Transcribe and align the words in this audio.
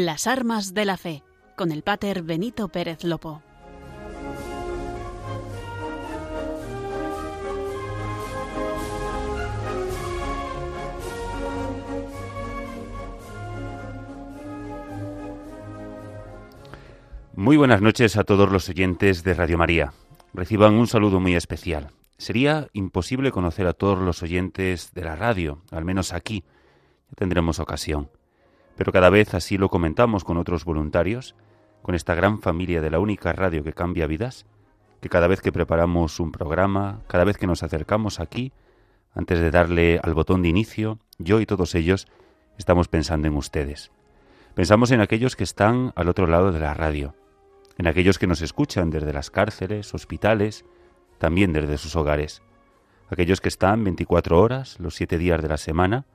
Las 0.00 0.28
armas 0.28 0.74
de 0.74 0.84
la 0.84 0.96
fe, 0.96 1.24
con 1.56 1.72
el 1.72 1.82
pater 1.82 2.22
Benito 2.22 2.68
Pérez 2.68 3.02
Lopo. 3.02 3.42
Muy 17.34 17.56
buenas 17.56 17.82
noches 17.82 18.16
a 18.16 18.22
todos 18.22 18.52
los 18.52 18.68
oyentes 18.68 19.24
de 19.24 19.34
Radio 19.34 19.58
María. 19.58 19.92
Reciban 20.32 20.74
un 20.74 20.86
saludo 20.86 21.18
muy 21.18 21.34
especial. 21.34 21.90
Sería 22.18 22.68
imposible 22.72 23.32
conocer 23.32 23.66
a 23.66 23.72
todos 23.72 23.98
los 23.98 24.22
oyentes 24.22 24.94
de 24.94 25.02
la 25.02 25.16
radio, 25.16 25.60
al 25.72 25.84
menos 25.84 26.12
aquí. 26.12 26.44
Ya 27.08 27.16
tendremos 27.16 27.58
ocasión. 27.58 28.10
Pero 28.78 28.92
cada 28.92 29.10
vez 29.10 29.34
así 29.34 29.58
lo 29.58 29.70
comentamos 29.70 30.22
con 30.22 30.38
otros 30.38 30.64
voluntarios, 30.64 31.34
con 31.82 31.96
esta 31.96 32.14
gran 32.14 32.40
familia 32.40 32.80
de 32.80 32.90
la 32.90 33.00
única 33.00 33.32
radio 33.32 33.64
que 33.64 33.72
cambia 33.72 34.06
vidas, 34.06 34.46
que 35.00 35.08
cada 35.08 35.26
vez 35.26 35.40
que 35.40 35.50
preparamos 35.50 36.20
un 36.20 36.30
programa, 36.30 37.00
cada 37.08 37.24
vez 37.24 37.36
que 37.38 37.48
nos 37.48 37.64
acercamos 37.64 38.20
aquí, 38.20 38.52
antes 39.14 39.40
de 39.40 39.50
darle 39.50 39.98
al 40.00 40.14
botón 40.14 40.42
de 40.42 40.48
inicio, 40.48 41.00
yo 41.18 41.40
y 41.40 41.46
todos 41.46 41.74
ellos 41.74 42.06
estamos 42.56 42.86
pensando 42.86 43.26
en 43.26 43.36
ustedes. 43.36 43.90
Pensamos 44.54 44.92
en 44.92 45.00
aquellos 45.00 45.34
que 45.34 45.44
están 45.44 45.92
al 45.96 46.08
otro 46.08 46.28
lado 46.28 46.52
de 46.52 46.60
la 46.60 46.72
radio, 46.72 47.16
en 47.78 47.88
aquellos 47.88 48.16
que 48.16 48.28
nos 48.28 48.42
escuchan 48.42 48.90
desde 48.90 49.12
las 49.12 49.30
cárceles, 49.30 49.92
hospitales, 49.92 50.64
también 51.18 51.52
desde 51.52 51.78
sus 51.78 51.96
hogares, 51.96 52.42
aquellos 53.10 53.40
que 53.40 53.48
están 53.48 53.82
24 53.82 54.40
horas, 54.40 54.78
los 54.78 54.94
siete 54.94 55.18
días 55.18 55.42
de 55.42 55.48
la 55.48 55.56
semana, 55.56 56.06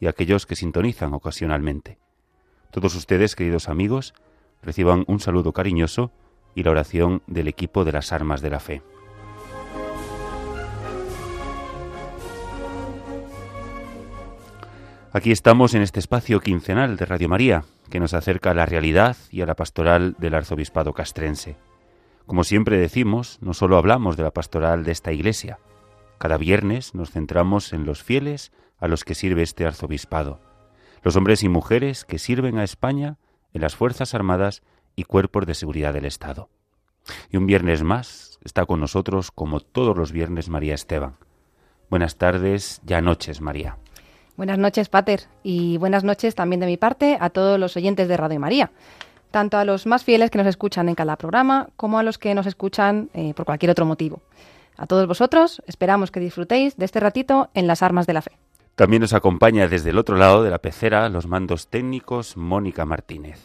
y 0.00 0.06
aquellos 0.06 0.46
que 0.46 0.56
sintonizan 0.56 1.12
ocasionalmente. 1.12 1.98
Todos 2.70 2.94
ustedes, 2.94 3.36
queridos 3.36 3.68
amigos, 3.68 4.14
reciban 4.62 5.04
un 5.06 5.20
saludo 5.20 5.52
cariñoso 5.52 6.10
y 6.54 6.62
la 6.62 6.70
oración 6.70 7.22
del 7.26 7.48
equipo 7.48 7.84
de 7.84 7.92
las 7.92 8.12
armas 8.12 8.40
de 8.40 8.50
la 8.50 8.60
fe. 8.60 8.82
Aquí 15.12 15.32
estamos 15.32 15.74
en 15.74 15.82
este 15.82 15.98
espacio 15.98 16.40
quincenal 16.40 16.96
de 16.96 17.04
Radio 17.04 17.28
María, 17.28 17.64
que 17.90 17.98
nos 17.98 18.14
acerca 18.14 18.52
a 18.52 18.54
la 18.54 18.64
realidad 18.64 19.16
y 19.32 19.42
a 19.42 19.46
la 19.46 19.56
pastoral 19.56 20.14
del 20.18 20.34
arzobispado 20.34 20.92
castrense. 20.92 21.56
Como 22.26 22.44
siempre 22.44 22.78
decimos, 22.78 23.38
no 23.40 23.52
solo 23.52 23.76
hablamos 23.76 24.16
de 24.16 24.22
la 24.22 24.30
pastoral 24.30 24.84
de 24.84 24.92
esta 24.92 25.10
iglesia, 25.10 25.58
cada 26.20 26.36
viernes 26.36 26.94
nos 26.94 27.10
centramos 27.10 27.72
en 27.72 27.86
los 27.86 28.02
fieles 28.02 28.52
a 28.78 28.88
los 28.88 29.04
que 29.04 29.14
sirve 29.14 29.40
este 29.40 29.64
arzobispado, 29.64 30.38
los 31.02 31.16
hombres 31.16 31.42
y 31.42 31.48
mujeres 31.48 32.04
que 32.04 32.18
sirven 32.18 32.58
a 32.58 32.62
España 32.62 33.16
en 33.54 33.62
las 33.62 33.74
Fuerzas 33.74 34.14
Armadas 34.14 34.62
y 34.96 35.04
cuerpos 35.04 35.46
de 35.46 35.54
seguridad 35.54 35.94
del 35.94 36.04
Estado. 36.04 36.50
Y 37.30 37.38
un 37.38 37.46
viernes 37.46 37.82
más 37.82 38.38
está 38.44 38.66
con 38.66 38.80
nosotros, 38.80 39.30
como 39.30 39.60
todos 39.60 39.96
los 39.96 40.12
viernes, 40.12 40.50
María 40.50 40.74
Esteban. 40.74 41.16
Buenas 41.88 42.16
tardes, 42.16 42.82
ya 42.84 43.00
noches, 43.00 43.40
María. 43.40 43.78
Buenas 44.36 44.58
noches, 44.58 44.90
Pater, 44.90 45.22
y 45.42 45.78
buenas 45.78 46.04
noches 46.04 46.34
también 46.34 46.60
de 46.60 46.66
mi 46.66 46.76
parte 46.76 47.16
a 47.18 47.30
todos 47.30 47.58
los 47.58 47.78
oyentes 47.78 48.08
de 48.08 48.18
Radio 48.18 48.38
María, 48.38 48.72
tanto 49.30 49.56
a 49.56 49.64
los 49.64 49.86
más 49.86 50.04
fieles 50.04 50.30
que 50.30 50.36
nos 50.36 50.48
escuchan 50.48 50.90
en 50.90 50.96
cada 50.96 51.16
programa 51.16 51.70
como 51.78 51.98
a 51.98 52.02
los 52.02 52.18
que 52.18 52.34
nos 52.34 52.44
escuchan 52.44 53.08
eh, 53.14 53.32
por 53.32 53.46
cualquier 53.46 53.70
otro 53.70 53.86
motivo. 53.86 54.20
A 54.80 54.86
todos 54.86 55.06
vosotros 55.06 55.60
esperamos 55.66 56.10
que 56.10 56.20
disfrutéis 56.20 56.78
de 56.78 56.86
este 56.86 57.00
ratito 57.00 57.50
en 57.52 57.66
las 57.66 57.82
armas 57.82 58.06
de 58.06 58.14
la 58.14 58.22
fe. 58.22 58.38
También 58.76 59.02
nos 59.02 59.12
acompaña 59.12 59.68
desde 59.68 59.90
el 59.90 59.98
otro 59.98 60.16
lado 60.16 60.42
de 60.42 60.48
la 60.48 60.60
pecera 60.60 61.06
los 61.10 61.26
mandos 61.26 61.68
técnicos 61.68 62.38
Mónica 62.38 62.86
Martínez. 62.86 63.38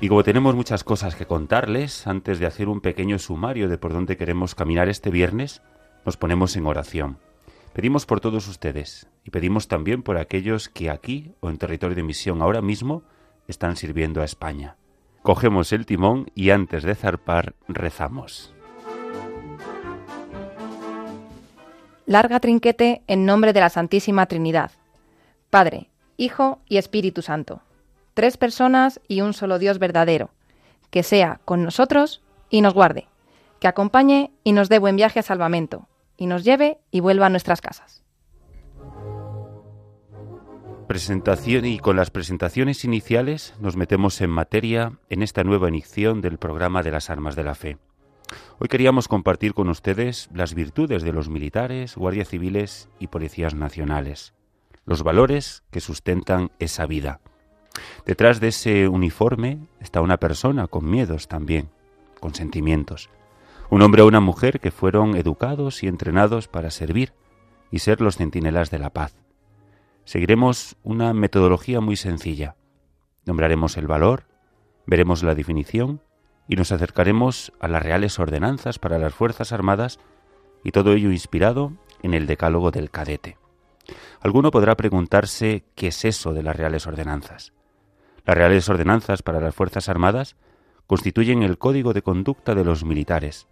Y 0.00 0.08
como 0.08 0.24
tenemos 0.24 0.56
muchas 0.56 0.82
cosas 0.82 1.14
que 1.14 1.24
contarles, 1.24 2.08
antes 2.08 2.40
de 2.40 2.46
hacer 2.46 2.68
un 2.68 2.80
pequeño 2.80 3.20
sumario 3.20 3.68
de 3.68 3.78
por 3.78 3.92
dónde 3.92 4.16
queremos 4.16 4.56
caminar 4.56 4.88
este 4.88 5.10
viernes, 5.10 5.62
nos 6.04 6.16
ponemos 6.16 6.56
en 6.56 6.66
oración. 6.66 7.18
Pedimos 7.74 8.06
por 8.06 8.18
todos 8.18 8.48
ustedes 8.48 9.06
y 9.22 9.30
pedimos 9.30 9.68
también 9.68 10.02
por 10.02 10.18
aquellos 10.18 10.68
que 10.68 10.90
aquí 10.90 11.30
o 11.38 11.48
en 11.48 11.58
territorio 11.58 11.94
de 11.94 12.02
misión 12.02 12.42
ahora 12.42 12.60
mismo 12.60 13.04
están 13.46 13.76
sirviendo 13.76 14.20
a 14.20 14.24
España. 14.24 14.76
Cogemos 15.26 15.72
el 15.72 15.84
timón 15.86 16.30
y 16.34 16.50
antes 16.50 16.84
de 16.84 16.94
zarpar 16.94 17.54
rezamos. 17.66 18.54
Larga 22.06 22.40
trinquete 22.40 23.02
en 23.08 23.26
nombre 23.26 23.52
de 23.52 23.60
la 23.60 23.68
Santísima 23.68 24.26
Trinidad. 24.26 24.70
Padre, 25.50 25.90
Hijo 26.16 26.60
y 26.68 26.78
Espíritu 26.78 27.20
Santo 27.22 27.60
tres 28.16 28.38
personas 28.38 28.98
y 29.08 29.20
un 29.20 29.34
solo 29.34 29.58
Dios 29.58 29.78
verdadero, 29.78 30.30
que 30.88 31.02
sea 31.02 31.38
con 31.44 31.62
nosotros 31.62 32.22
y 32.48 32.62
nos 32.62 32.72
guarde, 32.72 33.08
que 33.60 33.68
acompañe 33.68 34.30
y 34.42 34.52
nos 34.52 34.70
dé 34.70 34.78
buen 34.78 34.96
viaje 34.96 35.20
a 35.20 35.22
salvamento, 35.22 35.86
y 36.16 36.24
nos 36.24 36.42
lleve 36.42 36.78
y 36.90 37.00
vuelva 37.00 37.26
a 37.26 37.28
nuestras 37.28 37.60
casas. 37.60 38.05
Presentación 40.96 41.66
y 41.66 41.78
con 41.78 41.94
las 41.94 42.10
presentaciones 42.10 42.82
iniciales 42.82 43.52
nos 43.60 43.76
metemos 43.76 44.18
en 44.22 44.30
materia 44.30 44.92
en 45.10 45.22
esta 45.22 45.44
nueva 45.44 45.68
inyección 45.68 46.22
del 46.22 46.38
programa 46.38 46.82
de 46.82 46.90
las 46.90 47.10
armas 47.10 47.36
de 47.36 47.44
la 47.44 47.54
fe. 47.54 47.76
Hoy 48.58 48.68
queríamos 48.68 49.06
compartir 49.06 49.52
con 49.52 49.68
ustedes 49.68 50.30
las 50.32 50.54
virtudes 50.54 51.02
de 51.02 51.12
los 51.12 51.28
militares, 51.28 51.96
guardias 51.96 52.30
civiles 52.30 52.88
y 52.98 53.08
policías 53.08 53.54
nacionales, 53.54 54.32
los 54.86 55.02
valores 55.02 55.64
que 55.70 55.82
sustentan 55.82 56.50
esa 56.60 56.86
vida. 56.86 57.20
Detrás 58.06 58.40
de 58.40 58.48
ese 58.48 58.88
uniforme 58.88 59.58
está 59.80 60.00
una 60.00 60.16
persona 60.16 60.66
con 60.66 60.90
miedos 60.90 61.28
también, 61.28 61.68
con 62.20 62.34
sentimientos. 62.34 63.10
Un 63.68 63.82
hombre 63.82 64.00
o 64.00 64.06
una 64.06 64.20
mujer 64.20 64.60
que 64.60 64.70
fueron 64.70 65.14
educados 65.14 65.82
y 65.82 65.88
entrenados 65.88 66.48
para 66.48 66.70
servir 66.70 67.12
y 67.70 67.80
ser 67.80 68.00
los 68.00 68.16
centinelas 68.16 68.70
de 68.70 68.78
la 68.78 68.88
paz. 68.88 69.25
Seguiremos 70.06 70.76
una 70.84 71.12
metodología 71.12 71.80
muy 71.80 71.96
sencilla. 71.96 72.54
Nombraremos 73.24 73.76
el 73.76 73.88
valor, 73.88 74.28
veremos 74.86 75.24
la 75.24 75.34
definición 75.34 76.00
y 76.46 76.54
nos 76.54 76.70
acercaremos 76.70 77.52
a 77.58 77.66
las 77.66 77.82
reales 77.82 78.16
ordenanzas 78.20 78.78
para 78.78 79.00
las 79.00 79.12
Fuerzas 79.12 79.50
Armadas 79.50 79.98
y 80.62 80.70
todo 80.70 80.92
ello 80.92 81.10
inspirado 81.10 81.72
en 82.04 82.14
el 82.14 82.28
Decálogo 82.28 82.70
del 82.70 82.92
Cadete. 82.92 83.36
Alguno 84.20 84.52
podrá 84.52 84.76
preguntarse 84.76 85.64
qué 85.74 85.88
es 85.88 86.04
eso 86.04 86.32
de 86.32 86.44
las 86.44 86.54
reales 86.54 86.86
ordenanzas. 86.86 87.52
Las 88.24 88.36
reales 88.36 88.68
ordenanzas 88.68 89.24
para 89.24 89.40
las 89.40 89.56
Fuerzas 89.56 89.88
Armadas 89.88 90.36
constituyen 90.86 91.42
el 91.42 91.58
código 91.58 91.92
de 91.92 92.02
conducta 92.02 92.54
de 92.54 92.64
los 92.64 92.84
militares 92.84 93.48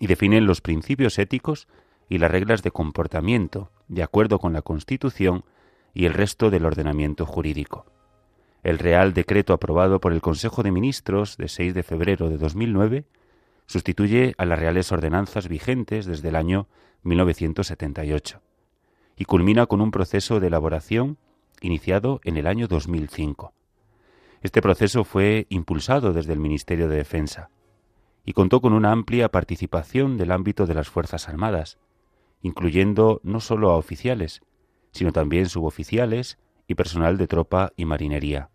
y 0.00 0.06
definen 0.06 0.46
los 0.46 0.62
principios 0.62 1.18
éticos 1.18 1.68
y 2.08 2.16
las 2.16 2.30
reglas 2.30 2.62
de 2.62 2.70
comportamiento 2.70 3.70
de 3.88 4.02
acuerdo 4.02 4.38
con 4.38 4.54
la 4.54 4.62
Constitución 4.62 5.44
y 5.94 6.06
el 6.06 6.14
resto 6.14 6.50
del 6.50 6.64
ordenamiento 6.64 7.26
jurídico. 7.26 7.86
El 8.62 8.78
Real 8.78 9.12
Decreto 9.12 9.52
aprobado 9.52 10.00
por 10.00 10.12
el 10.12 10.20
Consejo 10.20 10.62
de 10.62 10.70
Ministros 10.70 11.36
de 11.36 11.48
6 11.48 11.74
de 11.74 11.82
febrero 11.82 12.28
de 12.28 12.38
2009 12.38 13.04
sustituye 13.66 14.34
a 14.38 14.44
las 14.44 14.58
reales 14.58 14.92
ordenanzas 14.92 15.48
vigentes 15.48 16.06
desde 16.06 16.28
el 16.28 16.36
año 16.36 16.68
1978 17.02 18.40
y 19.16 19.24
culmina 19.24 19.66
con 19.66 19.80
un 19.80 19.90
proceso 19.90 20.40
de 20.40 20.46
elaboración 20.46 21.18
iniciado 21.60 22.20
en 22.24 22.36
el 22.36 22.46
año 22.46 22.68
2005. 22.68 23.52
Este 24.42 24.62
proceso 24.62 25.04
fue 25.04 25.46
impulsado 25.48 26.12
desde 26.12 26.32
el 26.32 26.40
Ministerio 26.40 26.88
de 26.88 26.96
Defensa 26.96 27.50
y 28.24 28.32
contó 28.32 28.60
con 28.60 28.72
una 28.72 28.92
amplia 28.92 29.28
participación 29.28 30.16
del 30.16 30.32
ámbito 30.32 30.66
de 30.66 30.74
las 30.74 30.88
Fuerzas 30.88 31.28
Armadas, 31.28 31.78
incluyendo 32.40 33.20
no 33.22 33.40
solo 33.40 33.70
a 33.70 33.76
oficiales, 33.76 34.42
sino 34.92 35.12
también 35.12 35.48
suboficiales 35.48 36.38
y 36.66 36.74
personal 36.74 37.18
de 37.18 37.26
tropa 37.26 37.72
y 37.76 37.84
marinería, 37.84 38.50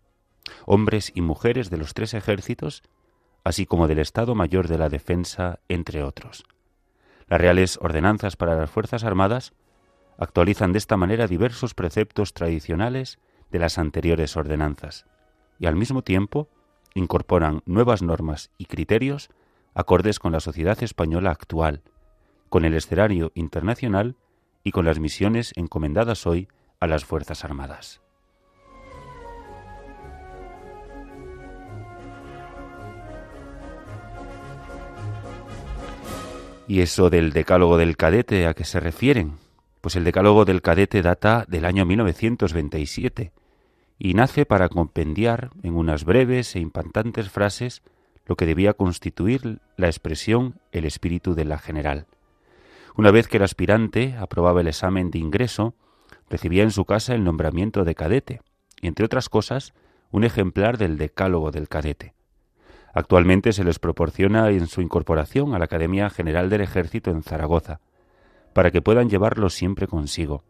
hombres 0.64 1.12
y 1.14 1.20
mujeres 1.20 1.70
de 1.70 1.76
los 1.76 1.94
tres 1.94 2.14
ejércitos, 2.14 2.82
así 3.44 3.66
como 3.66 3.88
del 3.88 3.98
Estado 3.98 4.34
Mayor 4.34 4.68
de 4.68 4.78
la 4.78 4.88
Defensa, 4.88 5.60
entre 5.68 6.02
otros. 6.02 6.44
Las 7.28 7.40
reales 7.40 7.78
ordenanzas 7.82 8.36
para 8.36 8.56
las 8.56 8.70
Fuerzas 8.70 9.04
Armadas 9.04 9.52
actualizan 10.16 10.72
de 10.72 10.78
esta 10.78 10.96
manera 10.96 11.26
diversos 11.26 11.74
preceptos 11.74 12.32
tradicionales 12.32 13.18
de 13.50 13.58
las 13.58 13.78
anteriores 13.78 14.36
ordenanzas 14.36 15.06
y 15.58 15.66
al 15.66 15.76
mismo 15.76 16.02
tiempo 16.02 16.48
incorporan 16.94 17.62
nuevas 17.66 18.02
normas 18.02 18.50
y 18.58 18.66
criterios 18.66 19.30
acordes 19.74 20.18
con 20.18 20.32
la 20.32 20.40
sociedad 20.40 20.82
española 20.82 21.30
actual, 21.30 21.82
con 22.48 22.64
el 22.64 22.74
escenario 22.74 23.30
internacional 23.34 24.16
y 24.62 24.72
con 24.72 24.84
las 24.84 24.98
misiones 24.98 25.52
encomendadas 25.56 26.26
hoy 26.26 26.48
a 26.80 26.86
las 26.86 27.04
Fuerzas 27.04 27.44
Armadas. 27.44 28.00
¿Y 36.66 36.80
eso 36.80 37.08
del 37.08 37.32
decálogo 37.32 37.78
del 37.78 37.96
cadete 37.96 38.46
a 38.46 38.52
qué 38.52 38.64
se 38.64 38.78
refieren? 38.78 39.38
Pues 39.80 39.96
el 39.96 40.04
decálogo 40.04 40.44
del 40.44 40.60
cadete 40.60 41.00
data 41.00 41.46
del 41.48 41.64
año 41.64 41.86
1927 41.86 43.32
y 43.98 44.14
nace 44.14 44.44
para 44.44 44.68
compendiar 44.68 45.50
en 45.62 45.74
unas 45.74 46.04
breves 46.04 46.54
e 46.54 46.60
impactantes 46.60 47.30
frases 47.30 47.82
lo 48.26 48.36
que 48.36 48.44
debía 48.44 48.74
constituir 48.74 49.60
la 49.76 49.86
expresión 49.86 50.60
el 50.70 50.84
espíritu 50.84 51.34
de 51.34 51.46
la 51.46 51.58
general. 51.58 52.06
Una 52.98 53.12
vez 53.12 53.28
que 53.28 53.36
el 53.36 53.44
aspirante 53.44 54.16
aprobaba 54.18 54.60
el 54.60 54.66
examen 54.66 55.12
de 55.12 55.20
ingreso, 55.20 55.76
recibía 56.28 56.64
en 56.64 56.72
su 56.72 56.84
casa 56.84 57.14
el 57.14 57.22
nombramiento 57.22 57.84
de 57.84 57.94
cadete, 57.94 58.40
y 58.82 58.88
entre 58.88 59.04
otras 59.06 59.28
cosas, 59.28 59.72
un 60.10 60.24
ejemplar 60.24 60.78
del 60.78 60.98
decálogo 60.98 61.52
del 61.52 61.68
cadete. 61.68 62.14
Actualmente 62.92 63.52
se 63.52 63.62
les 63.62 63.78
proporciona 63.78 64.50
en 64.50 64.66
su 64.66 64.80
incorporación 64.80 65.54
a 65.54 65.60
la 65.60 65.66
Academia 65.66 66.10
General 66.10 66.50
del 66.50 66.62
Ejército 66.62 67.12
en 67.12 67.22
Zaragoza, 67.22 67.78
para 68.52 68.72
que 68.72 68.82
puedan 68.82 69.08
llevarlo 69.08 69.48
siempre 69.48 69.86
consigo, 69.86 70.42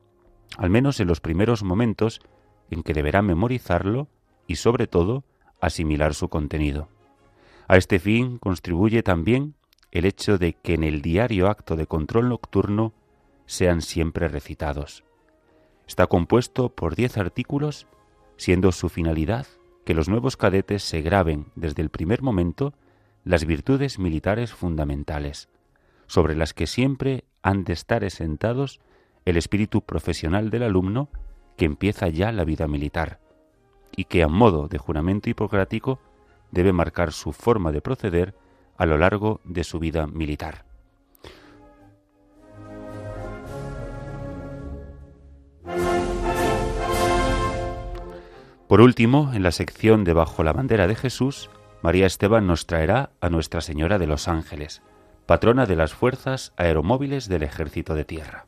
al 0.56 0.70
menos 0.70 1.00
en 1.00 1.08
los 1.08 1.20
primeros 1.20 1.62
momentos 1.62 2.22
en 2.70 2.82
que 2.82 2.94
deberá 2.94 3.20
memorizarlo 3.20 4.08
y, 4.46 4.56
sobre 4.56 4.86
todo, 4.86 5.22
asimilar 5.60 6.14
su 6.14 6.30
contenido. 6.30 6.88
A 7.66 7.76
este 7.76 7.98
fin 7.98 8.38
contribuye 8.38 9.02
también 9.02 9.54
el 9.90 10.04
hecho 10.04 10.38
de 10.38 10.54
que 10.54 10.74
en 10.74 10.84
el 10.84 11.02
diario 11.02 11.48
acto 11.48 11.76
de 11.76 11.86
control 11.86 12.28
nocturno 12.28 12.92
sean 13.46 13.80
siempre 13.80 14.28
recitados. 14.28 15.04
Está 15.86 16.06
compuesto 16.06 16.68
por 16.68 16.94
diez 16.94 17.16
artículos, 17.16 17.86
siendo 18.36 18.72
su 18.72 18.88
finalidad 18.88 19.46
que 19.84 19.94
los 19.94 20.08
nuevos 20.08 20.36
cadetes 20.36 20.82
se 20.82 21.00
graben 21.00 21.46
desde 21.54 21.80
el 21.80 21.88
primer 21.88 22.22
momento 22.22 22.74
las 23.24 23.46
virtudes 23.46 23.98
militares 23.98 24.52
fundamentales, 24.52 25.48
sobre 26.06 26.36
las 26.36 26.52
que 26.52 26.66
siempre 26.66 27.24
han 27.42 27.64
de 27.64 27.72
estar 27.72 28.04
asentados 28.04 28.80
el 29.24 29.36
espíritu 29.36 29.82
profesional 29.82 30.50
del 30.50 30.62
alumno 30.62 31.08
que 31.56 31.64
empieza 31.64 32.08
ya 32.08 32.32
la 32.32 32.44
vida 32.44 32.68
militar, 32.68 33.20
y 33.96 34.04
que 34.04 34.22
a 34.22 34.28
modo 34.28 34.68
de 34.68 34.78
juramento 34.78 35.30
hipocrático 35.30 36.00
debe 36.50 36.72
marcar 36.72 37.12
su 37.12 37.32
forma 37.32 37.72
de 37.72 37.80
proceder 37.80 38.34
a 38.78 38.86
lo 38.86 38.96
largo 38.96 39.40
de 39.44 39.64
su 39.64 39.78
vida 39.78 40.06
militar. 40.06 40.64
Por 48.68 48.80
último, 48.82 49.32
en 49.34 49.42
la 49.42 49.50
sección 49.50 50.04
de 50.04 50.12
Bajo 50.12 50.44
la 50.44 50.52
bandera 50.52 50.86
de 50.86 50.94
Jesús, 50.94 51.50
María 51.80 52.06
Esteban 52.06 52.46
nos 52.46 52.66
traerá 52.66 53.10
a 53.20 53.30
Nuestra 53.30 53.60
Señora 53.60 53.98
de 53.98 54.06
los 54.06 54.28
Ángeles, 54.28 54.82
patrona 55.26 55.64
de 55.64 55.74
las 55.74 55.94
fuerzas 55.94 56.52
aeromóviles 56.56 57.28
del 57.28 57.44
Ejército 57.44 57.94
de 57.94 58.04
Tierra. 58.04 58.44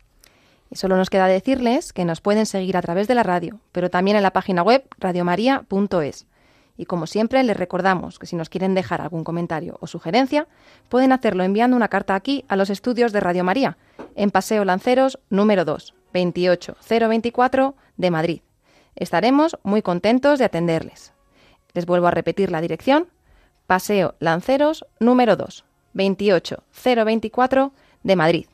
Y 0.71 0.77
solo 0.77 0.97
nos 0.97 1.11
queda 1.11 1.27
decirles 1.27 1.93
que 1.93 2.05
nos 2.05 2.21
pueden 2.21 2.47
seguir 2.47 2.77
a 2.77 2.83
través 2.83 3.09
de 3.09 3.15
la 3.15 3.23
radio, 3.23 3.61
pero 3.73 3.91
también 3.91 4.17
en 4.17 4.23
la 4.23 4.33
página 4.33 4.63
web 4.63 4.85
radiomaria.es. 4.99 6.27
Y 6.77 6.87
como 6.87 7.07
siempre, 7.07 7.43
les 7.43 7.57
recordamos 7.57 8.19
que 8.19 8.27
si 8.27 8.37
nos 8.37 8.49
quieren 8.49 8.75
dejar 8.75 9.01
algún 9.01 9.25
comentario 9.25 9.77
o 9.81 9.87
sugerencia, 9.87 10.47
pueden 10.89 11.13
hacerlo 11.13 11.45
enviando 11.45 11.77
una 11.77 11.89
carta 11.89 12.15
aquí 12.15 12.45
a 12.49 12.57
los 12.57 12.71
estudios 12.71 13.13
de 13.13 13.21
Radio 13.21 13.45
María, 13.45 13.77
en 14.15 14.31
Paseo 14.31 14.65
Lanceros 14.65 15.19
número 15.29 15.65
2, 15.65 15.95
28024 16.13 17.75
de 17.97 18.11
Madrid. 18.11 18.41
Estaremos 18.97 19.59
muy 19.63 19.83
contentos 19.83 20.39
de 20.39 20.47
atenderles. 20.47 21.13
Les 21.73 21.87
vuelvo 21.87 22.09
a 22.09 22.11
repetir 22.11 22.51
la 22.51 22.61
dirección, 22.61 23.09
Paseo 23.67 24.15
Lanceros 24.19 24.85
número 24.99 25.37
2, 25.37 25.65
28024 25.95 27.73
de 28.03 28.17
Madrid. 28.17 28.47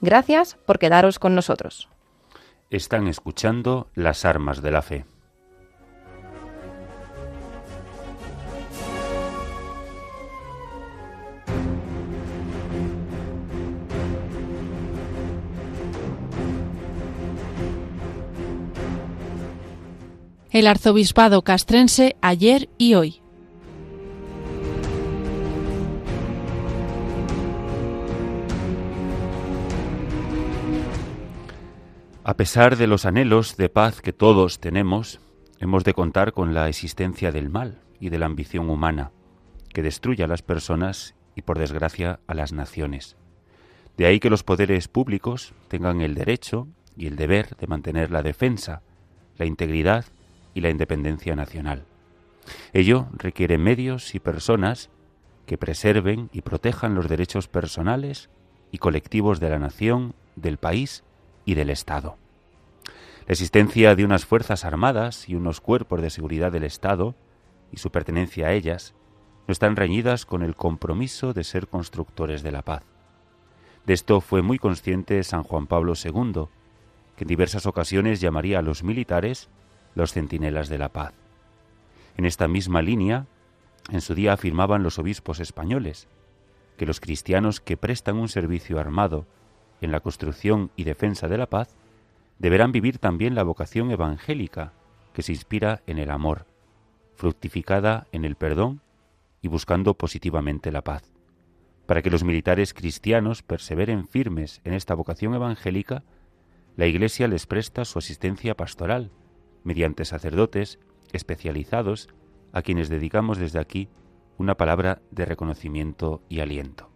Gracias 0.00 0.56
por 0.66 0.78
quedaros 0.78 1.18
con 1.18 1.34
nosotros. 1.34 1.88
Están 2.70 3.06
escuchando 3.06 3.88
las 3.94 4.24
armas 4.24 4.62
de 4.62 4.70
la 4.70 4.82
fe. 4.82 5.04
El 20.56 20.68
arzobispado 20.68 21.42
castrense 21.42 22.16
ayer 22.22 22.70
y 22.78 22.94
hoy. 22.94 23.20
A 32.24 32.34
pesar 32.38 32.78
de 32.78 32.86
los 32.86 33.04
anhelos 33.04 33.58
de 33.58 33.68
paz 33.68 34.00
que 34.00 34.14
todos 34.14 34.58
tenemos, 34.58 35.20
hemos 35.60 35.84
de 35.84 35.92
contar 35.92 36.32
con 36.32 36.54
la 36.54 36.70
existencia 36.70 37.32
del 37.32 37.50
mal 37.50 37.82
y 38.00 38.08
de 38.08 38.18
la 38.18 38.24
ambición 38.24 38.70
humana, 38.70 39.10
que 39.74 39.82
destruye 39.82 40.24
a 40.24 40.26
las 40.26 40.40
personas 40.40 41.14
y, 41.34 41.42
por 41.42 41.58
desgracia, 41.58 42.20
a 42.26 42.32
las 42.32 42.54
naciones. 42.54 43.18
De 43.98 44.06
ahí 44.06 44.20
que 44.20 44.30
los 44.30 44.42
poderes 44.42 44.88
públicos 44.88 45.52
tengan 45.68 46.00
el 46.00 46.14
derecho 46.14 46.66
y 46.96 47.08
el 47.08 47.16
deber 47.16 47.56
de 47.56 47.66
mantener 47.66 48.10
la 48.10 48.22
defensa, 48.22 48.80
la 49.36 49.44
integridad 49.44 50.06
y 50.56 50.62
la 50.62 50.70
independencia 50.70 51.36
nacional. 51.36 51.84
Ello 52.72 53.08
requiere 53.12 53.58
medios 53.58 54.14
y 54.14 54.20
personas 54.20 54.88
que 55.44 55.58
preserven 55.58 56.30
y 56.32 56.40
protejan 56.40 56.94
los 56.94 57.08
derechos 57.08 57.46
personales 57.46 58.30
y 58.72 58.78
colectivos 58.78 59.38
de 59.38 59.50
la 59.50 59.58
nación, 59.58 60.14
del 60.34 60.56
país 60.56 61.04
y 61.44 61.56
del 61.56 61.68
Estado. 61.68 62.16
La 63.26 63.32
existencia 63.32 63.94
de 63.94 64.06
unas 64.06 64.24
Fuerzas 64.24 64.64
Armadas 64.64 65.28
y 65.28 65.34
unos 65.34 65.60
cuerpos 65.60 66.00
de 66.00 66.08
seguridad 66.08 66.50
del 66.50 66.64
Estado 66.64 67.14
y 67.70 67.76
su 67.76 67.90
pertenencia 67.90 68.46
a 68.46 68.52
ellas 68.52 68.94
no 69.46 69.52
están 69.52 69.76
reñidas 69.76 70.24
con 70.24 70.42
el 70.42 70.54
compromiso 70.54 71.34
de 71.34 71.44
ser 71.44 71.68
constructores 71.68 72.42
de 72.42 72.52
la 72.52 72.62
paz. 72.62 72.82
De 73.84 73.92
esto 73.92 74.22
fue 74.22 74.40
muy 74.40 74.58
consciente 74.58 75.22
San 75.22 75.42
Juan 75.42 75.66
Pablo 75.66 75.92
II, 76.02 76.46
que 77.14 77.24
en 77.24 77.28
diversas 77.28 77.66
ocasiones 77.66 78.22
llamaría 78.22 78.60
a 78.60 78.62
los 78.62 78.82
militares 78.82 79.50
los 79.96 80.12
centinelas 80.12 80.68
de 80.68 80.78
la 80.78 80.90
paz. 80.90 81.14
En 82.16 82.26
esta 82.26 82.46
misma 82.46 82.82
línea, 82.82 83.26
en 83.90 84.00
su 84.00 84.14
día 84.14 84.34
afirmaban 84.34 84.84
los 84.84 85.00
obispos 85.00 85.40
españoles 85.40 86.06
que 86.76 86.86
los 86.86 87.00
cristianos 87.00 87.60
que 87.60 87.78
prestan 87.78 88.18
un 88.18 88.28
servicio 88.28 88.78
armado 88.78 89.26
en 89.80 89.90
la 89.90 90.00
construcción 90.00 90.70
y 90.76 90.84
defensa 90.84 91.28
de 91.28 91.38
la 91.38 91.46
paz 91.46 91.74
deberán 92.38 92.70
vivir 92.72 92.98
también 92.98 93.34
la 93.34 93.42
vocación 93.42 93.90
evangélica 93.90 94.74
que 95.14 95.22
se 95.22 95.32
inspira 95.32 95.82
en 95.86 95.98
el 95.98 96.10
amor, 96.10 96.46
fructificada 97.14 98.06
en 98.12 98.26
el 98.26 98.36
perdón 98.36 98.82
y 99.40 99.48
buscando 99.48 99.94
positivamente 99.94 100.70
la 100.70 100.82
paz. 100.82 101.04
Para 101.86 102.02
que 102.02 102.10
los 102.10 102.22
militares 102.22 102.74
cristianos 102.74 103.42
perseveren 103.42 104.06
firmes 104.06 104.60
en 104.64 104.74
esta 104.74 104.94
vocación 104.94 105.34
evangélica, 105.34 106.02
la 106.76 106.86
Iglesia 106.86 107.28
les 107.28 107.46
presta 107.46 107.86
su 107.86 107.98
asistencia 107.98 108.54
pastoral, 108.54 109.10
mediante 109.66 110.04
sacerdotes 110.04 110.78
especializados 111.12 112.08
a 112.52 112.62
quienes 112.62 112.88
dedicamos 112.88 113.36
desde 113.36 113.58
aquí 113.58 113.88
una 114.38 114.54
palabra 114.54 115.02
de 115.10 115.24
reconocimiento 115.24 116.22
y 116.28 116.40
aliento. 116.40 116.88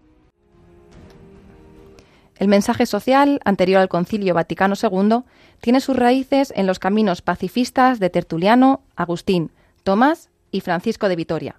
El 2.37 2.49
mensaje 2.49 2.87
social 2.87 3.41
anterior 3.45 3.81
al 3.81 3.89
Concilio 3.89 4.35
Vaticano 4.35 4.75
II 4.81 5.25
tiene 5.61 5.81
sus 5.81 5.97
raíces 5.97 6.53
en 6.57 6.67
los 6.67 6.79
caminos 6.79 7.23
pacifistas 7.23 7.99
de 7.99 8.09
Tertuliano, 8.09 8.83
Agustín, 8.97 9.51
Tomás 9.83 10.31
y 10.53 10.61
Francisco 10.61 11.09
de 11.09 11.17
Vitoria. 11.17 11.57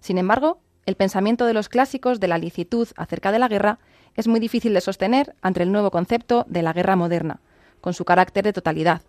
Sin 0.00 0.18
embargo, 0.18 0.60
el 0.86 0.94
pensamiento 0.94 1.46
de 1.46 1.52
los 1.52 1.68
clásicos 1.68 2.20
de 2.20 2.28
la 2.28 2.38
licitud 2.38 2.88
acerca 2.96 3.32
de 3.32 3.40
la 3.40 3.48
guerra 3.48 3.80
es 4.14 4.28
muy 4.28 4.38
difícil 4.38 4.72
de 4.72 4.80
sostener 4.80 5.34
ante 5.42 5.62
el 5.62 5.72
nuevo 5.72 5.90
concepto 5.90 6.46
de 6.48 6.62
la 6.62 6.72
guerra 6.72 6.94
moderna, 6.94 7.40
con 7.80 7.92
su 7.92 8.04
carácter 8.04 8.44
de 8.44 8.52
totalidad, 8.52 9.02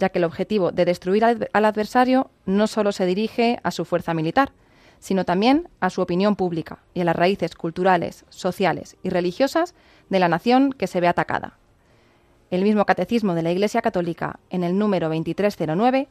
ya 0.00 0.08
que 0.08 0.18
el 0.18 0.24
objetivo 0.24 0.72
de 0.72 0.84
destruir 0.84 1.24
al, 1.24 1.48
adversario 1.52 2.30
no 2.46 2.66
solo 2.66 2.90
se 2.90 3.06
dirige 3.06 3.60
a 3.62 3.70
su 3.70 3.84
fuerza 3.84 4.14
militar, 4.14 4.52
sino 4.98 5.24
también 5.24 5.68
a 5.78 5.90
su 5.90 6.00
opinión 6.00 6.34
pública 6.34 6.80
y 6.94 7.02
a 7.02 7.04
las 7.04 7.14
raíces 7.14 7.54
culturales, 7.54 8.24
sociales 8.30 8.96
y 9.02 9.10
religiosas 9.10 9.74
de 10.08 10.18
la 10.18 10.28
nación 10.28 10.72
que 10.72 10.88
se 10.88 11.00
ve 11.00 11.08
atacada. 11.08 11.58
El 12.50 12.62
mismo 12.62 12.84
Catecismo 12.84 13.34
de 13.34 13.42
la 13.42 13.52
Iglesia 13.52 13.82
Católica, 13.82 14.40
en 14.50 14.64
el 14.64 14.76
número 14.76 15.08
2309, 15.08 16.08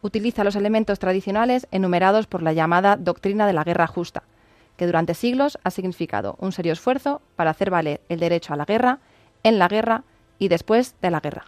utiliza 0.00 0.44
los 0.44 0.56
elementos 0.56 0.98
tradicionales 0.98 1.66
enumerados 1.70 2.26
por 2.26 2.42
la 2.42 2.52
llamada 2.52 2.96
doctrina 2.96 3.46
de 3.46 3.52
la 3.52 3.64
guerra 3.64 3.86
justa, 3.86 4.22
que 4.76 4.86
durante 4.86 5.14
siglos 5.14 5.58
ha 5.64 5.70
significado 5.70 6.36
un 6.38 6.52
serio 6.52 6.72
esfuerzo 6.72 7.20
para 7.36 7.50
hacer 7.50 7.70
valer 7.70 8.00
el 8.08 8.20
derecho 8.20 8.54
a 8.54 8.56
la 8.56 8.64
guerra, 8.64 9.00
en 9.42 9.58
la 9.58 9.68
guerra 9.68 10.04
y 10.38 10.48
después 10.48 10.96
de 11.02 11.10
la 11.10 11.20
guerra. 11.20 11.44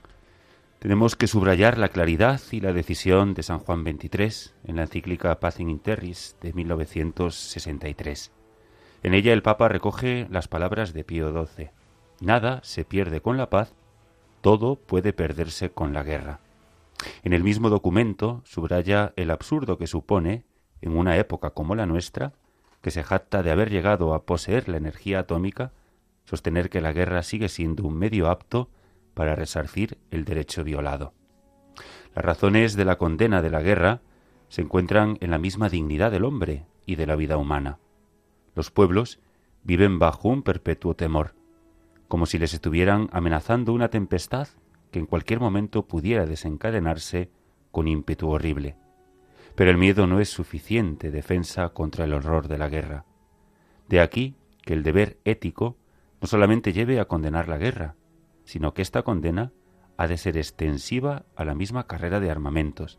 Tenemos 0.85 1.17
que 1.17 1.29
subrayar 1.29 1.79
la 1.79 1.88
claridad 1.88 2.43
y 2.50 2.61
la 2.61 2.75
decisión 2.75 3.33
de 3.33 3.43
San 3.43 3.59
Juan 3.59 3.85
XXIII 3.85 4.53
en 4.64 4.76
la 4.76 4.83
encíclica 4.83 5.41
Pacem 5.41 5.71
in 5.71 5.79
Terris 5.79 6.37
de 6.43 6.53
1963. 6.53 8.31
En 9.03 9.14
ella 9.14 9.33
el 9.33 9.43
Papa 9.43 9.69
recoge 9.69 10.29
las 10.31 10.47
palabras 10.47 10.93
de 10.93 11.03
Pío 11.03 11.33
XII. 11.33 11.71
Nada 12.21 12.61
se 12.64 12.85
pierde 12.85 13.23
con 13.23 13.38
la 13.38 13.49
paz 13.49 13.73
todo 14.43 14.76
puede 14.76 15.14
perderse 15.14 15.71
con 15.71 15.95
la 15.95 16.03
guerra. 16.03 16.41
En 17.23 17.33
el 17.33 17.43
mismo 17.43 17.71
documento 17.71 18.43
subraya 18.45 19.14
el 19.17 19.31
absurdo 19.31 19.79
que 19.79 19.87
supone, 19.87 20.45
en 20.83 20.99
una 20.99 21.17
época 21.17 21.49
como 21.49 21.75
la 21.75 21.87
nuestra, 21.87 22.35
que 22.83 22.91
se 22.91 23.03
jacta 23.03 23.43
de 23.43 23.50
haber 23.50 23.71
llegado 23.71 24.12
a 24.12 24.26
poseer 24.26 24.69
la 24.69 24.76
energía 24.76 25.21
atómica, 25.21 25.73
sostener 26.26 26.69
que 26.69 26.83
la 26.83 26.93
guerra 26.93 27.23
sigue 27.23 27.49
siendo 27.49 27.85
un 27.85 27.97
medio 27.97 28.29
apto 28.29 28.69
para 29.14 29.35
resarcir 29.35 29.99
el 30.11 30.25
derecho 30.25 30.64
violado. 30.64 31.14
Las 32.14 32.25
razones 32.25 32.76
de 32.76 32.85
la 32.85 32.97
condena 32.97 33.42
de 33.42 33.50
la 33.50 33.62
guerra 33.62 34.02
se 34.49 34.62
encuentran 34.62 35.16
en 35.21 35.30
la 35.30 35.38
misma 35.38 35.68
dignidad 35.68 36.11
del 36.11 36.25
hombre 36.25 36.66
y 36.87 36.97
de 36.97 37.06
la 37.06 37.16
vida 37.16 37.37
humana. 37.37 37.78
Los 38.54 38.71
pueblos 38.71 39.21
viven 39.64 39.99
bajo 39.99 40.28
un 40.28 40.42
perpetuo 40.42 40.94
temor, 40.94 41.35
como 42.06 42.26
si 42.26 42.38
les 42.38 42.54
estuvieran 42.54 43.09
amenazando 43.12 43.73
una 43.73 43.88
tempestad 43.88 44.49
que 44.92 45.00
en 45.00 45.06
cualquier 45.06 45.40
momento 45.40 45.87
pudiera 45.87 46.26
desencadenarse 46.26 47.30
con 47.73 47.88
ímpetu 47.88 48.28
horrible. 48.28 48.76
Pero 49.56 49.71
el 49.71 49.78
miedo 49.78 50.06
no 50.06 50.21
es 50.21 50.28
suficiente 50.28 51.11
defensa 51.11 51.71
contra 51.71 52.04
el 52.04 52.12
horror 52.12 52.47
de 52.47 52.59
la 52.59 52.68
guerra. 52.68 53.04
De 53.88 54.00
aquí 54.00 54.37
que 54.62 54.75
el 54.75 54.83
deber 54.83 55.18
ético 55.25 55.76
no 56.21 56.28
solamente 56.28 56.73
lleve 56.73 57.00
a 57.00 57.06
condenar 57.06 57.49
la 57.49 57.59
guerra, 57.59 57.97
sino 58.45 58.75
que 58.75 58.83
esta 58.83 59.03
condena 59.03 59.53
ha 59.97 60.07
de 60.07 60.17
ser 60.17 60.37
extensiva 60.37 61.25
a 61.37 61.45
la 61.45 61.55
misma 61.55 61.87
carrera 61.87 62.21
de 62.21 62.31
armamentos 62.31 62.99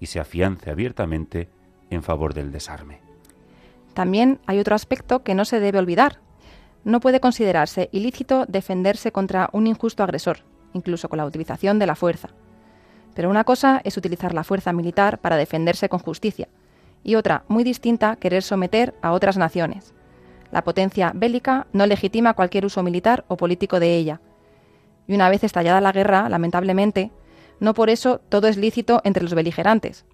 y 0.00 0.06
se 0.06 0.20
afiance 0.20 0.70
abiertamente 0.70 1.48
en 1.90 2.02
favor 2.02 2.34
del 2.34 2.52
desarme. 2.52 3.00
También 3.94 4.40
hay 4.46 4.58
otro 4.60 4.74
aspecto 4.74 5.22
que 5.22 5.34
no 5.34 5.44
se 5.44 5.60
debe 5.60 5.78
olvidar. 5.78 6.20
No 6.84 7.00
puede 7.00 7.20
considerarse 7.20 7.88
ilícito 7.92 8.46
defenderse 8.46 9.10
contra 9.10 9.50
un 9.52 9.66
injusto 9.66 10.02
agresor, 10.02 10.44
incluso 10.72 11.08
con 11.08 11.16
la 11.16 11.26
utilización 11.26 11.78
de 11.78 11.86
la 11.86 11.96
fuerza. 11.96 12.28
Pero 13.14 13.30
una 13.30 13.42
cosa 13.44 13.80
es 13.82 13.96
utilizar 13.96 14.34
la 14.34 14.44
fuerza 14.44 14.72
militar 14.72 15.18
para 15.18 15.36
defenderse 15.36 15.88
con 15.88 15.98
justicia, 15.98 16.48
y 17.02 17.16
otra, 17.16 17.44
muy 17.48 17.64
distinta, 17.64 18.16
querer 18.16 18.42
someter 18.42 18.94
a 19.02 19.12
otras 19.12 19.36
naciones. 19.36 19.94
La 20.50 20.62
potencia 20.62 21.12
bélica 21.14 21.66
no 21.72 21.86
legitima 21.86 22.34
cualquier 22.34 22.64
uso 22.64 22.82
militar 22.82 23.24
o 23.28 23.36
político 23.36 23.80
de 23.80 23.96
ella. 23.96 24.20
Y 25.08 25.14
una 25.14 25.28
vez 25.30 25.42
estallada 25.42 25.80
la 25.80 25.90
guerra, 25.90 26.28
lamentablemente, 26.28 27.10
no 27.58 27.74
por 27.74 27.90
eso 27.90 28.20
todo 28.28 28.46
es 28.46 28.56
lícito 28.56 29.00
entre 29.02 29.24
los 29.24 29.34
beligerantes. 29.34 30.04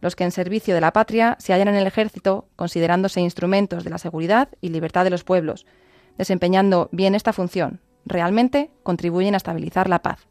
Los 0.00 0.16
que 0.16 0.24
en 0.24 0.30
servicio 0.30 0.74
de 0.74 0.80
la 0.80 0.92
patria 0.92 1.36
se 1.38 1.52
hallan 1.52 1.68
en 1.68 1.74
el 1.74 1.86
ejército, 1.86 2.48
considerándose 2.56 3.20
instrumentos 3.20 3.84
de 3.84 3.90
la 3.90 3.98
seguridad 3.98 4.48
y 4.62 4.70
libertad 4.70 5.04
de 5.04 5.10
los 5.10 5.24
pueblos, 5.24 5.66
desempeñando 6.16 6.88
bien 6.92 7.14
esta 7.14 7.32
función, 7.34 7.80
realmente 8.06 8.70
contribuyen 8.82 9.34
a 9.34 9.36
estabilizar 9.36 9.88
la 9.88 10.00
paz. 10.00 10.26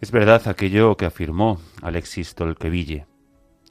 Es 0.00 0.10
verdad 0.10 0.48
aquello 0.48 0.96
que 0.96 1.06
afirmó 1.06 1.60
Alexis 1.82 2.34
Tolqueville, 2.34 3.06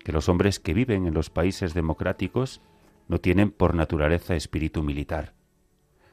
que 0.06 0.12
los 0.14 0.30
hombres 0.30 0.60
que 0.60 0.74
viven 0.74 1.06
en 1.06 1.14
los 1.14 1.30
países 1.30 1.74
democráticos 1.74 2.62
no 3.08 3.20
tienen 3.20 3.52
por 3.52 3.76
naturaleza 3.76 4.36
espíritu 4.36 4.84
militar. 4.84 5.34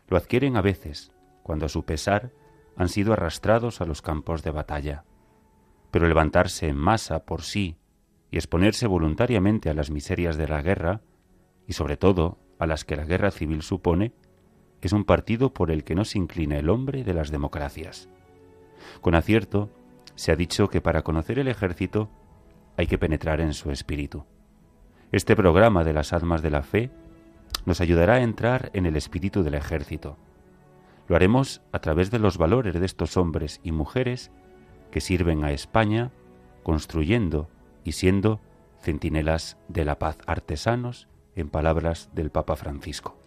Lo 0.08 0.16
adquieren 0.16 0.56
a 0.56 0.62
veces, 0.62 1.12
cuando 1.42 1.66
a 1.66 1.68
su 1.68 1.84
pesar 1.84 2.32
han 2.80 2.88
sido 2.88 3.12
arrastrados 3.12 3.82
a 3.82 3.84
los 3.84 4.00
campos 4.00 4.42
de 4.42 4.52
batalla. 4.52 5.04
Pero 5.90 6.08
levantarse 6.08 6.66
en 6.66 6.78
masa 6.78 7.26
por 7.26 7.42
sí 7.42 7.76
y 8.30 8.38
exponerse 8.38 8.86
voluntariamente 8.86 9.68
a 9.68 9.74
las 9.74 9.90
miserias 9.90 10.38
de 10.38 10.48
la 10.48 10.62
guerra, 10.62 11.02
y 11.66 11.74
sobre 11.74 11.98
todo 11.98 12.38
a 12.58 12.66
las 12.66 12.86
que 12.86 12.96
la 12.96 13.04
guerra 13.04 13.32
civil 13.32 13.60
supone, 13.60 14.14
es 14.80 14.94
un 14.94 15.04
partido 15.04 15.52
por 15.52 15.70
el 15.70 15.84
que 15.84 15.94
no 15.94 16.06
se 16.06 16.16
inclina 16.16 16.56
el 16.56 16.70
hombre 16.70 17.04
de 17.04 17.12
las 17.12 17.30
democracias. 17.30 18.08
Con 19.02 19.14
acierto, 19.14 19.68
se 20.14 20.32
ha 20.32 20.36
dicho 20.36 20.68
que 20.68 20.80
para 20.80 21.02
conocer 21.02 21.38
el 21.38 21.48
ejército 21.48 22.08
hay 22.78 22.86
que 22.86 22.96
penetrar 22.96 23.42
en 23.42 23.52
su 23.52 23.70
espíritu. 23.70 24.24
Este 25.12 25.36
programa 25.36 25.84
de 25.84 25.92
las 25.92 26.14
almas 26.14 26.40
de 26.40 26.50
la 26.50 26.62
fe 26.62 26.90
nos 27.66 27.82
ayudará 27.82 28.14
a 28.14 28.22
entrar 28.22 28.70
en 28.72 28.86
el 28.86 28.96
espíritu 28.96 29.42
del 29.42 29.54
ejército. 29.54 30.16
Lo 31.10 31.16
haremos 31.16 31.60
a 31.72 31.80
través 31.80 32.12
de 32.12 32.20
los 32.20 32.38
valores 32.38 32.78
de 32.78 32.86
estos 32.86 33.16
hombres 33.16 33.58
y 33.64 33.72
mujeres 33.72 34.30
que 34.92 35.00
sirven 35.00 35.42
a 35.42 35.50
España 35.50 36.12
construyendo 36.62 37.48
y 37.82 37.92
siendo 37.92 38.40
centinelas 38.80 39.58
de 39.66 39.84
la 39.84 39.98
paz 39.98 40.18
artesanos, 40.28 41.08
en 41.34 41.48
palabras 41.48 42.10
del 42.14 42.30
Papa 42.30 42.54
Francisco. 42.54 43.19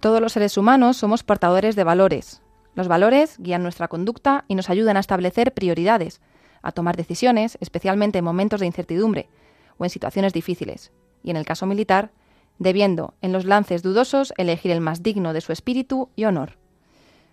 Todos 0.00 0.20
los 0.20 0.32
seres 0.32 0.56
humanos 0.56 0.96
somos 0.96 1.24
portadores 1.24 1.74
de 1.74 1.82
valores. 1.82 2.40
Los 2.76 2.86
valores 2.86 3.36
guían 3.38 3.64
nuestra 3.64 3.88
conducta 3.88 4.44
y 4.46 4.54
nos 4.54 4.70
ayudan 4.70 4.96
a 4.96 5.00
establecer 5.00 5.52
prioridades, 5.52 6.20
a 6.62 6.70
tomar 6.70 6.96
decisiones, 6.96 7.58
especialmente 7.60 8.18
en 8.18 8.24
momentos 8.24 8.60
de 8.60 8.66
incertidumbre 8.66 9.28
o 9.76 9.84
en 9.84 9.90
situaciones 9.90 10.32
difíciles, 10.32 10.92
y 11.24 11.30
en 11.30 11.36
el 11.36 11.44
caso 11.44 11.66
militar, 11.66 12.12
debiendo, 12.60 13.14
en 13.22 13.32
los 13.32 13.44
lances 13.44 13.82
dudosos, 13.82 14.32
elegir 14.36 14.70
el 14.70 14.80
más 14.80 15.02
digno 15.02 15.32
de 15.32 15.40
su 15.40 15.50
espíritu 15.50 16.10
y 16.14 16.26
honor. 16.26 16.58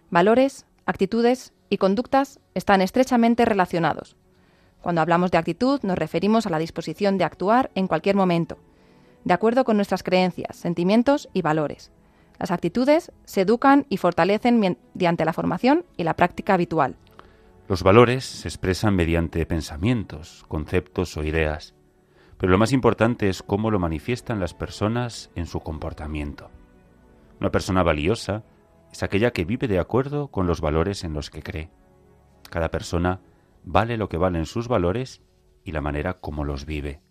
Valores, 0.09 0.65
actitudes 0.87 1.53
y 1.69 1.77
conductas 1.77 2.39
están 2.55 2.81
estrechamente 2.81 3.45
relacionados. 3.45 4.15
Cuando 4.81 5.01
hablamos 5.01 5.29
de 5.29 5.37
actitud 5.37 5.81
nos 5.83 5.99
referimos 5.99 6.47
a 6.47 6.49
la 6.49 6.59
disposición 6.59 7.19
de 7.19 7.25
actuar 7.25 7.69
en 7.75 7.87
cualquier 7.87 8.15
momento, 8.15 8.57
de 9.23 9.35
acuerdo 9.35 9.65
con 9.65 9.75
nuestras 9.75 10.01
creencias, 10.01 10.55
sentimientos 10.55 11.29
y 11.31 11.43
valores. 11.43 11.91
Las 12.39 12.51
actitudes 12.51 13.11
se 13.25 13.41
educan 13.41 13.85
y 13.89 13.97
fortalecen 13.97 14.59
mediante 14.59 15.25
la 15.25 15.33
formación 15.33 15.85
y 15.97 16.03
la 16.03 16.15
práctica 16.15 16.53
habitual. 16.53 16.95
Los 17.67 17.81
valores 17.81 18.25
se 18.25 18.47
expresan 18.47 18.95
mediante 18.95 19.45
pensamientos, 19.45 20.45
conceptos 20.47 21.17
o 21.17 21.23
ideas, 21.23 21.73
pero 22.37 22.51
lo 22.51 22.57
más 22.57 22.73
importante 22.73 23.29
es 23.29 23.41
cómo 23.41 23.71
lo 23.71 23.79
manifiestan 23.79 24.39
las 24.39 24.53
personas 24.53 25.31
en 25.35 25.45
su 25.45 25.61
comportamiento. 25.61 26.51
Una 27.39 27.51
persona 27.51 27.83
valiosa 27.83 28.43
es 28.91 29.03
aquella 29.03 29.31
que 29.31 29.45
vive 29.45 29.67
de 29.67 29.79
acuerdo 29.79 30.27
con 30.27 30.47
los 30.47 30.61
valores 30.61 31.03
en 31.03 31.13
los 31.13 31.29
que 31.29 31.41
cree. 31.41 31.69
Cada 32.49 32.69
persona 32.69 33.21
vale 33.63 33.97
lo 33.97 34.09
que 34.09 34.17
valen 34.17 34.45
sus 34.45 34.67
valores 34.67 35.21
y 35.63 35.71
la 35.71 35.81
manera 35.81 36.19
como 36.19 36.43
los 36.43 36.65
vive. 36.65 37.01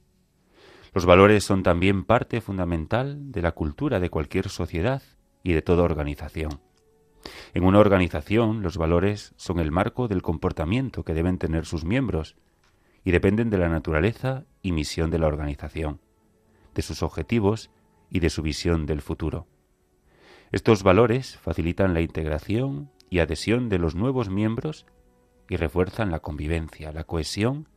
Los 0.95 1.07
valores 1.07 1.43
son 1.43 1.65
también 1.65 2.05
parte 2.05 2.41
fundamental 2.41 3.33
de 3.33 3.43
la 3.43 3.51
cultura 3.51 3.99
de 3.99 4.11
cualquier 4.11 4.49
sociedad 4.49 5.03
y 5.43 5.53
de 5.53 5.61
toda 5.61 5.83
organización. 5.83 6.61
En 7.53 7.65
una 7.65 7.81
organización 7.81 8.63
los 8.63 8.77
valores 8.77 9.35
son 9.37 9.59
el 9.59 9.73
marco 9.73 10.07
del 10.07 10.23
comportamiento 10.23 11.03
que 11.03 11.15
deben 11.15 11.39
tener 11.39 11.67
sus 11.67 11.85
miembros 11.85 12.37
y 13.03 13.11
dependen 13.11 13.51
de 13.51 13.59
la 13.59 13.69
naturaleza 13.69 14.45
y 14.63 14.71
misión 14.71 15.11
de 15.11 15.19
la 15.19 15.27
organización, 15.27 16.01
de 16.75 16.83
sus 16.83 17.03
objetivos 17.03 17.71
y 18.09 18.21
de 18.21 18.31
su 18.31 18.43
visión 18.43 18.87
del 18.87 19.03
futuro. 19.03 19.49
Estos 20.53 20.85
valores 20.85 21.37
facilitan 21.39 21.93
la 21.93 22.03
integración 22.03 22.93
y 23.11 23.19
adhesión 23.19 23.69
de 23.69 23.81
los 23.81 23.97
nuevos 23.97 24.31
miembros 24.31 24.87
y 25.49 25.57
refuerzan 25.57 26.13
la 26.13 26.21
convivencia, 26.21 26.93
la 26.93 27.03
cohesión 27.03 27.69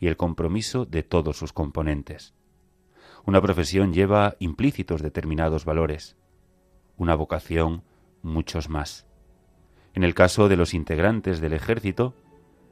y 0.00 0.08
el 0.08 0.16
compromiso 0.16 0.86
de 0.86 1.04
todos 1.04 1.36
sus 1.36 1.52
componentes. 1.52 2.34
Una 3.26 3.40
profesión 3.40 3.94
lleva 3.94 4.36
implícitos 4.38 5.00
determinados 5.00 5.64
valores, 5.64 6.16
una 6.98 7.14
vocación 7.14 7.82
muchos 8.22 8.68
más. 8.68 9.06
En 9.94 10.04
el 10.04 10.14
caso 10.14 10.48
de 10.50 10.56
los 10.56 10.74
integrantes 10.74 11.40
del 11.40 11.54
ejército, 11.54 12.14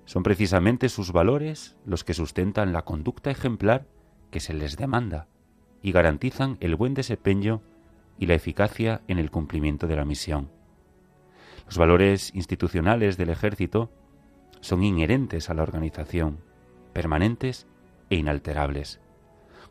son 0.04 0.22
precisamente 0.22 0.90
sus 0.90 1.10
valores 1.10 1.76
los 1.86 2.04
que 2.04 2.12
sustentan 2.12 2.74
la 2.74 2.82
conducta 2.82 3.30
ejemplar 3.30 3.86
que 4.30 4.40
se 4.40 4.52
les 4.52 4.76
demanda 4.76 5.26
y 5.80 5.92
garantizan 5.92 6.58
el 6.60 6.76
buen 6.76 6.92
desempeño 6.92 7.62
y 8.18 8.26
la 8.26 8.34
eficacia 8.34 9.00
en 9.08 9.18
el 9.18 9.30
cumplimiento 9.30 9.86
de 9.86 9.96
la 9.96 10.04
misión. 10.04 10.50
Los 11.64 11.78
valores 11.78 12.30
institucionales 12.34 13.16
del 13.16 13.30
ejército 13.30 13.90
son 14.60 14.84
inherentes 14.84 15.48
a 15.48 15.54
la 15.54 15.62
organización, 15.62 16.40
permanentes 16.92 17.66
e 18.10 18.16
inalterables 18.16 19.01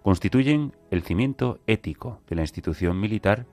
constituyen 0.04 0.76
el 0.90 1.04
cimiento 1.04 1.60
ético 1.68 2.22
de 2.28 2.36
la 2.36 2.42
institución 2.42 3.00
militar 3.00 3.46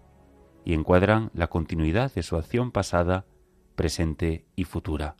y 0.65 0.75
encuadran 0.75 1.31
la 1.35 1.49
continuidad 1.49 2.13
de 2.13 2.23
su 2.23 2.37
acción 2.37 2.73
pasada, 2.73 3.27
presente 3.75 4.47
y 4.57 4.65
futura. 4.65 5.17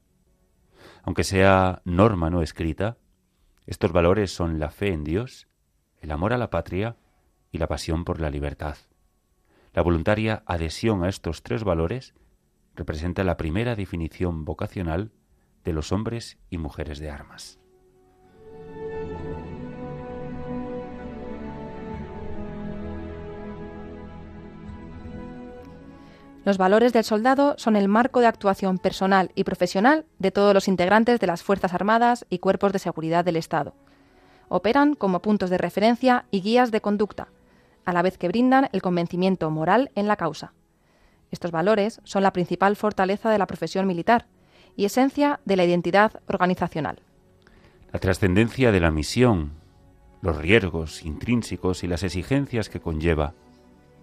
Aunque 1.03 1.25
sea 1.25 1.83
norma 1.85 2.31
no 2.31 2.43
escrita, 2.43 2.99
estos 3.67 3.93
valores 3.93 4.35
son 4.35 4.59
la 4.59 4.71
fe 4.71 4.93
en 4.93 5.05
Dios, 5.05 5.49
el 6.01 6.11
amor 6.11 6.33
a 6.33 6.39
la 6.39 6.51
patria 6.51 6.97
y 7.51 7.59
la 7.59 7.67
pasión 7.67 8.05
por 8.05 8.21
la 8.21 8.31
libertad. 8.31 8.77
La 9.75 9.83
voluntaria 9.83 10.43
adhesión 10.47 11.05
a 11.05 11.09
estos 11.09 11.43
tres 11.43 11.65
valores 11.65 12.15
representa 12.75 13.25
la 13.25 13.37
primera 13.37 13.75
definición 13.75 14.45
vocacional 14.45 15.13
de 15.65 15.73
los 15.73 15.93
hombres 15.93 16.39
y 16.49 16.59
mujeres 16.59 16.99
de 16.99 17.11
armas. 17.11 17.58
Los 26.49 26.57
valores 26.57 26.95
del 26.95 27.05
soldado 27.05 27.57
son 27.59 27.77
el 27.77 27.89
marco 27.89 28.21
de 28.21 28.27
actuación 28.27 28.79
personal 28.79 29.33
y 29.35 29.45
profesional 29.45 30.07
de 30.19 30.31
todos 30.31 30.55
los 30.55 30.67
integrantes 30.67 31.21
de 31.21 31.27
las 31.27 31.43
Fuerzas 31.43 31.75
Armadas 31.75 32.25
y 32.31 32.39
cuerpos 32.39 32.73
de 32.73 32.79
seguridad 32.79 33.23
del 33.23 33.37
Estado. 33.37 33.75
Operan 34.49 34.95
como 34.95 35.21
puntos 35.21 35.51
de 35.51 35.59
referencia 35.59 36.25
y 36.31 36.41
guías 36.41 36.71
de 36.71 36.81
conducta, 36.81 37.29
a 37.85 37.93
la 37.93 38.01
vez 38.01 38.17
que 38.17 38.29
brindan 38.29 38.71
el 38.73 38.81
convencimiento 38.81 39.51
moral 39.51 39.91
en 39.95 40.09
la 40.09 40.17
causa. 40.17 40.55
Estos 41.31 41.51
valores 41.51 42.01
son 42.05 42.23
la 42.23 42.33
principal 42.33 42.77
fortaleza 42.77 43.29
de 43.29 43.37
la 43.37 43.47
profesión 43.47 43.87
militar 43.87 44.25
y 44.75 44.87
esencia 44.87 45.41
de 45.45 45.57
la 45.57 45.67
identidad 45.67 46.23
organizacional. 46.29 47.03
La 47.93 47.99
trascendencia 47.99 48.73
de 48.73 48.81
la 48.81 48.91
misión, 48.91 49.53
los 50.23 50.39
riesgos 50.39 51.05
intrínsecos 51.05 51.85
y 51.85 51.89
las 51.89 52.05
exigencias 52.05 52.71
que 52.71 52.81
conlleva, 52.81 53.35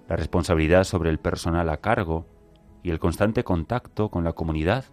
la 0.07 0.15
responsabilidad 0.15 0.83
sobre 0.83 1.09
el 1.09 1.17
personal 1.17 1.71
a 1.71 1.77
cargo 1.77 2.27
y 2.85 2.91
el 2.91 2.99
constante 2.99 3.43
contacto 3.43 4.09
con 4.09 4.23
la 4.23 4.33
comunidad 4.33 4.85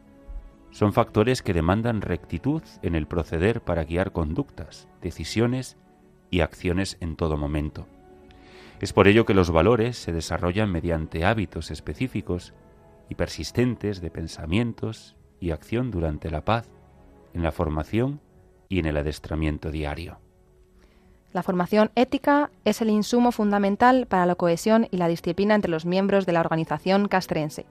son 0.71 0.95
factores 0.95 1.43
que 1.43 1.53
demandan 1.53 2.01
rectitud 2.01 2.63
en 2.81 2.95
el 2.95 3.07
proceder 3.07 3.61
para 3.61 3.85
guiar 3.85 4.13
conductas, 4.13 4.89
decisiones 5.03 5.77
y 6.31 6.41
acciones 6.41 6.97
en 7.01 7.17
todo 7.17 7.37
momento. 7.37 7.87
Es 8.81 8.95
por 8.95 9.09
ello 9.09 9.27
que 9.27 9.35
los 9.35 9.51
valores 9.51 9.99
se 9.99 10.11
desarrollan 10.11 10.73
mediante 10.73 11.27
hábitos 11.27 11.71
específicos 11.71 12.55
y 13.11 13.15
persistentes 13.15 14.01
de 14.01 14.11
pensamientos 14.11 15.15
y 15.39 15.51
acción 15.51 15.91
durante 15.91 16.31
la 16.31 16.47
paz, 16.47 16.71
en 17.35 17.43
la 17.43 17.53
formación 17.53 18.23
y 18.71 18.79
en 18.79 18.87
el 18.87 18.97
adestramiento 18.97 19.71
diario. 19.71 20.19
La 21.35 21.43
formación 21.43 21.91
ética 21.95 22.53
es 22.65 22.81
el 22.81 22.89
insumo 22.89 23.33
fundamental 23.33 24.07
para 24.07 24.25
la 24.25 24.35
cohesión 24.35 24.89
y 24.91 24.97
la 24.97 25.09
disciplina 25.09 25.55
entre 25.55 25.71
los 25.71 25.85
miembros 25.85 26.25
de 26.25 26.33
la 26.33 26.41
organización 26.41 27.07
castrense. 27.07 27.67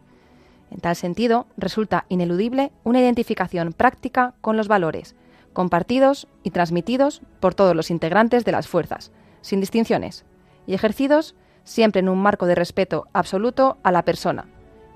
En 0.72 0.80
tal 0.80 0.96
sentido, 0.96 1.48
resulta 1.58 2.06
ineludible 2.10 2.72
una 2.84 3.00
identificación 3.00 3.74
práctica 3.74 4.34
con 4.42 4.56
los 4.58 4.70
valores, 4.70 5.16
compartidos 5.54 6.28
y 6.44 6.52
transmitidos 6.52 7.22
por 7.42 7.54
todos 7.54 7.76
los 7.76 7.92
integrantes 7.92 8.46
de 8.46 8.54
las 8.54 8.68
fuerzas, 8.68 9.12
sin 9.42 9.60
distinciones, 9.60 10.26
y 10.66 10.74
ejercidos 10.74 11.36
siempre 11.66 12.00
en 12.00 12.10
un 12.10 12.20
marco 12.20 12.46
de 12.46 12.56
respeto 12.56 13.08
absoluto 13.14 13.78
a 13.84 13.92
la 13.92 14.06
persona 14.06 14.48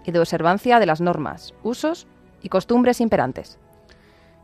y 0.05 0.11
de 0.11 0.19
observancia 0.19 0.79
de 0.79 0.85
las 0.85 1.01
normas, 1.01 1.53
usos 1.61 2.07
y 2.41 2.49
costumbres 2.49 3.01
imperantes. 3.01 3.59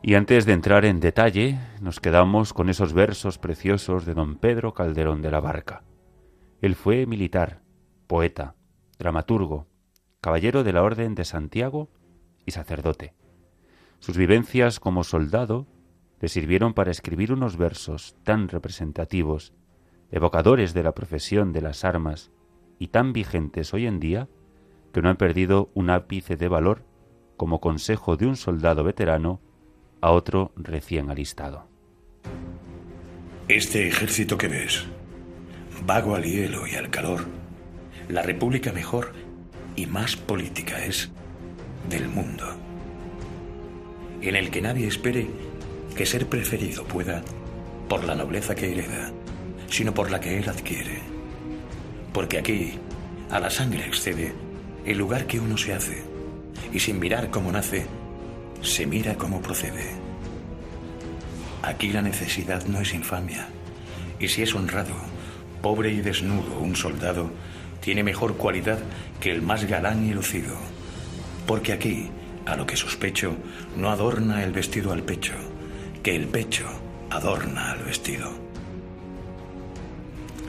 Y 0.01 0.15
antes 0.15 0.45
de 0.45 0.53
entrar 0.53 0.83
en 0.83 0.99
detalle, 0.99 1.59
nos 1.79 1.99
quedamos 1.99 2.53
con 2.53 2.69
esos 2.69 2.93
versos 2.93 3.37
preciosos 3.37 4.05
de 4.05 4.15
don 4.15 4.37
Pedro 4.37 4.73
Calderón 4.73 5.21
de 5.21 5.31
la 5.31 5.39
Barca. 5.39 5.83
Él 6.59 6.75
fue 6.75 7.05
militar, 7.05 7.61
poeta, 8.07 8.55
dramaturgo, 8.97 9.67
caballero 10.21 10.63
de 10.63 10.71
la 10.71 10.83
Orden 10.83 11.15
de 11.15 11.25
Santiago 11.25 11.89
y 12.45 12.51
sacerdote. 12.51 13.15
Sus 13.99 14.17
vivencias 14.17 14.79
como 14.79 15.03
soldado 15.03 15.65
le 16.19 16.29
sirvieron 16.29 16.75
para 16.75 16.91
escribir 16.91 17.33
unos 17.33 17.57
versos 17.57 18.15
tan 18.23 18.47
representativos, 18.47 19.53
evocadores 20.11 20.75
de 20.75 20.83
la 20.83 20.93
profesión 20.93 21.53
de 21.53 21.61
las 21.61 21.83
armas 21.83 22.31
y 22.77 22.87
tan 22.87 23.13
vigentes 23.13 23.73
hoy 23.73 23.87
en 23.87 23.99
día, 23.99 24.29
que 24.93 25.01
no 25.01 25.09
han 25.09 25.17
perdido 25.17 25.71
un 25.73 25.89
ápice 25.89 26.37
de 26.37 26.47
valor 26.47 26.85
como 27.35 27.59
consejo 27.59 28.15
de 28.15 28.27
un 28.27 28.35
soldado 28.35 28.83
veterano 28.83 29.41
a 30.01 30.11
otro 30.11 30.51
recién 30.55 31.09
alistado. 31.09 31.67
Este 33.47 33.87
ejército 33.87 34.37
que 34.37 34.47
ves, 34.47 34.85
vago 35.85 36.15
al 36.15 36.23
hielo 36.23 36.67
y 36.67 36.75
al 36.75 36.91
calor, 36.91 37.25
la 38.07 38.21
república 38.21 38.71
mejor 38.71 39.13
y 39.75 39.85
más 39.85 40.15
política 40.15 40.83
es 40.83 41.09
del 41.89 42.07
mundo, 42.07 42.45
en 44.21 44.35
el 44.35 44.51
que 44.51 44.61
nadie 44.61 44.87
espere 44.87 45.27
que 45.95 46.05
ser 46.05 46.27
preferido 46.27 46.83
pueda, 46.85 47.23
por 47.89 48.03
la 48.03 48.15
nobleza 48.15 48.55
que 48.55 48.71
hereda, 48.71 49.11
sino 49.67 49.93
por 49.93 50.11
la 50.11 50.19
que 50.19 50.37
él 50.37 50.47
adquiere. 50.47 50.99
Porque 52.13 52.37
aquí, 52.37 52.73
a 53.29 53.39
la 53.39 53.49
sangre 53.49 53.85
excede 53.85 54.33
el 54.85 54.97
lugar 54.97 55.27
que 55.27 55.39
uno 55.39 55.57
se 55.57 55.73
hace, 55.73 56.03
y 56.71 56.79
sin 56.79 56.99
mirar 56.99 57.29
cómo 57.29 57.51
nace, 57.51 57.85
se 58.61 58.85
mira 58.85 59.15
cómo 59.15 59.41
procede. 59.41 59.91
Aquí 61.63 61.89
la 61.89 62.01
necesidad 62.01 62.65
no 62.65 62.81
es 62.81 62.93
infamia, 62.93 63.49
y 64.19 64.27
si 64.27 64.41
es 64.41 64.55
honrado, 64.55 64.95
pobre 65.61 65.91
y 65.91 66.01
desnudo 66.01 66.59
un 66.59 66.75
soldado, 66.75 67.31
tiene 67.81 68.03
mejor 68.03 68.37
cualidad 68.37 68.79
que 69.19 69.31
el 69.31 69.41
más 69.41 69.65
galán 69.65 70.07
y 70.07 70.13
lucido. 70.13 70.55
Porque 71.45 71.73
aquí, 71.73 72.09
a 72.45 72.55
lo 72.55 72.65
que 72.65 72.77
sospecho, 72.77 73.35
no 73.75 73.89
adorna 73.89 74.43
el 74.43 74.51
vestido 74.51 74.93
al 74.93 75.03
pecho, 75.03 75.33
que 76.03 76.15
el 76.15 76.27
pecho 76.27 76.67
adorna 77.09 77.71
al 77.71 77.83
vestido. 77.83 78.31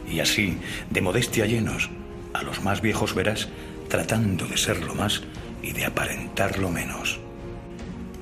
Y 0.08 0.20
así, 0.20 0.58
de 0.90 1.00
modestia 1.00 1.46
llenos, 1.46 1.90
a 2.34 2.42
los 2.42 2.62
más 2.62 2.80
viejos 2.80 3.14
verás 3.14 3.48
tratando 3.88 4.46
de 4.46 4.56
ser 4.56 4.82
lo 4.82 4.94
más 4.94 5.22
y 5.62 5.72
de 5.72 5.86
aparentar 5.86 6.58
lo 6.58 6.70
menos. 6.70 7.18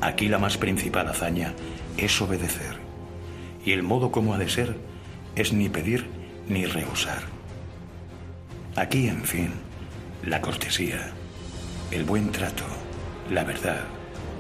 Aquí 0.00 0.28
la 0.28 0.38
más 0.38 0.56
principal 0.56 1.08
hazaña 1.08 1.54
es 1.96 2.20
obedecer, 2.20 2.76
y 3.64 3.72
el 3.72 3.82
modo 3.82 4.10
como 4.10 4.34
ha 4.34 4.38
de 4.38 4.48
ser 4.48 4.76
es 5.36 5.52
ni 5.52 5.68
pedir 5.68 6.06
ni 6.48 6.64
rehusar. 6.64 7.39
Aquí, 8.76 9.08
en 9.08 9.24
fin, 9.24 9.52
la 10.24 10.40
cortesía, 10.40 11.10
el 11.90 12.04
buen 12.04 12.30
trato, 12.30 12.64
la 13.28 13.42
verdad, 13.42 13.80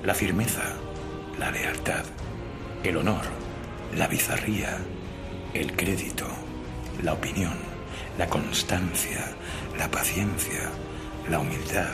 la 0.04 0.14
firmeza, 0.14 0.62
la 1.36 1.50
lealtad, 1.50 2.04
el 2.84 2.96
honor, 2.96 3.24
la 3.96 4.06
bizarría, 4.06 4.78
el 5.52 5.74
crédito, 5.74 6.28
la 7.02 7.14
opinión, 7.14 7.54
la 8.18 8.28
constancia, 8.28 9.32
la 9.76 9.90
paciencia, 9.90 10.70
la 11.28 11.40
humildad 11.40 11.90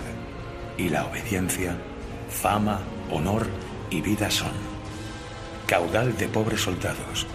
y 0.76 0.90
la 0.90 1.06
obediencia, 1.06 1.74
fama, 2.28 2.80
honor 3.10 3.46
y 3.88 4.02
vida 4.02 4.30
son. 4.30 4.52
Caudal 5.66 6.14
de 6.18 6.28
pobres 6.28 6.60
soldados, 6.60 7.26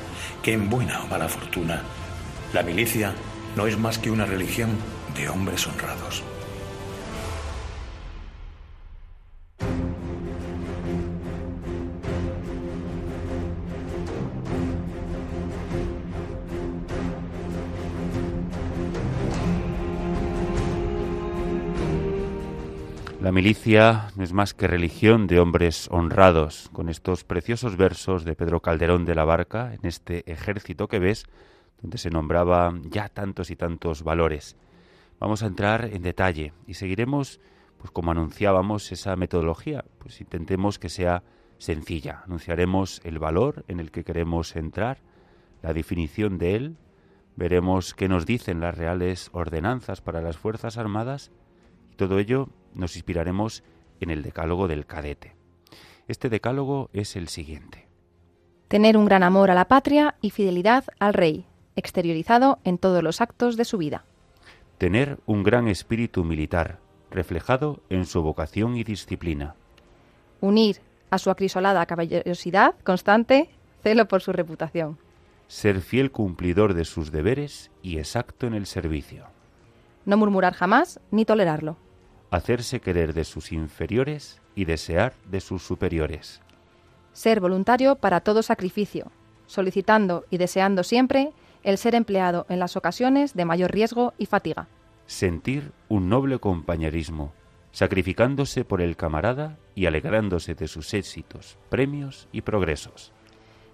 que 0.43 0.53
en 0.53 0.69
buena 0.69 1.01
o 1.01 1.07
mala 1.07 1.27
fortuna, 1.27 1.81
la 2.53 2.61
milicia 2.61 3.15
no 3.55 3.67
es 3.67 3.77
más 3.77 3.97
que 3.97 4.11
una 4.11 4.25
religión 4.25 4.69
de 5.15 5.29
hombres 5.29 5.67
honrados. 5.67 6.23
La 23.21 23.31
milicia 23.31 24.07
no 24.15 24.23
es 24.23 24.33
más 24.33 24.53
que 24.55 24.67
religión 24.67 25.27
de 25.27 25.39
hombres 25.39 25.87
honrados. 25.91 26.69
Con 26.73 26.89
estos 26.89 27.23
preciosos 27.23 27.77
versos 27.77 28.25
de 28.25 28.35
Pedro 28.35 28.61
Calderón 28.61 29.05
de 29.05 29.13
la 29.13 29.23
Barca, 29.23 29.73
en 29.73 29.87
este 29.87 30.29
ejército 30.29 30.87
que 30.87 30.97
ves, 30.97 31.27
donde 31.81 31.97
se 31.97 32.09
nombraba 32.09 32.73
ya 32.83 33.09
tantos 33.09 33.51
y 33.51 33.55
tantos 33.55 34.03
valores. 34.03 34.55
Vamos 35.19 35.43
a 35.43 35.47
entrar 35.47 35.85
en 35.85 36.01
detalle 36.01 36.53
y 36.67 36.73
seguiremos, 36.75 37.39
pues 37.77 37.91
como 37.91 38.11
anunciábamos, 38.11 38.91
esa 38.91 39.15
metodología. 39.15 39.85
Pues 39.99 40.19
intentemos 40.21 40.79
que 40.79 40.89
sea 40.89 41.23
sencilla. 41.57 42.23
Anunciaremos 42.25 43.01
el 43.03 43.19
valor 43.19 43.63
en 43.67 43.79
el 43.79 43.91
que 43.91 44.03
queremos 44.03 44.55
entrar, 44.55 44.99
la 45.61 45.73
definición 45.73 46.39
de 46.39 46.55
él, 46.55 46.77
veremos 47.35 47.93
qué 47.93 48.09
nos 48.09 48.25
dicen 48.25 48.59
las 48.59 48.77
reales 48.77 49.29
ordenanzas 49.31 50.01
para 50.01 50.21
las 50.21 50.37
Fuerzas 50.37 50.77
Armadas 50.77 51.31
y 51.91 51.95
todo 51.95 52.19
ello 52.19 52.49
nos 52.73 52.95
inspiraremos 52.95 53.63
en 53.99 54.09
el 54.09 54.23
decálogo 54.23 54.67
del 54.67 54.85
cadete. 54.85 55.35
Este 56.07 56.29
decálogo 56.29 56.89
es 56.93 57.15
el 57.15 57.27
siguiente. 57.27 57.87
Tener 58.67 58.97
un 58.97 59.05
gran 59.05 59.21
amor 59.23 59.51
a 59.51 59.55
la 59.55 59.67
patria 59.67 60.15
y 60.21 60.31
fidelidad 60.31 60.85
al 60.99 61.13
rey, 61.13 61.45
exteriorizado 61.75 62.59
en 62.63 62.77
todos 62.77 63.03
los 63.03 63.21
actos 63.21 63.57
de 63.57 63.65
su 63.65 63.77
vida. 63.77 64.03
Tener 64.77 65.19
un 65.25 65.43
gran 65.43 65.67
espíritu 65.67 66.23
militar, 66.23 66.79
reflejado 67.11 67.81
en 67.89 68.05
su 68.05 68.21
vocación 68.21 68.75
y 68.77 68.83
disciplina. 68.83 69.55
Unir 70.39 70.81
a 71.09 71.17
su 71.17 71.29
acrisolada 71.29 71.85
caballerosidad 71.85 72.75
constante 72.83 73.49
celo 73.83 74.07
por 74.07 74.21
su 74.21 74.31
reputación. 74.31 74.97
Ser 75.47 75.81
fiel 75.81 76.11
cumplidor 76.11 76.73
de 76.73 76.85
sus 76.85 77.11
deberes 77.11 77.71
y 77.83 77.97
exacto 77.97 78.47
en 78.47 78.53
el 78.53 78.65
servicio. 78.65 79.25
No 80.05 80.17
murmurar 80.17 80.53
jamás 80.53 80.99
ni 81.11 81.25
tolerarlo. 81.25 81.77
hacerse 82.31 82.79
querer 82.79 83.13
de 83.13 83.25
sus 83.25 83.51
inferiores 83.51 84.41
y 84.55 84.63
desear 84.63 85.13
de 85.29 85.41
sus 85.41 85.63
superiores. 85.63 86.39
Ser 87.11 87.41
voluntario 87.41 87.95
para 87.97 88.21
todo 88.21 88.41
sacrificio, 88.41 89.11
solicitando 89.47 90.23
y 90.29 90.37
deseando 90.37 90.83
siempre 90.83 91.33
el 91.63 91.77
ser 91.77 91.95
empleado 91.95 92.45
en 92.49 92.59
las 92.59 92.75
ocasiones 92.75 93.33
de 93.33 93.45
mayor 93.45 93.71
riesgo 93.71 94.13
y 94.17 94.25
fatiga. 94.25 94.67
Sentir 95.05 95.71
un 95.89 96.09
noble 96.09 96.39
compañerismo, 96.39 97.33
sacrificándose 97.71 98.65
por 98.65 98.81
el 98.81 98.95
camarada 98.95 99.57
y 99.75 99.85
alegrándose 99.85 100.55
de 100.55 100.67
sus 100.67 100.93
éxitos, 100.93 101.57
premios 101.69 102.27
y 102.31 102.41
progresos. 102.41 103.11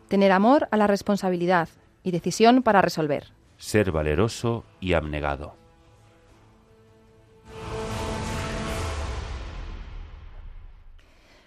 Tener 0.08 0.32
amor 0.32 0.68
a 0.72 0.78
la 0.78 0.88
responsabilidad 0.88 1.70
y 2.04 2.12
decisión 2.12 2.64
para 2.64 2.82
resolver. 2.82 3.34
Ser 3.58 3.92
valeroso 3.92 4.64
y 4.80 4.94
abnegado. 4.94 5.56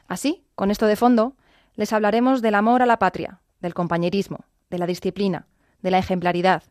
Así, 0.08 0.44
con 0.56 0.72
esto 0.72 0.86
de 0.86 0.96
fondo, 0.96 1.34
les 1.76 1.92
hablaremos 1.92 2.42
del 2.42 2.56
amor 2.56 2.82
a 2.82 2.86
la 2.86 2.98
patria, 2.98 3.40
del 3.60 3.74
compañerismo, 3.74 4.44
de 4.68 4.78
la 4.78 4.86
disciplina, 4.86 5.46
de 5.82 5.90
la 5.90 5.98
ejemplaridad, 5.98 6.62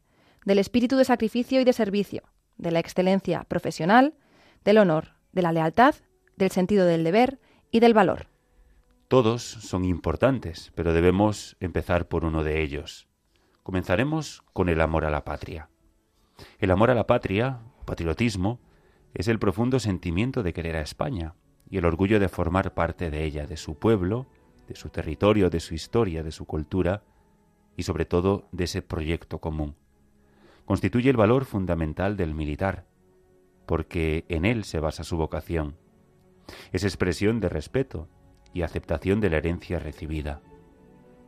del 0.45 0.60
espíritu 0.60 0.98
de 0.98 1.06
sacrificio 1.06 1.62
y 1.62 1.63
de 1.63 1.74
servicio, 1.74 2.24
de 2.58 2.72
la 2.72 2.80
excelencia 2.80 3.43
profesional, 3.45 4.13
del 4.63 4.78
honor, 4.78 5.15
de 5.32 5.41
la 5.41 5.52
lealtad, 5.52 5.95
del 6.38 6.52
sentido 6.52 6.86
del 6.86 7.04
deber 7.04 7.39
y 7.72 7.80
del 7.80 7.93
valor. 7.93 8.28
Todos 9.08 9.43
son 9.43 9.86
importantes, 9.86 10.72
pero 10.76 10.93
debemos 10.93 11.58
empezar 11.60 12.08
por 12.08 12.26
uno 12.26 12.43
de 12.43 12.62
ellos. 12.62 13.08
Comenzaremos 13.63 14.43
con 14.54 14.69
el 14.69 14.82
amor 14.82 15.06
a 15.06 15.10
la 15.10 15.26
patria. 15.26 15.69
El 16.60 16.72
amor 16.72 16.91
a 16.91 16.95
la 16.95 17.08
patria, 17.08 17.60
patriotismo, 17.86 18.60
es 19.13 19.28
el 19.28 19.39
profundo 19.39 19.80
sentimiento 19.80 20.43
de 20.43 20.54
querer 20.54 20.76
a 20.76 20.82
España 20.82 21.34
y 21.69 21.78
el 21.78 21.86
orgullo 21.86 22.19
de 22.19 22.30
formar 22.30 22.74
parte 22.74 23.10
de 23.10 23.24
ella, 23.26 23.45
de 23.48 23.58
su 23.58 23.76
pueblo, 23.76 24.28
de 24.67 24.76
su 24.76 24.89
territorio, 24.89 25.50
de 25.50 25.60
su 25.60 25.74
historia, 25.74 26.24
de 26.24 26.32
su 26.32 26.45
cultura 26.45 27.04
y 27.79 27.83
sobre 27.83 28.03
todo 28.03 28.49
de 28.51 28.65
ese 28.65 28.81
proyecto 28.81 29.39
común. 29.39 29.73
Constituye 30.65 31.09
el 31.09 31.15
valor 31.15 31.45
fundamental 31.45 32.17
del 32.17 32.33
militar, 32.33 32.83
porque 33.65 34.25
en 34.27 34.43
él 34.43 34.65
se 34.65 34.81
basa 34.81 35.05
su 35.05 35.15
vocación. 35.15 35.77
Es 36.73 36.83
expresión 36.83 37.39
de 37.39 37.47
respeto 37.47 38.09
y 38.53 38.63
aceptación 38.63 39.21
de 39.21 39.29
la 39.29 39.37
herencia 39.37 39.79
recibida. 39.79 40.41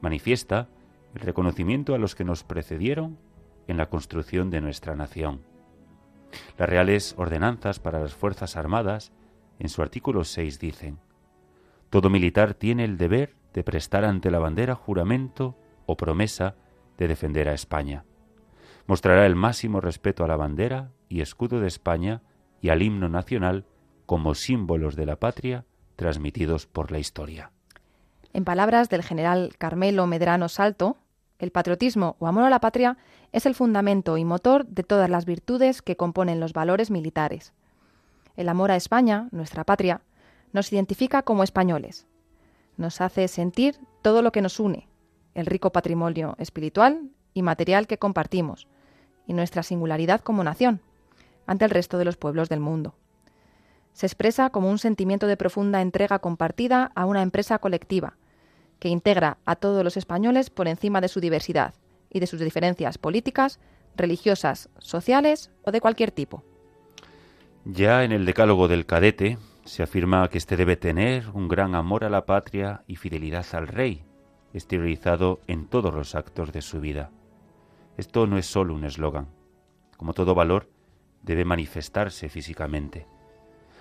Manifiesta 0.02 0.68
el 1.16 1.22
reconocimiento 1.22 1.96
a 1.96 1.98
los 1.98 2.16
que 2.16 2.26
nos 2.26 2.44
precedieron 2.44 3.18
en 3.68 3.78
la 3.78 3.88
construcción 3.90 4.50
de 4.50 4.60
nuestra 4.60 4.94
nación. 4.94 5.44
Las 6.58 6.68
reales 6.68 7.16
ordenanzas 7.18 7.80
para 7.80 8.02
las 8.02 8.14
Fuerzas 8.14 8.58
Armadas, 8.58 9.14
en 9.58 9.70
su 9.70 9.82
artículo 9.82 10.26
6, 10.26 10.60
dicen, 10.60 11.00
Todo 11.90 12.10
militar 12.10 12.56
tiene 12.56 12.84
el 12.84 12.98
deber 12.98 13.38
de 13.54 13.64
prestar 13.64 14.04
ante 14.04 14.32
la 14.32 14.40
bandera 14.40 14.76
juramento 14.76 15.56
o 15.86 15.98
promesa 15.98 16.56
de 16.98 17.08
defender 17.08 17.50
a 17.50 17.54
España. 17.54 18.06
Mostrará 18.88 19.26
el 19.26 19.36
máximo 19.36 19.82
respeto 19.82 20.24
a 20.24 20.28
la 20.28 20.36
bandera 20.36 20.92
y 21.10 21.22
escudo 21.22 21.60
de 21.60 21.68
España 21.68 22.22
y 22.62 22.70
al 22.70 22.82
himno 22.82 23.10
nacional 23.10 23.66
como 24.06 24.36
símbolos 24.36 24.96
de 24.96 25.06
la 25.06 25.16
patria 25.18 25.66
transmitidos 25.96 26.68
por 26.68 26.92
la 26.92 27.00
historia. 27.00 27.52
En 28.34 28.46
palabras 28.46 28.90
del 28.90 29.04
general 29.04 29.54
Carmelo 29.58 30.08
Medrano 30.08 30.50
Salto, 30.50 30.98
el 31.40 31.52
patriotismo 31.52 32.16
o 32.20 32.28
amor 32.28 32.44
a 32.44 32.50
la 32.50 32.60
patria 32.60 32.98
es 33.32 33.46
el 33.46 33.56
fundamento 33.56 34.18
y 34.18 34.26
motor 34.26 34.66
de 34.68 34.84
todas 34.84 35.10
las 35.10 35.26
virtudes 35.26 35.82
que 35.82 35.98
componen 35.98 36.40
los 36.40 36.54
valores 36.54 36.92
militares. 36.92 37.54
El 38.36 38.48
amor 38.48 38.72
a 38.72 38.76
España, 38.76 39.28
nuestra 39.32 39.64
patria, 39.64 40.02
nos 40.54 40.72
identifica 40.72 41.24
como 41.24 41.44
españoles. 41.44 42.08
Nos 42.78 43.02
hace 43.02 43.28
sentir 43.28 43.76
todo 44.02 44.22
lo 44.22 44.32
que 44.32 44.42
nos 44.42 44.60
une, 44.60 44.88
el 45.34 45.46
rico 45.46 45.72
patrimonio 45.72 46.36
espiritual 46.38 47.10
y 47.34 47.42
material 47.42 47.88
que 47.88 47.98
compartimos, 47.98 48.68
y 49.26 49.34
nuestra 49.34 49.64
singularidad 49.64 50.22
como 50.22 50.44
nación 50.44 50.82
ante 51.46 51.66
el 51.66 51.72
resto 51.72 51.98
de 51.98 52.06
los 52.06 52.18
pueblos 52.18 52.50
del 52.50 52.60
mundo. 52.60 52.96
Se 53.94 54.06
expresa 54.06 54.50
como 54.50 54.70
un 54.70 54.78
sentimiento 54.78 55.28
de 55.28 55.38
profunda 55.38 55.82
entrega 55.82 56.20
compartida 56.20 56.92
a 56.96 57.06
una 57.06 57.22
empresa 57.22 57.60
colectiva, 57.60 58.18
que 58.80 58.90
integra 58.90 59.38
a 59.46 59.56
todos 59.56 59.84
los 59.84 59.98
españoles 59.98 60.50
por 60.50 60.68
encima 60.68 61.02
de 61.02 61.08
su 61.08 61.20
diversidad 61.20 61.74
y 62.10 62.20
de 62.20 62.28
sus 62.28 62.40
diferencias 62.40 62.98
políticas, 62.98 63.60
religiosas, 63.96 64.70
sociales 64.80 65.52
o 65.64 65.72
de 65.72 65.82
cualquier 65.82 66.12
tipo. 66.12 66.44
Ya 67.66 68.04
en 68.04 68.12
el 68.12 68.26
Decálogo 68.26 68.68
del 68.68 68.86
Cadete 68.86 69.38
se 69.66 69.84
afirma 69.84 70.28
que 70.30 70.40
éste 70.40 70.58
debe 70.58 70.78
tener 70.78 71.30
un 71.30 71.48
gran 71.48 71.76
amor 71.76 72.04
a 72.04 72.10
la 72.10 72.26
patria 72.26 72.84
y 72.88 72.96
fidelidad 72.96 73.46
al 73.54 73.68
rey, 73.68 74.04
exteriorizado 74.54 75.40
en 75.48 75.68
todos 75.68 75.94
los 75.94 76.16
actos 76.16 76.52
de 76.52 76.62
su 76.62 76.80
vida. 76.80 77.12
Esto 77.98 78.28
no 78.28 78.38
es 78.38 78.46
solo 78.46 78.74
un 78.74 78.84
eslogan. 78.84 79.28
Como 79.98 80.14
todo 80.14 80.36
valor, 80.36 80.70
debe 81.22 81.46
manifestarse 81.46 82.30
físicamente. 82.30 83.08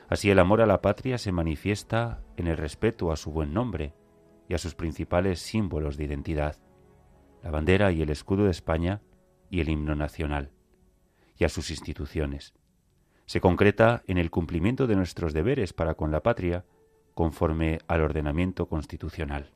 Así 0.09 0.31
el 0.31 0.39
amor 0.39 0.61
a 0.61 0.67
la 0.67 0.83
patria 0.83 1.19
se 1.19 1.33
manifiesta 1.33 2.21
en 2.37 2.49
el 2.49 2.57
respeto 2.57 3.13
a 3.13 3.17
su 3.17 3.31
buen 3.31 3.55
nombre 3.55 3.95
y 4.49 4.55
a 4.55 4.59
sus 4.59 4.75
principales 4.75 5.41
símbolos 5.41 5.97
de 5.97 6.05
identidad, 6.05 6.57
la 7.43 7.51
bandera 7.51 7.93
y 7.93 8.03
el 8.03 8.11
escudo 8.11 8.45
de 8.45 8.51
España 8.51 9.01
y 9.49 9.61
el 9.61 9.69
himno 9.69 9.95
nacional, 9.95 10.51
y 11.37 11.45
a 11.45 11.49
sus 11.49 11.71
instituciones. 11.71 12.55
Se 13.27 13.41
concreta 13.41 14.03
en 14.09 14.19
el 14.19 14.31
cumplimiento 14.31 14.89
de 14.89 14.97
nuestros 14.97 15.33
deberes 15.33 15.73
para 15.73 15.95
con 15.95 16.11
la 16.11 16.23
patria 16.23 16.65
conforme 17.15 17.79
al 17.87 18.03
ordenamiento 18.03 18.67
constitucional. 18.67 19.53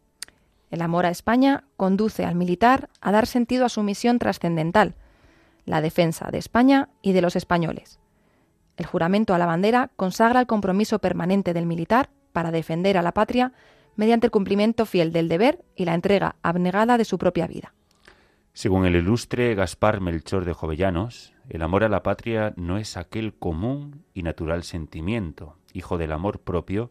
El 0.75 0.83
amor 0.83 1.07
a 1.07 1.11
España 1.11 1.63
conduce 1.77 2.25
al 2.25 2.35
militar 2.35 2.89
a 3.01 3.13
dar 3.13 3.29
sentido 3.29 3.65
a 3.65 3.69
su 3.69 3.85
misión 3.85 4.19
trascendental, 4.19 4.97
la 5.67 5.81
defensa 5.81 6.33
de 6.33 6.39
España 6.39 6.89
y 7.01 7.13
de 7.13 7.23
los 7.23 7.37
españoles. 7.37 8.01
El 8.77 8.85
juramento 8.85 9.35
a 9.35 9.39
la 9.39 9.47
bandera 9.47 9.93
consagra 9.95 10.41
el 10.41 10.49
compromiso 10.49 10.99
permanente 10.99 11.55
del 11.55 11.65
militar 11.65 12.11
para 12.33 12.51
defender 12.51 12.99
a 12.99 13.03
la 13.03 13.15
patria 13.15 13.53
mediante 13.95 14.27
el 14.27 14.33
cumplimiento 14.33 14.85
fiel 14.85 15.13
del 15.13 15.29
deber 15.29 15.65
y 15.77 15.85
la 15.85 15.95
entrega 15.95 16.35
abnegada 16.43 16.99
de 16.99 17.05
su 17.05 17.19
propia 17.19 17.47
vida. 17.47 17.73
Según 18.53 18.85
el 18.85 18.97
ilustre 18.97 19.55
Gaspar 19.55 20.01
Melchor 20.01 20.45
de 20.45 20.55
Jovellanos, 20.55 21.35
el 21.51 21.63
amor 21.63 21.85
a 21.85 21.89
la 21.89 22.03
patria 22.03 22.53
no 22.57 22.79
es 22.79 22.97
aquel 22.97 23.33
común 23.33 24.07
y 24.13 24.25
natural 24.25 24.65
sentimiento, 24.65 25.57
hijo 25.73 25.99
del 25.99 26.11
amor 26.11 26.41
propio, 26.41 26.91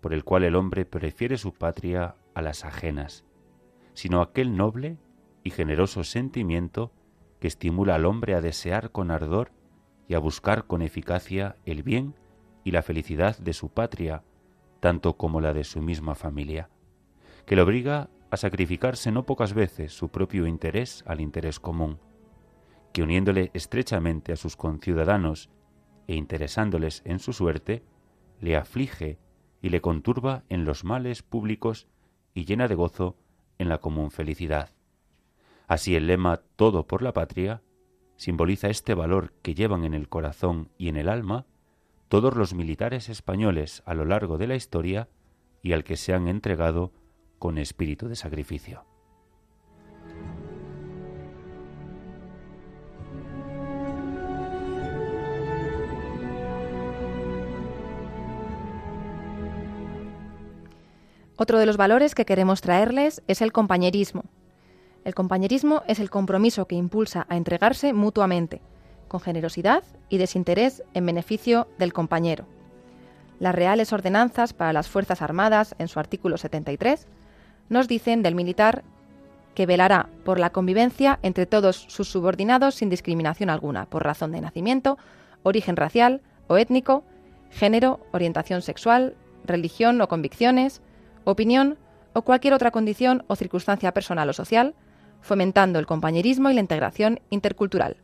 por 0.00 0.14
el 0.14 0.24
cual 0.24 0.44
el 0.44 0.56
hombre 0.56 0.86
prefiere 0.86 1.36
su 1.36 1.52
patria 1.52 2.14
a 2.38 2.42
las 2.42 2.64
ajenas, 2.64 3.24
sino 3.94 4.20
aquel 4.20 4.56
noble 4.56 4.96
y 5.42 5.50
generoso 5.50 6.04
sentimiento 6.04 6.92
que 7.40 7.48
estimula 7.48 7.96
al 7.96 8.06
hombre 8.06 8.34
a 8.34 8.40
desear 8.40 8.92
con 8.92 9.10
ardor 9.10 9.50
y 10.06 10.14
a 10.14 10.20
buscar 10.20 10.68
con 10.68 10.82
eficacia 10.82 11.56
el 11.66 11.82
bien 11.82 12.14
y 12.62 12.70
la 12.70 12.82
felicidad 12.82 13.36
de 13.38 13.52
su 13.52 13.70
patria, 13.70 14.22
tanto 14.78 15.16
como 15.16 15.40
la 15.40 15.52
de 15.52 15.64
su 15.64 15.82
misma 15.82 16.14
familia, 16.14 16.70
que 17.44 17.56
le 17.56 17.62
obliga 17.62 18.08
a 18.30 18.36
sacrificarse 18.36 19.10
no 19.10 19.26
pocas 19.26 19.52
veces 19.52 19.92
su 19.92 20.10
propio 20.10 20.46
interés 20.46 21.02
al 21.06 21.20
interés 21.20 21.58
común, 21.58 21.98
que 22.92 23.02
uniéndole 23.02 23.50
estrechamente 23.52 24.32
a 24.32 24.36
sus 24.36 24.56
conciudadanos 24.56 25.50
e 26.06 26.14
interesándoles 26.14 27.02
en 27.04 27.18
su 27.18 27.32
suerte, 27.32 27.82
le 28.40 28.56
aflige 28.56 29.18
y 29.60 29.70
le 29.70 29.80
conturba 29.80 30.44
en 30.48 30.64
los 30.64 30.84
males 30.84 31.22
públicos 31.24 31.88
y 32.38 32.44
llena 32.44 32.68
de 32.68 32.76
gozo 32.76 33.16
en 33.58 33.68
la 33.68 33.78
común 33.78 34.12
felicidad. 34.12 34.70
Así 35.66 35.96
el 35.96 36.06
lema 36.06 36.40
Todo 36.54 36.86
por 36.86 37.02
la 37.02 37.12
patria 37.12 37.62
simboliza 38.16 38.68
este 38.68 38.94
valor 38.94 39.32
que 39.42 39.56
llevan 39.56 39.84
en 39.84 39.92
el 39.92 40.08
corazón 40.08 40.70
y 40.78 40.88
en 40.88 40.96
el 40.96 41.08
alma 41.08 41.46
todos 42.06 42.36
los 42.36 42.54
militares 42.54 43.08
españoles 43.08 43.82
a 43.86 43.94
lo 43.94 44.04
largo 44.04 44.38
de 44.38 44.46
la 44.46 44.54
historia 44.54 45.08
y 45.64 45.72
al 45.72 45.82
que 45.82 45.96
se 45.96 46.14
han 46.14 46.28
entregado 46.28 46.92
con 47.40 47.58
espíritu 47.58 48.06
de 48.06 48.14
sacrificio. 48.14 48.87
Otro 61.38 61.58
de 61.58 61.66
los 61.66 61.76
valores 61.76 62.14
que 62.14 62.26
queremos 62.26 62.60
traerles 62.60 63.22
es 63.28 63.40
el 63.40 63.52
compañerismo, 63.52 64.24
el 65.04 65.14
compañerismo 65.14 65.82
es 65.86 66.00
el 66.00 66.10
compromiso 66.10 66.66
que 66.66 66.74
impulsa 66.74 67.24
a 67.30 67.36
entregarse 67.38 67.94
mutuamente, 67.94 68.60
con 69.08 69.20
generosidad 69.20 69.82
y 70.10 70.18
desinterés 70.18 70.82
en 70.92 71.06
beneficio 71.06 71.66
del 71.78 71.94
compañero. 71.94 72.44
Las 73.38 73.54
reales 73.54 73.92
ordenanzas 73.94 74.52
para 74.52 74.72
las 74.72 74.88
Fuerzas 74.88 75.22
Armadas, 75.22 75.74
en 75.78 75.88
su 75.88 75.98
artículo 75.98 76.36
73, 76.36 77.06
nos 77.70 77.88
dicen 77.88 78.22
del 78.22 78.34
militar 78.34 78.82
que 79.54 79.64
velará 79.64 80.10
por 80.24 80.38
la 80.38 80.50
convivencia 80.50 81.18
entre 81.22 81.46
todos 81.46 81.86
sus 81.88 82.10
subordinados 82.10 82.74
sin 82.74 82.90
discriminación 82.90 83.48
alguna, 83.48 83.86
por 83.86 84.04
razón 84.04 84.32
de 84.32 84.40
nacimiento, 84.40 84.98
origen 85.42 85.76
racial 85.76 86.20
o 86.48 86.58
étnico, 86.58 87.04
género, 87.50 88.00
orientación 88.12 88.60
sexual, 88.60 89.16
religión 89.44 90.00
o 90.02 90.08
convicciones, 90.08 90.82
opinión 91.30 91.78
o 92.12 92.22
cualquier 92.22 92.54
otra 92.54 92.70
condición 92.70 93.24
o 93.28 93.36
circunstancia 93.36 93.92
personal 93.92 94.28
o 94.30 94.32
social, 94.32 94.74
fomentando 95.20 95.78
el 95.78 95.86
compañerismo 95.86 96.50
y 96.50 96.54
la 96.54 96.60
integración 96.60 97.20
intercultural. 97.30 97.98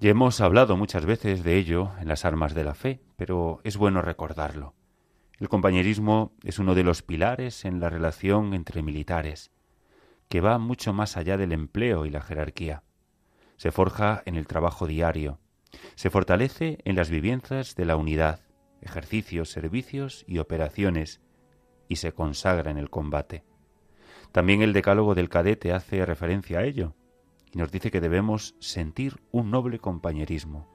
Ya 0.00 0.10
hemos 0.10 0.40
hablado 0.40 0.76
muchas 0.76 1.06
veces 1.06 1.42
de 1.42 1.56
ello 1.56 1.90
en 2.00 2.08
las 2.08 2.24
armas 2.24 2.54
de 2.54 2.64
la 2.64 2.74
fe, 2.74 3.00
pero 3.16 3.60
es 3.64 3.76
bueno 3.76 4.02
recordarlo. 4.02 4.74
El 5.38 5.48
compañerismo 5.48 6.32
es 6.42 6.58
uno 6.58 6.74
de 6.74 6.84
los 6.84 7.02
pilares 7.02 7.64
en 7.64 7.80
la 7.80 7.88
relación 7.88 8.52
entre 8.52 8.82
militares, 8.82 9.52
que 10.28 10.40
va 10.40 10.58
mucho 10.58 10.92
más 10.92 11.16
allá 11.16 11.36
del 11.36 11.52
empleo 11.52 12.04
y 12.04 12.10
la 12.10 12.20
jerarquía. 12.20 12.82
Se 13.56 13.70
forja 13.70 14.22
en 14.26 14.34
el 14.34 14.46
trabajo 14.46 14.86
diario, 14.86 15.38
se 15.94 16.10
fortalece 16.10 16.78
en 16.84 16.96
las 16.96 17.10
vivencias 17.10 17.74
de 17.74 17.84
la 17.84 17.96
unidad, 17.96 18.40
ejercicios, 18.82 19.50
servicios 19.50 20.24
y 20.26 20.38
operaciones, 20.38 21.20
y 21.88 21.96
se 21.96 22.12
consagra 22.12 22.70
en 22.70 22.78
el 22.78 22.90
combate. 22.90 23.44
También 24.32 24.62
el 24.62 24.72
decálogo 24.72 25.14
del 25.14 25.28
cadete 25.28 25.72
hace 25.72 26.04
referencia 26.04 26.58
a 26.58 26.64
ello, 26.64 26.94
y 27.52 27.58
nos 27.58 27.70
dice 27.70 27.90
que 27.90 28.00
debemos 28.00 28.54
sentir 28.58 29.20
un 29.30 29.50
noble 29.50 29.78
compañerismo, 29.78 30.68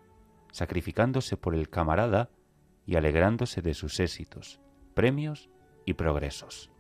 sacrificándose 0.51 1.37
por 1.37 1.53
el 1.53 1.69
camarada 1.69 2.29
y 2.85 2.95
alegrándose 2.95 3.61
de 3.61 3.73
sus 3.73 3.99
éxitos, 3.99 4.59
premios 4.93 5.49
y 5.85 5.93
progresos. 5.93 6.71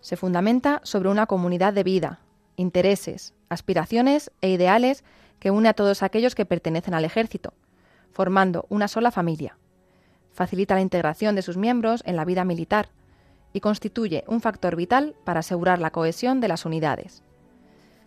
Se 0.00 0.16
fundamenta 0.16 0.80
sobre 0.84 1.08
una 1.08 1.26
comunidad 1.26 1.72
de 1.72 1.84
vida, 1.84 2.20
intereses, 2.56 3.34
aspiraciones 3.48 4.30
e 4.40 4.50
ideales 4.50 5.04
que 5.38 5.50
une 5.50 5.68
a 5.68 5.74
todos 5.74 6.02
aquellos 6.02 6.34
que 6.34 6.46
pertenecen 6.46 6.94
al 6.94 7.04
ejército, 7.04 7.54
formando 8.12 8.66
una 8.68 8.88
sola 8.88 9.10
familia. 9.10 9.56
Facilita 10.32 10.74
la 10.74 10.80
integración 10.80 11.34
de 11.34 11.42
sus 11.42 11.56
miembros 11.56 12.02
en 12.06 12.16
la 12.16 12.24
vida 12.24 12.44
militar 12.44 12.90
y 13.58 13.60
constituye 13.60 14.22
un 14.28 14.40
factor 14.40 14.76
vital 14.76 15.16
para 15.24 15.40
asegurar 15.40 15.80
la 15.80 15.90
cohesión 15.90 16.40
de 16.40 16.46
las 16.46 16.64
unidades. 16.64 17.24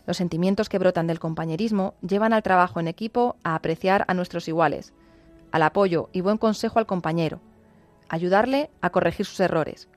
Los 0.07 0.15
sentimientos 0.15 0.69
que 0.69 0.79
brotan 0.79 1.07
del 1.07 1.19
compañerismo 1.19 1.93
llevan 2.01 2.31
al 2.31 2.41
trabajo 2.41 2.79
en 2.79 2.87
equipo 2.87 3.35
a 3.43 3.55
apreciar 3.55 4.05
a 4.07 4.13
nuestros 4.13 4.47
iguales, 4.47 4.93
al 5.51 5.63
apoyo 5.63 6.09
y 6.13 6.21
buen 6.21 6.37
consejo 6.37 6.79
al 6.79 6.85
compañero, 6.85 7.41
ayudarle 8.07 8.69
a 8.79 8.91
corregir 8.91 9.25
sus 9.25 9.41
errores, 9.41 9.89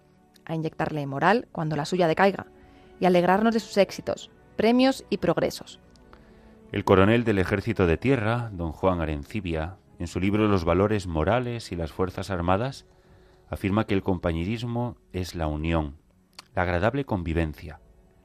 a 0.45 0.57
inyectarle 0.57 1.07
moral 1.07 1.47
cuando 1.53 1.77
la 1.77 1.85
suya 1.85 2.09
decaiga 2.09 2.47
y 2.99 3.05
alegrarnos 3.05 3.55
de 3.55 3.61
sus 3.61 3.77
éxitos, 3.77 4.33
premios 4.57 5.05
y 5.09 5.19
progresos. 5.19 5.79
El 6.73 6.85
coronel 6.85 7.23
del 7.23 7.39
Ejército 7.39 7.87
de 7.87 7.97
Tierra, 7.97 8.51
don 8.53 8.73
Juan 8.73 9.01
Arencibia, 9.01 9.77
en 10.01 10.09
su 10.09 10.19
libro 10.19 10.49
Los 10.49 10.65
valores 10.65 11.07
morales 11.07 11.71
y 11.71 11.77
las 11.77 11.93
Fuerzas 11.93 12.31
Armadas, 12.31 12.87
afirma 13.55 13.87
que 13.87 13.95
el 13.95 14.03
compañerismo 14.03 14.97
es 15.13 15.35
la 15.35 15.47
unión, 15.47 15.97
la 16.55 16.63
agradable 16.63 17.05
convivencia, 17.05 17.81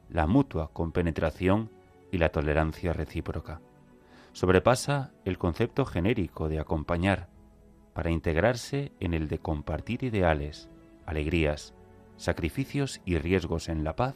la 0.09 0.27
mutua 0.27 0.71
compenetración 0.73 1.71
y 2.11 2.17
la 2.17 2.29
tolerancia 2.29 2.93
recíproca. 2.93 3.61
Sobrepasa 4.33 5.11
el 5.25 5.37
concepto 5.37 5.85
genérico 5.85 6.49
de 6.49 6.59
acompañar 6.59 7.29
para 7.93 8.11
integrarse 8.11 8.91
en 8.99 9.13
el 9.13 9.27
de 9.27 9.39
compartir 9.39 10.03
ideales, 10.03 10.69
alegrías, 11.05 11.73
sacrificios 12.17 13.01
y 13.05 13.17
riesgos 13.17 13.69
en 13.69 13.83
la 13.83 13.95
paz 13.95 14.15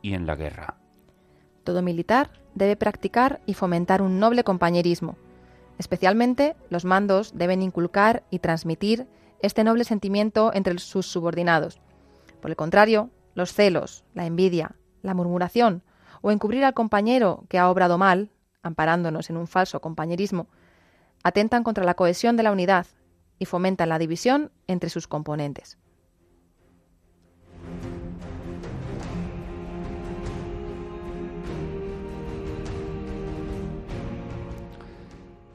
y 0.00 0.14
en 0.14 0.26
la 0.26 0.36
guerra. 0.36 0.76
Todo 1.64 1.82
militar 1.82 2.30
debe 2.54 2.76
practicar 2.76 3.40
y 3.46 3.54
fomentar 3.54 4.02
un 4.02 4.18
noble 4.18 4.44
compañerismo. 4.44 5.16
Especialmente 5.78 6.54
los 6.70 6.84
mandos 6.84 7.32
deben 7.36 7.62
inculcar 7.62 8.24
y 8.30 8.40
transmitir 8.40 9.06
este 9.42 9.64
noble 9.64 9.84
sentimiento 9.84 10.52
entre 10.54 10.78
sus 10.78 11.06
subordinados. 11.06 11.80
Por 12.40 12.50
el 12.50 12.56
contrario, 12.56 13.10
los 13.34 13.52
celos, 13.52 14.04
la 14.14 14.26
envidia, 14.26 14.76
la 15.02 15.14
murmuración 15.14 15.82
o 16.22 16.30
encubrir 16.30 16.64
al 16.64 16.74
compañero 16.74 17.44
que 17.48 17.58
ha 17.58 17.68
obrado 17.68 17.98
mal, 17.98 18.30
amparándonos 18.62 19.28
en 19.28 19.36
un 19.36 19.48
falso 19.48 19.80
compañerismo, 19.80 20.46
atentan 21.24 21.64
contra 21.64 21.84
la 21.84 21.94
cohesión 21.94 22.36
de 22.36 22.44
la 22.44 22.52
unidad 22.52 22.86
y 23.38 23.44
fomentan 23.44 23.88
la 23.88 23.98
división 23.98 24.52
entre 24.68 24.88
sus 24.88 25.08
componentes. 25.08 25.78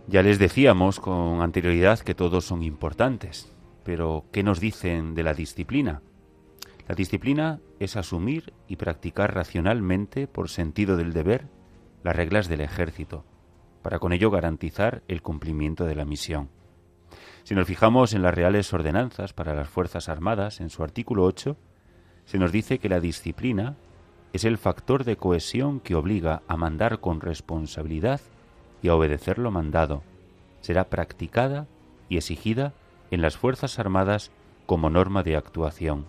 Ya 0.10 0.24
les 0.24 0.40
decíamos 0.40 1.02
con 1.02 1.42
anterioridad 1.42 2.00
que 2.00 2.16
todos 2.16 2.46
son 2.46 2.64
importantes, 2.64 3.54
pero 3.88 4.26
¿qué 4.34 4.44
nos 4.44 4.60
dicen 4.60 5.16
de 5.16 5.24
la 5.24 5.34
disciplina? 5.34 6.02
La 6.90 6.96
disciplina 6.96 7.62
es 7.80 7.96
asumir 7.96 8.52
y 8.68 8.76
practicar 8.76 9.34
racionalmente, 9.34 10.28
por 10.28 10.50
sentido 10.50 10.98
del 10.98 11.14
deber, 11.14 11.48
las 12.04 12.14
reglas 12.14 12.50
del 12.50 12.60
ejército, 12.60 13.24
para 13.84 14.00
con 14.00 14.12
ello 14.12 14.30
garantizar 14.30 15.04
el 15.08 15.22
cumplimiento 15.22 15.86
de 15.86 15.96
la 15.96 16.04
misión. 16.04 16.50
Si 17.46 17.56
nos 17.56 17.66
fijamos 17.66 18.12
en 18.12 18.24
las 18.24 18.34
reales 18.34 18.74
ordenanzas 18.74 19.32
para 19.32 19.56
las 19.56 19.70
Fuerzas 19.70 20.10
Armadas, 20.10 20.60
en 20.60 20.70
su 20.70 20.84
artículo 20.84 21.24
8, 21.24 21.56
se 22.26 22.38
nos 22.38 22.52
dice 22.52 22.80
que 22.80 22.90
la 22.90 23.00
disciplina 23.00 23.78
es 24.34 24.44
el 24.44 24.58
factor 24.58 25.06
de 25.06 25.16
cohesión 25.16 25.80
que 25.80 25.96
obliga 25.96 26.42
a 26.50 26.58
mandar 26.58 27.00
con 27.00 27.22
responsabilidad 27.22 28.20
y 28.82 28.90
a 28.90 28.96
obedecer 28.96 29.40
lo 29.40 29.50
mandado. 29.50 30.04
Será 30.60 30.90
practicada 30.90 31.68
y 32.10 32.18
exigida 32.18 32.74
en 33.12 33.22
las 33.22 33.38
Fuerzas 33.38 33.80
Armadas 33.80 34.32
como 34.66 34.90
norma 34.90 35.24
de 35.24 35.36
actuación 35.36 36.06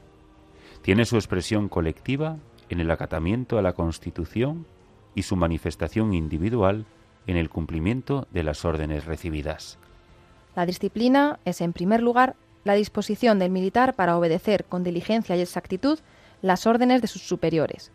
tiene 0.83 1.05
su 1.05 1.17
expresión 1.17 1.69
colectiva 1.69 2.37
en 2.69 2.81
el 2.81 2.91
acatamiento 2.91 3.59
a 3.59 3.63
la 3.63 3.73
Constitución 3.73 4.67
y 5.15 5.23
su 5.23 5.37
manifestación 5.37 6.15
individual 6.15 6.87
en 7.27 7.37
el 7.37 7.51
cumplimiento 7.51 8.27
de 8.31 8.43
las 8.43 8.65
órdenes 8.65 9.05
recibidas. 9.05 9.79
La 10.55 10.67
disciplina 10.67 11.39
es, 11.45 11.61
en 11.61 11.73
primer 11.73 12.03
lugar, 12.03 12.37
la 12.65 12.75
disposición 12.75 13.39
del 13.39 13.51
militar 13.51 13.95
para 13.95 14.17
obedecer 14.17 14.65
con 14.65 14.83
diligencia 14.83 15.37
y 15.37 15.41
exactitud 15.41 15.99
las 16.43 16.67
órdenes 16.67 17.03
de 17.03 17.09
sus 17.09 17.23
superiores. 17.23 17.91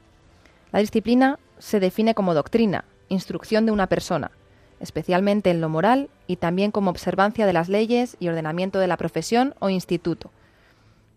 La 0.71 0.79
disciplina 0.79 1.39
se 1.59 1.79
define 1.79 2.13
como 2.13 2.33
doctrina, 2.33 2.85
instrucción 3.09 3.65
de 3.65 3.71
una 3.71 3.87
persona, 3.87 4.31
especialmente 4.79 5.49
en 5.49 5.62
lo 5.62 5.69
moral 5.69 6.09
y 6.27 6.38
también 6.38 6.71
como 6.71 6.89
observancia 6.89 7.45
de 7.45 7.53
las 7.53 7.69
leyes 7.69 8.17
y 8.19 8.27
ordenamiento 8.27 8.79
de 8.79 8.88
la 8.88 8.97
profesión 8.97 9.55
o 9.59 9.69
instituto. 9.69 10.31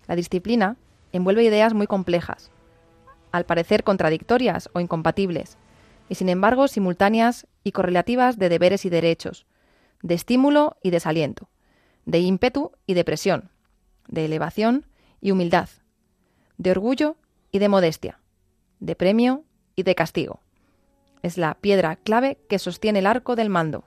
La 0.07 0.17
disciplina 0.17 0.77
envuelve 1.13 1.45
ideas 1.45 1.75
muy 1.75 1.87
complejas, 1.87 2.51
al 3.33 3.45
parecer 3.45 3.85
contradictorias 3.85 4.71
o 4.73 4.81
incompatibles, 4.81 5.57
y 6.09 6.15
sin 6.15 6.29
embargo 6.29 6.69
simultáneas 6.69 7.47
y 7.65 7.73
correlativas 7.73 8.39
de 8.39 8.49
deberes 8.49 8.85
y 8.85 8.91
derechos, 8.91 9.47
de 10.03 10.15
estímulo 10.15 10.77
y 10.83 10.91
desaliento, 10.91 11.49
de 12.05 12.21
ímpetu 12.21 12.73
y 12.87 12.95
de 12.95 13.05
presión, 13.05 13.51
de 14.09 14.25
elevación 14.25 14.87
y 15.21 15.33
humildad, 15.33 15.69
de 16.59 16.71
orgullo 16.71 17.17
y 17.51 17.59
de 17.59 17.69
modestia, 17.69 18.21
de 18.81 18.95
premio 18.95 19.45
y 19.75 19.83
de 19.83 19.95
castigo. 19.95 20.41
Es 21.27 21.39
la 21.39 21.55
piedra 21.55 21.97
clave 21.97 22.39
que 22.49 22.61
sostiene 22.61 23.01
el 23.01 23.07
arco 23.09 23.35
del 23.35 23.51
mando. 23.51 23.83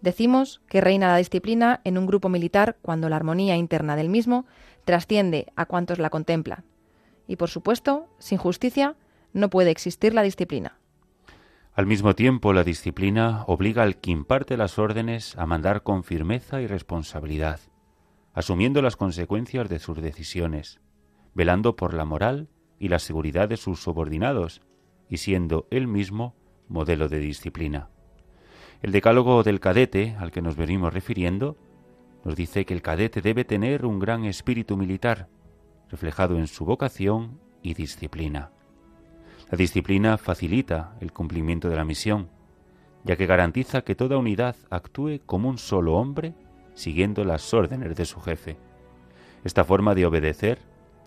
Decimos 0.00 0.62
que 0.66 0.80
reina 0.80 1.08
la 1.08 1.18
disciplina 1.18 1.82
en 1.84 1.98
un 1.98 2.06
grupo 2.06 2.30
militar 2.30 2.78
cuando 2.80 3.10
la 3.10 3.16
armonía 3.16 3.54
interna 3.58 3.96
del 3.96 4.08
mismo 4.08 4.46
trasciende 4.86 5.52
a 5.56 5.66
cuantos 5.66 5.98
la 5.98 6.08
contemplan. 6.08 6.64
Y 7.26 7.36
por 7.36 7.50
supuesto, 7.50 8.08
sin 8.18 8.38
justicia 8.38 8.96
no 9.34 9.50
puede 9.50 9.70
existir 9.70 10.14
la 10.14 10.22
disciplina. 10.22 10.78
Al 11.74 11.84
mismo 11.84 12.14
tiempo, 12.14 12.54
la 12.54 12.64
disciplina 12.64 13.44
obliga 13.46 13.82
al 13.82 13.98
que 13.98 14.10
imparte 14.10 14.56
las 14.56 14.78
órdenes 14.78 15.36
a 15.36 15.44
mandar 15.44 15.82
con 15.82 16.02
firmeza 16.02 16.62
y 16.62 16.66
responsabilidad, 16.66 17.60
asumiendo 18.32 18.80
las 18.80 18.96
consecuencias 18.96 19.68
de 19.68 19.80
sus 19.80 20.00
decisiones, 20.00 20.80
velando 21.34 21.76
por 21.76 21.92
la 21.92 22.06
moral 22.06 22.48
y 22.78 22.88
la 22.88 23.00
seguridad 23.00 23.50
de 23.50 23.58
sus 23.58 23.82
subordinados 23.82 24.62
y 25.08 25.18
siendo 25.18 25.66
él 25.70 25.88
mismo 25.88 26.37
modelo 26.68 27.08
de 27.08 27.18
disciplina. 27.18 27.88
El 28.82 28.92
decálogo 28.92 29.42
del 29.42 29.60
cadete, 29.60 30.16
al 30.18 30.30
que 30.30 30.42
nos 30.42 30.56
venimos 30.56 30.92
refiriendo, 30.94 31.56
nos 32.24 32.36
dice 32.36 32.64
que 32.64 32.74
el 32.74 32.82
cadete 32.82 33.20
debe 33.20 33.44
tener 33.44 33.84
un 33.84 33.98
gran 33.98 34.24
espíritu 34.24 34.76
militar, 34.76 35.28
reflejado 35.90 36.38
en 36.38 36.46
su 36.46 36.64
vocación 36.64 37.40
y 37.62 37.74
disciplina. 37.74 38.52
La 39.50 39.56
disciplina 39.56 40.18
facilita 40.18 40.94
el 41.00 41.12
cumplimiento 41.12 41.68
de 41.68 41.76
la 41.76 41.84
misión, 41.84 42.28
ya 43.04 43.16
que 43.16 43.26
garantiza 43.26 43.82
que 43.82 43.94
toda 43.94 44.18
unidad 44.18 44.56
actúe 44.70 45.20
como 45.24 45.48
un 45.48 45.58
solo 45.58 45.94
hombre 45.94 46.34
siguiendo 46.74 47.24
las 47.24 47.52
órdenes 47.54 47.96
de 47.96 48.04
su 48.04 48.20
jefe. 48.20 48.56
Esta 49.44 49.64
forma 49.64 49.94
de 49.94 50.06
obedecer 50.06 50.58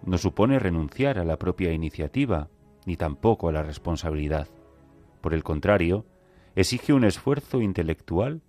no 0.04 0.17
supone 0.17 0.60
renunciar 0.60 1.19
a 1.19 1.24
la 1.24 1.38
propia 1.38 1.71
iniciativa, 1.71 2.50
ni 2.86 2.97
tampoco 2.97 3.50
a 3.50 3.52
la 3.52 3.62
responsabilidad. 3.62 4.47
Por 5.21 5.34
el 5.34 5.43
contrario, 5.43 6.05
exige 6.55 6.93
un 6.93 7.03
esfuerzo 7.03 7.62
intelectual 7.62 8.41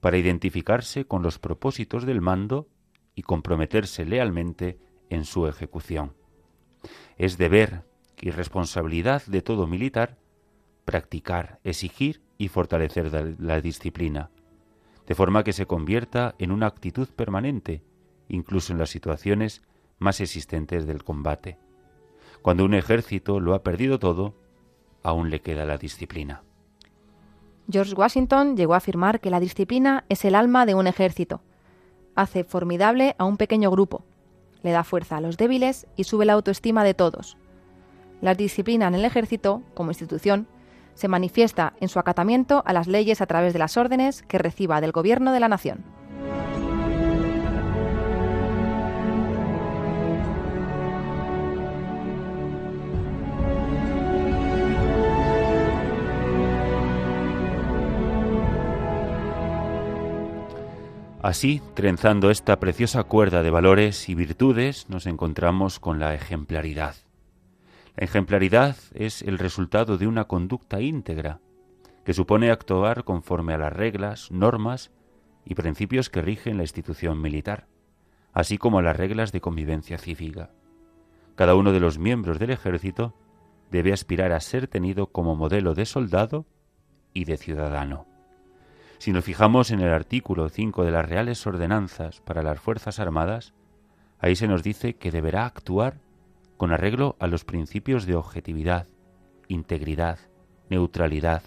para 0.00 0.18
identificarse 0.18 1.06
con 1.06 1.22
los 1.22 1.38
propósitos 1.38 2.04
del 2.04 2.20
mando 2.20 2.68
y 3.14 3.22
comprometerse 3.22 4.04
lealmente 4.04 4.78
en 5.08 5.24
su 5.24 5.46
ejecución. 5.46 6.14
Es 7.16 7.38
deber 7.38 7.84
y 8.20 8.30
responsabilidad 8.30 9.22
de 9.26 9.42
todo 9.42 9.66
militar 9.66 10.18
practicar, 10.84 11.58
exigir 11.64 12.22
y 12.38 12.48
fortalecer 12.48 13.36
la 13.40 13.60
disciplina, 13.60 14.30
de 15.06 15.14
forma 15.14 15.42
que 15.42 15.52
se 15.52 15.66
convierta 15.66 16.34
en 16.38 16.52
una 16.52 16.66
actitud 16.66 17.08
permanente, 17.08 17.82
incluso 18.28 18.72
en 18.72 18.78
las 18.78 18.90
situaciones 18.90 19.62
más 19.98 20.20
existentes 20.20 20.86
del 20.86 21.02
combate. 21.02 21.58
Cuando 22.40 22.64
un 22.64 22.74
ejército 22.74 23.40
lo 23.40 23.54
ha 23.54 23.62
perdido 23.62 23.98
todo, 23.98 24.34
aún 25.06 25.30
le 25.30 25.40
queda 25.40 25.64
la 25.64 25.78
disciplina. 25.78 26.42
George 27.70 27.94
Washington 27.94 28.56
llegó 28.56 28.74
a 28.74 28.78
afirmar 28.78 29.20
que 29.20 29.30
la 29.30 29.40
disciplina 29.40 30.04
es 30.08 30.24
el 30.24 30.34
alma 30.34 30.66
de 30.66 30.74
un 30.74 30.86
ejército. 30.86 31.40
Hace 32.14 32.44
formidable 32.44 33.14
a 33.18 33.24
un 33.24 33.36
pequeño 33.36 33.70
grupo, 33.70 34.04
le 34.62 34.72
da 34.72 34.84
fuerza 34.84 35.16
a 35.16 35.20
los 35.20 35.36
débiles 35.36 35.86
y 35.96 36.04
sube 36.04 36.24
la 36.24 36.32
autoestima 36.32 36.82
de 36.84 36.94
todos. 36.94 37.36
La 38.20 38.34
disciplina 38.34 38.88
en 38.88 38.94
el 38.94 39.04
ejército, 39.04 39.62
como 39.74 39.90
institución, 39.90 40.48
se 40.94 41.08
manifiesta 41.08 41.74
en 41.80 41.88
su 41.88 41.98
acatamiento 41.98 42.62
a 42.66 42.72
las 42.72 42.86
leyes 42.86 43.20
a 43.20 43.26
través 43.26 43.52
de 43.52 43.58
las 43.58 43.76
órdenes 43.76 44.22
que 44.22 44.38
reciba 44.38 44.80
del 44.80 44.92
gobierno 44.92 45.32
de 45.32 45.40
la 45.40 45.48
nación. 45.48 45.84
Así, 61.26 61.60
trenzando 61.74 62.30
esta 62.30 62.60
preciosa 62.60 63.02
cuerda 63.02 63.42
de 63.42 63.50
valores 63.50 64.08
y 64.08 64.14
virtudes, 64.14 64.88
nos 64.88 65.06
encontramos 65.06 65.80
con 65.80 65.98
la 65.98 66.14
ejemplaridad. 66.14 66.94
La 67.96 68.04
ejemplaridad 68.04 68.76
es 68.94 69.22
el 69.22 69.36
resultado 69.36 69.98
de 69.98 70.06
una 70.06 70.26
conducta 70.26 70.80
íntegra, 70.80 71.40
que 72.04 72.14
supone 72.14 72.52
actuar 72.52 73.02
conforme 73.02 73.54
a 73.54 73.58
las 73.58 73.72
reglas, 73.72 74.30
normas 74.30 74.92
y 75.44 75.56
principios 75.56 76.10
que 76.10 76.22
rigen 76.22 76.58
la 76.58 76.62
institución 76.62 77.20
militar, 77.20 77.66
así 78.32 78.56
como 78.56 78.78
a 78.78 78.82
las 78.82 78.96
reglas 78.96 79.32
de 79.32 79.40
convivencia 79.40 79.98
cívica. 79.98 80.52
Cada 81.34 81.56
uno 81.56 81.72
de 81.72 81.80
los 81.80 81.98
miembros 81.98 82.38
del 82.38 82.50
ejército 82.50 83.16
debe 83.72 83.92
aspirar 83.92 84.30
a 84.30 84.38
ser 84.38 84.68
tenido 84.68 85.08
como 85.08 85.34
modelo 85.34 85.74
de 85.74 85.86
soldado 85.86 86.46
y 87.12 87.24
de 87.24 87.36
ciudadano. 87.36 88.15
Si 88.98 89.12
nos 89.12 89.24
fijamos 89.24 89.70
en 89.70 89.80
el 89.80 89.92
artículo 89.92 90.48
5 90.48 90.84
de 90.84 90.90
las 90.90 91.06
Reales 91.06 91.46
Ordenanzas 91.46 92.20
para 92.22 92.42
las 92.42 92.58
Fuerzas 92.58 92.98
Armadas, 92.98 93.52
ahí 94.18 94.36
se 94.36 94.48
nos 94.48 94.62
dice 94.62 94.94
que 94.94 95.10
deberá 95.10 95.44
actuar 95.44 96.00
con 96.56 96.72
arreglo 96.72 97.16
a 97.20 97.26
los 97.26 97.44
principios 97.44 98.06
de 98.06 98.14
objetividad, 98.14 98.86
integridad, 99.48 100.18
neutralidad, 100.70 101.42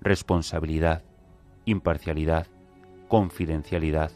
responsabilidad, 0.00 1.02
imparcialidad, 1.64 2.46
confidencialidad, 3.08 4.12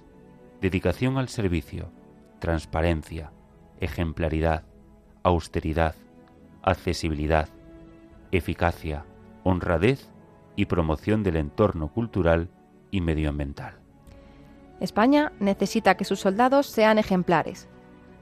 dedicación 0.60 1.18
al 1.18 1.28
servicio, 1.28 1.90
transparencia, 2.38 3.32
ejemplaridad, 3.80 4.64
austeridad, 5.24 5.96
accesibilidad, 6.62 7.48
eficacia, 8.30 9.04
honradez 9.42 10.08
y 10.54 10.66
promoción 10.66 11.24
del 11.24 11.36
entorno 11.36 11.88
cultural 11.88 12.48
y 12.96 13.00
medioambiental. 13.00 13.74
España 14.80 15.32
necesita 15.40 15.96
que 15.96 16.04
sus 16.04 16.20
soldados 16.20 16.66
sean 16.66 16.98
ejemplares. 16.98 17.68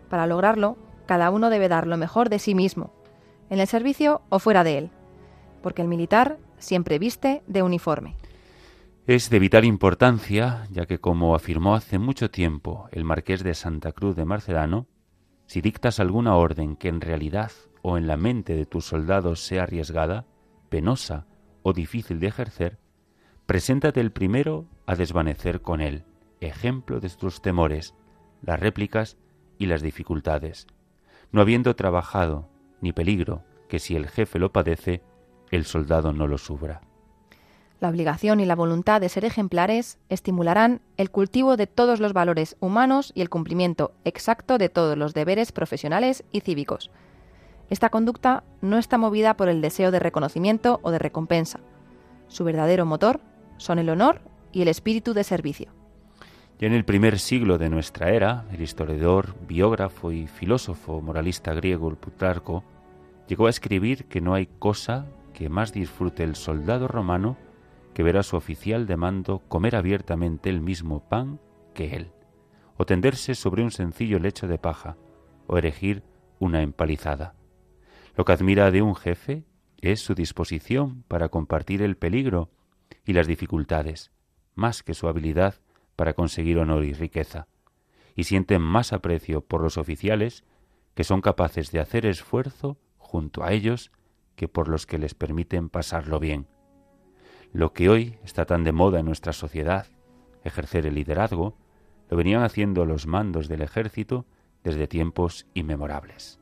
Para 0.09 0.27
lograrlo, 0.27 0.77
cada 1.07 1.31
uno 1.31 1.51
debe 1.51 1.69
dar 1.69 1.87
lo 1.87 1.97
mejor 1.97 2.29
de 2.29 2.39
sí 2.39 2.55
mismo, 2.55 2.93
en 3.51 3.61
el 3.61 3.67
servicio 3.67 4.23
o 4.29 4.39
fuera 4.39 4.65
de 4.65 4.79
él, 4.79 4.91
porque 5.63 5.83
el 5.83 5.89
militar 5.89 6.39
siempre 6.59 6.99
viste 6.99 7.43
de 7.47 7.63
uniforme. 7.63 8.17
Es 9.07 9.29
de 9.31 9.39
vital 9.39 9.65
importancia, 9.65 10.67
ya 10.71 10.87
que 10.87 10.99
como 10.99 11.35
afirmó 11.35 11.75
hace 11.75 11.99
mucho 11.99 12.31
tiempo 12.31 12.89
el 12.91 13.05
marqués 13.05 13.45
de 13.45 13.55
Santa 13.55 13.93
Cruz 13.93 14.17
de 14.17 14.25
Marcelano, 14.25 14.87
si 15.47 15.61
dictas 15.61 16.01
alguna 16.01 16.37
orden 16.37 16.77
que 16.77 16.89
en 16.89 17.01
realidad 17.01 17.53
o 17.83 17.99
en 17.99 18.07
la 18.07 18.17
mente 18.17 18.57
de 18.57 18.65
tus 18.65 18.87
soldados 18.87 19.41
sea 19.41 19.65
arriesgada, 19.65 20.25
penosa 20.71 21.27
o 21.63 21.75
difícil 21.75 22.19
de 22.19 22.29
ejercer, 22.29 22.79
Preséntate 23.47 24.01
el 24.01 24.11
primero 24.11 24.65
a 24.87 24.97
desvanecer 24.97 25.61
con 25.61 25.83
él, 25.83 26.05
ejemplo 26.41 26.99
de 27.01 27.11
tus 27.11 27.43
temores, 27.43 27.95
las 28.41 28.59
réplicas 28.59 29.19
y 29.59 29.67
las 29.67 29.83
dificultades, 29.83 30.67
no 31.31 31.43
habiendo 31.43 31.77
trabajado 31.77 32.49
ni 32.81 32.93
peligro 32.93 33.43
que 33.69 33.79
si 33.79 33.97
el 33.97 34.09
jefe 34.09 34.39
lo 34.39 34.51
padece, 34.51 35.03
el 35.51 35.67
soldado 35.67 36.15
no 36.15 36.27
lo 36.27 36.39
sufra. 36.39 36.81
La 37.81 37.91
obligación 37.91 38.41
y 38.41 38.47
la 38.47 38.57
voluntad 38.57 39.03
de 39.03 39.11
ser 39.11 39.27
ejemplares 39.27 39.99
estimularán 40.09 40.81
el 40.97 41.11
cultivo 41.11 41.59
de 41.59 41.67
todos 41.67 42.01
los 42.01 42.15
valores 42.15 42.57
humanos 42.61 43.13
y 43.15 43.21
el 43.21 43.29
cumplimiento 43.29 43.93
exacto 44.05 44.57
de 44.57 44.71
todos 44.71 44.97
los 44.97 45.13
deberes 45.13 45.53
profesionales 45.53 46.25
y 46.33 46.41
cívicos. 46.41 46.91
Esta 47.69 47.91
conducta 47.91 48.43
no 48.63 48.79
está 48.79 48.97
movida 48.97 49.37
por 49.37 49.51
el 49.51 49.61
deseo 49.61 49.91
de 49.91 49.99
reconocimiento 49.99 50.81
o 50.83 50.91
de 50.91 50.99
recompensa. 50.99 51.61
Su 52.29 52.45
verdadero 52.45 52.87
motor 52.87 53.21
son 53.57 53.79
el 53.79 53.89
honor 53.89 54.21
y 54.53 54.63
el 54.63 54.69
espíritu 54.69 55.15
de 55.15 55.25
servicio. 55.25 55.73
Ya 56.59 56.69
en 56.69 56.73
el 56.73 56.85
primer 56.85 57.19
siglo 57.19 57.59
de 57.59 57.69
nuestra 57.69 58.11
era, 58.11 58.45
el 58.53 58.63
historiador, 58.63 59.35
biógrafo 59.49 60.13
y 60.13 60.27
filósofo 60.27 61.01
moralista 61.01 61.53
griego 61.53 61.95
Plutarco 61.97 62.63
llegó 63.27 63.47
a 63.47 63.51
escribir 63.51 64.05
que 64.05 64.21
no 64.21 64.35
hay 64.35 64.47
cosa 64.47 65.07
que 65.33 65.49
más 65.49 65.73
disfrute 65.73 66.23
el 66.23 66.37
soldado 66.37 66.87
romano 66.87 67.37
que 67.93 68.03
ver 68.03 68.17
a 68.17 68.23
su 68.23 68.37
oficial 68.37 68.87
de 68.87 68.97
mando 68.97 69.41
comer 69.49 69.77
abiertamente 69.77 70.51
el 70.51 70.61
mismo 70.61 71.09
pan 71.09 71.41
que 71.75 71.97
él, 71.97 72.11
o 72.77 72.87
tenderse 72.87 73.35
sobre 73.35 73.63
un 73.63 73.71
sencillo 73.71 74.19
lecho 74.19 74.47
de 74.47 74.59
paja, 74.59 74.97
o 75.47 75.59
erigir 75.59 76.03
una 76.39 76.63
empalizada. 76.63 77.35
Lo 78.17 78.25
que 78.25 78.33
admira 78.33 78.71
de 78.71 78.83
un 78.83 78.95
jefe 78.95 79.45
es 79.81 80.01
su 80.01 80.15
disposición 80.15 81.05
para 81.09 81.29
compartir 81.29 81.83
el 81.83 81.97
peligro 81.97 82.51
y 83.05 83.13
las 83.13 83.27
dificultades, 83.27 84.11
más 84.55 84.83
que 84.83 84.95
su 84.95 85.09
habilidad 85.09 85.57
para 85.97 86.15
conseguir 86.15 86.59
honor 86.59 86.85
y 86.85 86.93
riqueza, 86.93 87.47
y 88.17 88.25
sienten 88.25 88.63
más 88.63 88.93
aprecio 88.93 89.41
por 89.41 89.61
los 89.61 89.79
oficiales 89.79 90.45
que 90.95 91.05
son 91.05 91.21
capaces 91.21 91.71
de 91.71 91.81
hacer 91.81 92.07
esfuerzo 92.07 92.79
junto 92.99 93.45
a 93.45 93.53
ellos 93.53 93.91
que 94.37 94.49
por 94.49 94.69
los 94.69 94.87
que 94.87 94.99
les 94.99 95.15
permiten 95.15 95.69
pasarlo 95.69 96.19
bien. 96.19 96.47
Lo 97.53 97.73
que 97.73 97.89
hoy 97.89 98.19
está 98.25 98.47
tan 98.47 98.65
de 98.65 98.73
moda 98.73 99.01
en 99.01 99.07
nuestra 99.07 99.33
sociedad, 99.33 99.87
ejercer 100.43 100.87
el 100.87 100.95
liderazgo, 100.95 101.57
lo 102.11 102.17
venían 102.17 102.43
haciendo 102.43 102.85
los 102.85 103.07
mandos 103.07 103.49
del 103.49 103.63
ejército 103.63 104.27
desde 104.63 104.89
tiempos 104.89 105.47
inmemorables. 105.55 106.41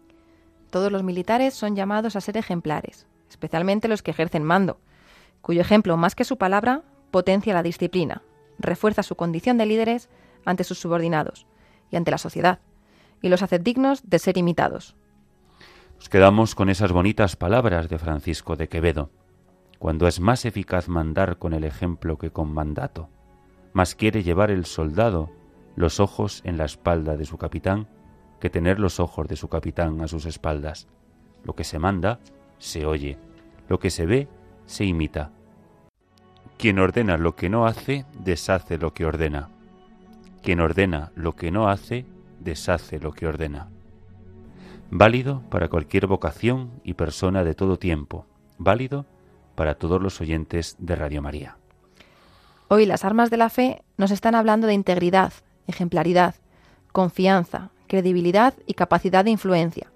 Todos 0.70 0.90
los 0.90 1.02
militares 1.02 1.54
son 1.54 1.76
llamados 1.76 2.16
a 2.16 2.20
ser 2.20 2.36
ejemplares, 2.36 3.06
especialmente 3.28 3.88
los 3.88 4.02
que 4.02 4.12
ejercen 4.12 4.42
mando, 4.42 4.80
cuyo 5.42 5.60
ejemplo, 5.60 5.96
más 5.96 6.14
que 6.14 6.24
su 6.24 6.38
palabra, 6.38 6.82
potencia 7.10 7.52
la 7.52 7.62
disciplina, 7.62 8.22
refuerza 8.58 9.02
su 9.02 9.16
condición 9.16 9.58
de 9.58 9.66
líderes 9.66 10.08
ante 10.44 10.64
sus 10.64 10.78
subordinados 10.78 11.46
y 11.90 11.96
ante 11.96 12.10
la 12.10 12.18
sociedad, 12.18 12.60
y 13.20 13.28
los 13.28 13.42
hace 13.42 13.58
dignos 13.58 14.08
de 14.08 14.18
ser 14.18 14.38
imitados. 14.38 14.96
Nos 15.96 16.08
quedamos 16.08 16.54
con 16.54 16.68
esas 16.68 16.90
bonitas 16.90 17.36
palabras 17.36 17.88
de 17.88 17.98
Francisco 17.98 18.56
de 18.56 18.68
Quevedo. 18.68 19.10
Cuando 19.78 20.08
es 20.08 20.20
más 20.20 20.44
eficaz 20.44 20.88
mandar 20.88 21.38
con 21.38 21.52
el 21.52 21.64
ejemplo 21.64 22.18
que 22.18 22.30
con 22.30 22.52
mandato, 22.52 23.08
más 23.72 23.94
quiere 23.94 24.22
llevar 24.22 24.50
el 24.50 24.64
soldado 24.64 25.30
los 25.76 26.00
ojos 26.00 26.42
en 26.44 26.58
la 26.58 26.64
espalda 26.64 27.16
de 27.16 27.24
su 27.24 27.38
capitán 27.38 27.88
que 28.40 28.50
tener 28.50 28.78
los 28.78 29.00
ojos 29.00 29.28
de 29.28 29.36
su 29.36 29.48
capitán 29.48 30.00
a 30.00 30.08
sus 30.08 30.26
espaldas. 30.26 30.88
Lo 31.44 31.54
que 31.54 31.64
se 31.64 31.78
manda, 31.78 32.18
se 32.58 32.86
oye. 32.86 33.16
Lo 33.68 33.78
que 33.78 33.90
se 33.90 34.04
ve, 34.04 34.28
se 34.72 34.84
imita. 34.84 35.30
Quien 36.56 36.78
ordena 36.78 37.18
lo 37.18 37.36
que 37.36 37.48
no 37.48 37.66
hace, 37.66 38.06
deshace 38.18 38.78
lo 38.78 38.94
que 38.94 39.04
ordena. 39.04 39.50
Quien 40.42 40.60
ordena 40.60 41.12
lo 41.14 41.36
que 41.36 41.50
no 41.50 41.68
hace, 41.68 42.06
deshace 42.40 42.98
lo 42.98 43.12
que 43.12 43.26
ordena. 43.26 43.68
Válido 44.90 45.42
para 45.50 45.68
cualquier 45.68 46.06
vocación 46.06 46.70
y 46.84 46.94
persona 46.94 47.44
de 47.44 47.54
todo 47.54 47.78
tiempo. 47.78 48.26
Válido 48.58 49.04
para 49.54 49.74
todos 49.74 50.00
los 50.00 50.20
oyentes 50.20 50.76
de 50.78 50.96
Radio 50.96 51.22
María. 51.22 51.58
Hoy 52.68 52.86
las 52.86 53.04
armas 53.04 53.28
de 53.28 53.36
la 53.36 53.50
fe 53.50 53.82
nos 53.98 54.10
están 54.10 54.34
hablando 54.34 54.66
de 54.66 54.74
integridad, 54.74 55.32
ejemplaridad, 55.66 56.36
confianza, 56.92 57.70
credibilidad 57.88 58.54
y 58.66 58.74
capacidad 58.74 59.24
de 59.24 59.32
influencia. 59.32 59.92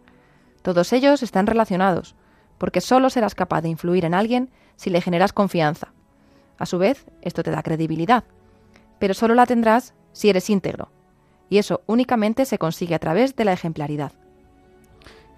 Todos 0.60 0.92
ellos 0.92 1.22
están 1.22 1.46
relacionados, 1.46 2.14
porque 2.58 2.80
solo 2.82 3.08
serás 3.08 3.34
capaz 3.34 3.62
de 3.62 3.68
influir 3.68 4.04
en 4.04 4.14
alguien 4.14 4.50
si 4.76 4.90
le 4.90 5.00
generas 5.00 5.32
confianza. 5.32 5.92
A 6.58 6.66
su 6.66 6.78
vez, 6.78 7.06
esto 7.22 7.42
te 7.42 7.50
da 7.50 7.62
credibilidad, 7.62 8.24
pero 8.98 9.14
solo 9.14 9.34
la 9.34 9.46
tendrás 9.46 9.94
si 10.12 10.30
eres 10.30 10.48
íntegro. 10.50 10.90
y 11.48 11.58
eso 11.58 11.82
únicamente 11.86 12.44
se 12.44 12.58
consigue 12.58 12.96
a 12.96 12.98
través 12.98 13.36
de 13.36 13.44
la 13.44 13.52
ejemplaridad. 13.52 14.10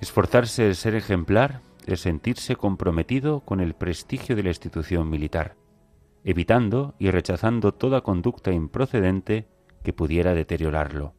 Esforzarse 0.00 0.62
de 0.62 0.74
ser 0.74 0.94
ejemplar 0.94 1.60
es 1.86 2.00
sentirse 2.00 2.56
comprometido 2.56 3.40
con 3.40 3.60
el 3.60 3.74
prestigio 3.74 4.34
de 4.34 4.42
la 4.42 4.48
institución 4.48 5.10
militar, 5.10 5.56
evitando 6.24 6.94
y 6.98 7.10
rechazando 7.10 7.74
toda 7.74 8.00
conducta 8.00 8.52
improcedente 8.52 9.48
que 9.82 9.92
pudiera 9.92 10.34
deteriorarlo. 10.34 11.14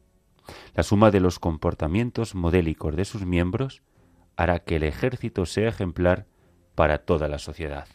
La 0.74 0.82
suma 0.82 1.10
de 1.10 1.20
los 1.20 1.38
comportamientos 1.38 2.34
modélicos 2.34 2.96
de 2.96 3.04
sus 3.04 3.24
miembros 3.24 3.82
hará 4.36 4.60
que 4.60 4.76
el 4.76 4.82
ejército 4.82 5.46
sea 5.46 5.68
ejemplar 5.68 6.26
para 6.74 6.98
toda 6.98 7.28
la 7.28 7.38
sociedad. 7.38 7.86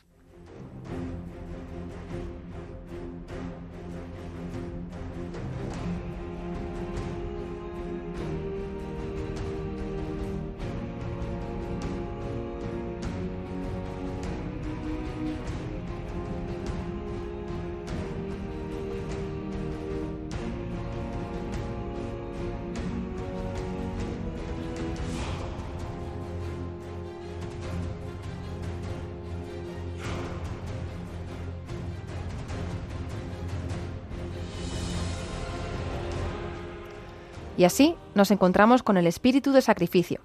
Y 37.65 37.73
así 37.73 37.95
nos 38.13 38.29
encontramos 38.29 38.83
con 38.83 38.95
el 38.95 39.07
espíritu 39.07 39.51
de 39.51 39.59
sacrificio. 39.59 40.21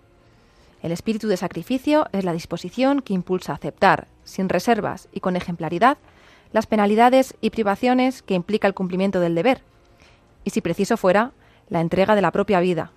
El 0.83 0.93
espíritu 0.93 1.27
de 1.27 1.39
sacrificio 1.39 2.07
es 2.13 2.23
la 2.23 2.35
disposición 2.35 3.01
que 3.01 3.15
impulsa 3.15 3.53
a 3.53 3.55
aceptar, 3.55 4.09
sin 4.25 4.51
reservas 4.51 5.09
y 5.11 5.21
con 5.21 5.37
ejemplaridad, 5.37 5.97
las 6.53 6.67
penalidades 6.67 7.35
y 7.41 7.49
privaciones 7.49 8.21
que 8.21 8.35
implica 8.35 8.69
el 8.69 8.75
cumplimiento 8.75 9.21
del 9.21 9.35
deber, 9.35 9.63
y 10.45 10.51
si 10.51 10.61
preciso 10.61 10.99
fuera, 10.99 11.33
la 11.71 11.81
entrega 11.81 12.15
de 12.15 12.21
la 12.21 12.31
propia 12.31 12.61
vida, 12.61 12.93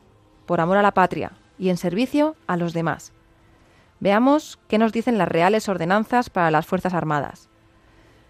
por 0.46 0.60
amor 0.60 0.76
a 0.76 0.82
la 0.82 0.94
patria 0.94 1.32
y 1.58 1.70
en 1.70 1.78
servicio 1.78 2.36
a 2.46 2.58
los 2.58 2.74
demás. 2.74 3.14
Veamos 4.02 4.60
qué 4.68 4.78
nos 4.78 4.92
dicen 4.92 5.18
las 5.18 5.30
reales 5.30 5.70
ordenanzas 5.70 6.30
para 6.30 6.52
las 6.52 6.66
Fuerzas 6.66 6.94
Armadas. 6.94 7.48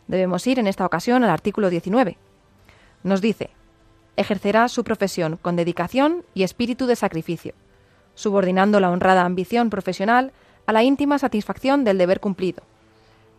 Debemos 0.06 0.46
ir 0.46 0.60
en 0.60 0.68
esta 0.68 0.86
ocasión 0.86 1.24
al 1.24 1.32
artículo 1.32 1.72
19. 1.72 2.20
Nos 3.02 3.20
dice, 3.20 3.50
ejercerá 4.18 4.68
su 4.68 4.84
profesión 4.84 5.38
con 5.42 5.56
dedicación 5.56 6.24
y 6.34 6.44
espíritu 6.44 6.86
de 6.86 6.96
sacrificio, 6.96 7.54
subordinando 8.16 8.80
la 8.80 8.92
honrada 8.92 9.26
ambición 9.26 9.70
profesional 9.70 10.32
a 10.66 10.74
la 10.74 10.84
íntima 10.84 11.20
satisfacción 11.20 11.84
del 11.84 11.98
deber 11.98 12.20
cumplido. 12.20 12.64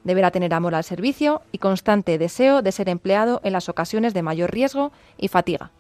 Deberá 0.02 0.30
tener 0.30 0.52
amor 0.52 0.74
al 0.74 0.84
servicio 0.84 1.42
y 1.52 1.58
constante 1.58 2.18
deseo 2.18 2.60
de 2.60 2.72
ser 2.72 2.88
empleado 2.88 3.40
en 3.44 3.52
las 3.52 3.68
ocasiones 3.68 4.12
de 4.12 4.22
mayor 4.22 4.52
riesgo 4.52 4.92
y 5.16 5.28
fatiga. 5.28 5.70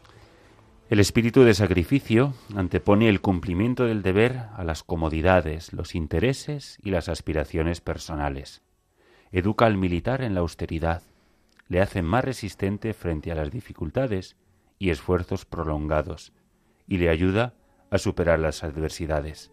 El 0.88 1.00
espíritu 1.00 1.44
de 1.44 1.54
sacrificio 1.54 2.34
antepone 2.54 3.08
el 3.08 3.20
cumplimiento 3.20 3.84
del 3.84 4.02
deber 4.02 4.42
a 4.56 4.64
las 4.64 4.82
comodidades, 4.82 5.72
los 5.72 5.94
intereses 5.94 6.78
y 6.82 6.90
las 6.90 7.08
aspiraciones 7.08 7.80
personales. 7.80 8.62
Educa 9.32 9.66
al 9.66 9.76
militar 9.76 10.22
en 10.22 10.34
la 10.34 10.40
austeridad, 10.40 11.02
le 11.68 11.80
hace 11.80 12.02
más 12.02 12.24
resistente 12.24 12.92
frente 12.92 13.32
a 13.32 13.34
las 13.34 13.50
dificultades 13.50 14.36
y 14.78 14.90
esfuerzos 14.90 15.44
prolongados, 15.44 16.32
y 16.86 16.98
le 16.98 17.08
ayuda 17.08 17.54
a 17.90 17.98
superar 17.98 18.38
las 18.38 18.64
adversidades. 18.64 19.52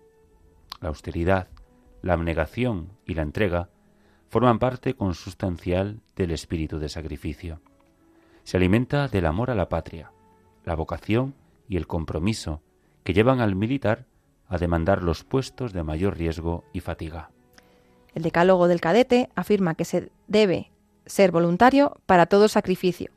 La 0.80 0.90
austeridad, 0.90 1.48
la 2.02 2.14
abnegación 2.14 2.98
y 3.06 3.14
la 3.14 3.22
entrega 3.22 3.70
forman 4.30 4.60
parte 4.60 4.96
consustancial 4.96 6.02
del 6.16 6.32
espíritu 6.32 6.80
de 6.80 6.90
sacrificio. 6.90 7.62
Se 8.44 8.58
alimenta 8.58 9.08
del 9.08 9.26
amor 9.26 9.52
a 9.52 9.56
la 9.56 9.70
patria, 9.70 10.12
la 10.64 10.76
vocación 10.76 11.36
y 11.68 11.78
el 11.78 11.88
compromiso 11.88 12.62
que 13.04 13.14
llevan 13.14 13.42
al 13.42 13.56
militar 13.56 14.06
a 14.48 14.58
demandar 14.58 15.04
los 15.04 15.24
puestos 15.24 15.74
de 15.74 15.84
mayor 15.84 16.18
riesgo 16.18 16.64
y 16.74 16.80
fatiga. 16.80 17.32
El 18.14 18.24
decálogo 18.24 18.68
del 18.68 18.82
cadete 18.82 19.30
afirma 19.36 19.76
que 19.76 19.86
se 19.86 20.12
debe 20.28 20.72
ser 21.06 21.32
voluntario 21.32 22.00
para 22.06 22.26
todo 22.26 22.48
sacrificio, 22.48 23.12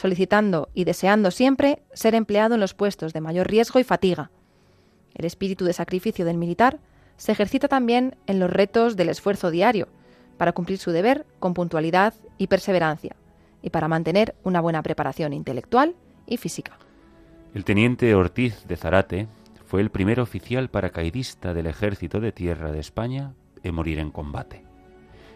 solicitando 0.00 0.70
y 0.72 0.84
deseando 0.84 1.30
siempre 1.30 1.82
ser 1.92 2.14
empleado 2.14 2.54
en 2.54 2.60
los 2.60 2.72
puestos 2.72 3.12
de 3.12 3.20
mayor 3.20 3.48
riesgo 3.48 3.78
y 3.78 3.84
fatiga. 3.84 4.30
El 5.14 5.26
espíritu 5.26 5.66
de 5.66 5.74
sacrificio 5.74 6.24
del 6.24 6.38
militar 6.38 6.78
se 7.18 7.32
ejercita 7.32 7.68
también 7.68 8.16
en 8.26 8.40
los 8.40 8.50
retos 8.50 8.96
del 8.96 9.10
esfuerzo 9.10 9.50
diario, 9.50 9.88
para 10.38 10.52
cumplir 10.52 10.78
su 10.78 10.90
deber 10.90 11.26
con 11.38 11.52
puntualidad 11.52 12.14
y 12.38 12.46
perseverancia, 12.46 13.14
y 13.60 13.68
para 13.68 13.88
mantener 13.88 14.34
una 14.42 14.62
buena 14.62 14.82
preparación 14.82 15.34
intelectual 15.34 15.94
y 16.26 16.38
física. 16.38 16.78
El 17.52 17.66
teniente 17.66 18.14
Ortiz 18.14 18.64
de 18.66 18.76
Zarate 18.78 19.28
fue 19.66 19.82
el 19.82 19.90
primer 19.90 20.18
oficial 20.18 20.70
paracaidista 20.70 21.52
del 21.52 21.66
ejército 21.66 22.20
de 22.20 22.32
tierra 22.32 22.72
de 22.72 22.78
España 22.80 23.34
en 23.62 23.74
morir 23.74 23.98
en 23.98 24.10
combate. 24.10 24.64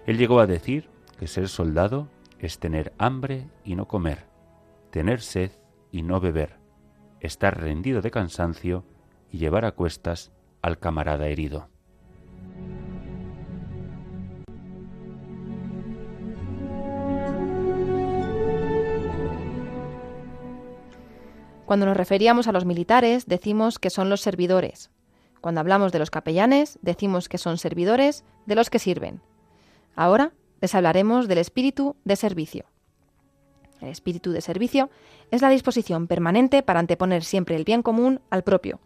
Él 0.07 0.17
llegó 0.17 0.41
a 0.41 0.47
decir 0.47 0.89
que 1.19 1.27
ser 1.27 1.51
soldado 1.51 2.09
es 2.39 2.59
tener 2.59 2.95
hambre 2.97 3.47
y 3.62 3.75
no 3.75 3.87
comer, 3.87 4.34
tener 4.95 5.22
sed 5.22 5.51
y 5.90 6.03
no 6.03 6.20
beber, 6.20 6.61
estar 7.18 7.61
rendido 7.61 8.01
de 8.01 8.12
cansancio 8.12 8.84
y 9.28 9.38
llevar 9.38 9.64
a 9.64 9.72
cuestas 9.72 10.30
al 10.62 10.78
camarada 10.78 11.26
herido. 11.26 11.68
Cuando 21.66 21.86
nos 21.86 21.97
referíamos 21.97 22.47
a 22.47 22.53
los 22.53 22.64
militares, 22.64 23.26
decimos 23.26 23.80
que 23.80 23.90
son 23.90 24.09
los 24.09 24.20
servidores. 24.20 24.92
Cuando 25.40 25.61
hablamos 25.61 25.90
de 25.90 25.99
los 25.99 26.12
capellanes, 26.12 26.78
decimos 26.82 27.28
que 27.28 27.38
son 27.38 27.59
servidores 27.59 28.24
de 28.47 28.55
los 28.55 28.70
que 28.70 28.78
sirven. 28.78 29.22
Ahora 29.97 30.34
les 30.61 30.72
hablaremos 30.72 31.26
del 31.26 31.38
espíritu 31.38 31.97
de 32.05 32.14
servicio. 32.14 32.66
El 33.85 33.91
espíritu 33.91 34.32
de 34.32 34.41
servicio 34.41 34.91
es 35.30 35.43
la 35.43 35.51
disposición 35.51 36.07
permanente 36.07 36.62
para 36.62 36.80
anteponer 36.80 37.22
siempre 37.22 37.55
el 37.55 37.64
bien 37.64 37.82
común 37.82 38.20
al 38.30 38.43
propio, 38.43 38.80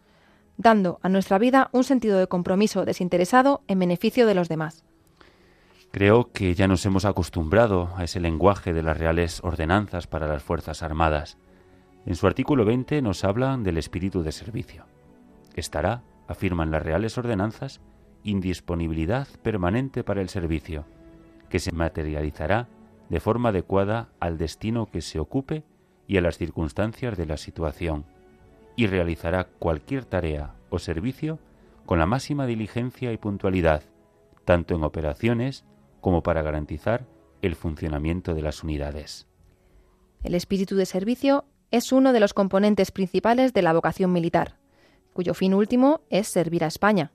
dando 0.56 0.98
a 1.02 1.08
nuestra 1.08 1.38
vida 1.38 1.70
un 1.72 1.84
sentido 1.84 2.18
de 2.18 2.26
compromiso 2.26 2.84
desinteresado 2.84 3.62
en 3.68 3.78
beneficio 3.78 4.26
de 4.26 4.34
los 4.34 4.48
demás. 4.48 4.84
Creo 5.92 6.32
que 6.32 6.54
ya 6.54 6.68
nos 6.68 6.84
hemos 6.84 7.04
acostumbrado 7.04 7.90
a 7.96 8.04
ese 8.04 8.20
lenguaje 8.20 8.72
de 8.72 8.82
las 8.82 8.98
reales 8.98 9.40
ordenanzas 9.42 10.06
para 10.06 10.26
las 10.26 10.42
Fuerzas 10.42 10.82
Armadas. 10.82 11.38
En 12.04 12.14
su 12.14 12.26
artículo 12.26 12.64
20 12.64 13.00
nos 13.00 13.24
hablan 13.24 13.62
del 13.62 13.78
espíritu 13.78 14.22
de 14.22 14.32
servicio. 14.32 14.84
Estará, 15.54 16.02
afirman 16.26 16.70
las 16.70 16.82
reales 16.82 17.16
ordenanzas, 17.16 17.80
indisponibilidad 18.24 19.28
permanente 19.42 20.04
para 20.04 20.20
el 20.20 20.28
servicio, 20.28 20.84
que 21.48 21.60
se 21.60 21.72
materializará 21.72 22.68
de 23.08 23.20
forma 23.20 23.50
adecuada 23.50 24.08
al 24.20 24.38
destino 24.38 24.86
que 24.86 25.00
se 25.00 25.18
ocupe 25.18 25.64
y 26.06 26.16
a 26.16 26.20
las 26.20 26.38
circunstancias 26.38 27.16
de 27.16 27.26
la 27.26 27.36
situación, 27.36 28.04
y 28.76 28.86
realizará 28.86 29.44
cualquier 29.44 30.04
tarea 30.04 30.54
o 30.70 30.78
servicio 30.78 31.38
con 31.86 31.98
la 31.98 32.06
máxima 32.06 32.46
diligencia 32.46 33.12
y 33.12 33.16
puntualidad, 33.16 33.82
tanto 34.44 34.74
en 34.74 34.84
operaciones 34.84 35.64
como 36.00 36.22
para 36.22 36.42
garantizar 36.42 37.06
el 37.42 37.54
funcionamiento 37.54 38.34
de 38.34 38.42
las 38.42 38.62
unidades. 38.62 39.26
El 40.22 40.34
espíritu 40.34 40.76
de 40.76 40.86
servicio 40.86 41.44
es 41.70 41.92
uno 41.92 42.12
de 42.12 42.20
los 42.20 42.34
componentes 42.34 42.90
principales 42.90 43.52
de 43.52 43.62
la 43.62 43.72
vocación 43.72 44.12
militar, 44.12 44.56
cuyo 45.12 45.34
fin 45.34 45.54
último 45.54 46.00
es 46.10 46.28
servir 46.28 46.64
a 46.64 46.68
España. 46.68 47.12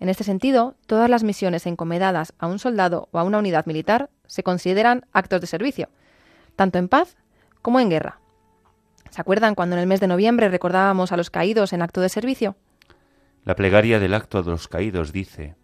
En 0.00 0.08
este 0.08 0.24
sentido, 0.24 0.74
todas 0.86 1.08
las 1.08 1.22
misiones 1.22 1.66
encomendadas 1.66 2.34
a 2.38 2.48
un 2.48 2.58
soldado 2.58 3.08
o 3.12 3.18
a 3.18 3.24
una 3.24 3.38
unidad 3.38 3.66
militar 3.66 4.10
se 4.32 4.42
consideran 4.42 5.04
actos 5.12 5.42
de 5.42 5.46
servicio, 5.46 5.90
tanto 6.56 6.78
en 6.78 6.88
paz 6.88 7.18
como 7.60 7.80
en 7.80 7.90
guerra. 7.90 8.18
¿Se 9.10 9.20
acuerdan 9.20 9.54
cuando 9.54 9.76
en 9.76 9.82
el 9.82 9.86
mes 9.86 10.00
de 10.00 10.06
noviembre 10.06 10.48
recordábamos 10.48 11.12
a 11.12 11.18
los 11.18 11.28
caídos 11.28 11.74
en 11.74 11.82
acto 11.82 12.00
de 12.00 12.08
servicio? 12.08 12.56
La 13.44 13.56
plegaria 13.56 14.00
del 14.00 14.14
acto 14.14 14.42
de 14.42 14.52
los 14.52 14.68
caídos 14.68 15.12
dice, 15.12 15.54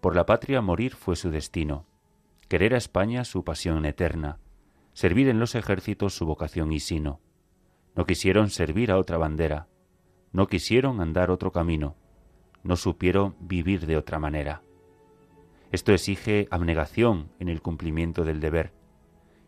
Por 0.00 0.16
la 0.16 0.24
patria 0.24 0.62
morir 0.62 0.94
fue 0.94 1.14
su 1.14 1.30
destino, 1.30 1.84
querer 2.48 2.72
a 2.72 2.78
España 2.78 3.22
su 3.26 3.44
pasión 3.44 3.84
eterna, 3.84 4.38
servir 4.94 5.28
en 5.28 5.38
los 5.38 5.54
ejércitos 5.54 6.16
su 6.16 6.24
vocación 6.24 6.72
y 6.72 6.80
sino. 6.80 7.20
No 7.94 8.06
quisieron 8.06 8.48
servir 8.48 8.92
a 8.92 8.96
otra 8.96 9.18
bandera, 9.18 9.68
no 10.32 10.46
quisieron 10.46 11.02
andar 11.02 11.30
otro 11.30 11.52
camino, 11.52 11.96
no 12.62 12.76
supieron 12.76 13.36
vivir 13.40 13.84
de 13.84 13.98
otra 13.98 14.18
manera. 14.18 14.62
Esto 15.76 15.92
exige 15.92 16.48
abnegación 16.50 17.28
en 17.38 17.50
el 17.50 17.60
cumplimiento 17.60 18.24
del 18.24 18.40
deber 18.40 18.72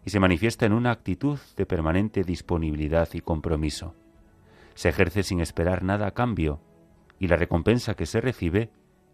y 0.05 0.11
se 0.11 0.21
manifiesta 0.21 0.67
en 0.67 0.75
una 0.75 0.91
actitud 0.91 1.39
de 1.57 1.65
permanente 1.65 2.23
disponibilidad 2.23 3.09
y 3.15 3.23
compromiso. 3.23 3.95
Se 4.75 4.91
ejerce 4.91 5.23
sin 5.23 5.41
esperar 5.41 5.83
nada 5.83 6.09
a 6.09 6.11
cambio, 6.11 6.61
y 7.19 7.29
la 7.29 7.39
recompensa 7.39 7.95
que 7.95 8.05
se 8.05 8.21
recibe 8.21 8.71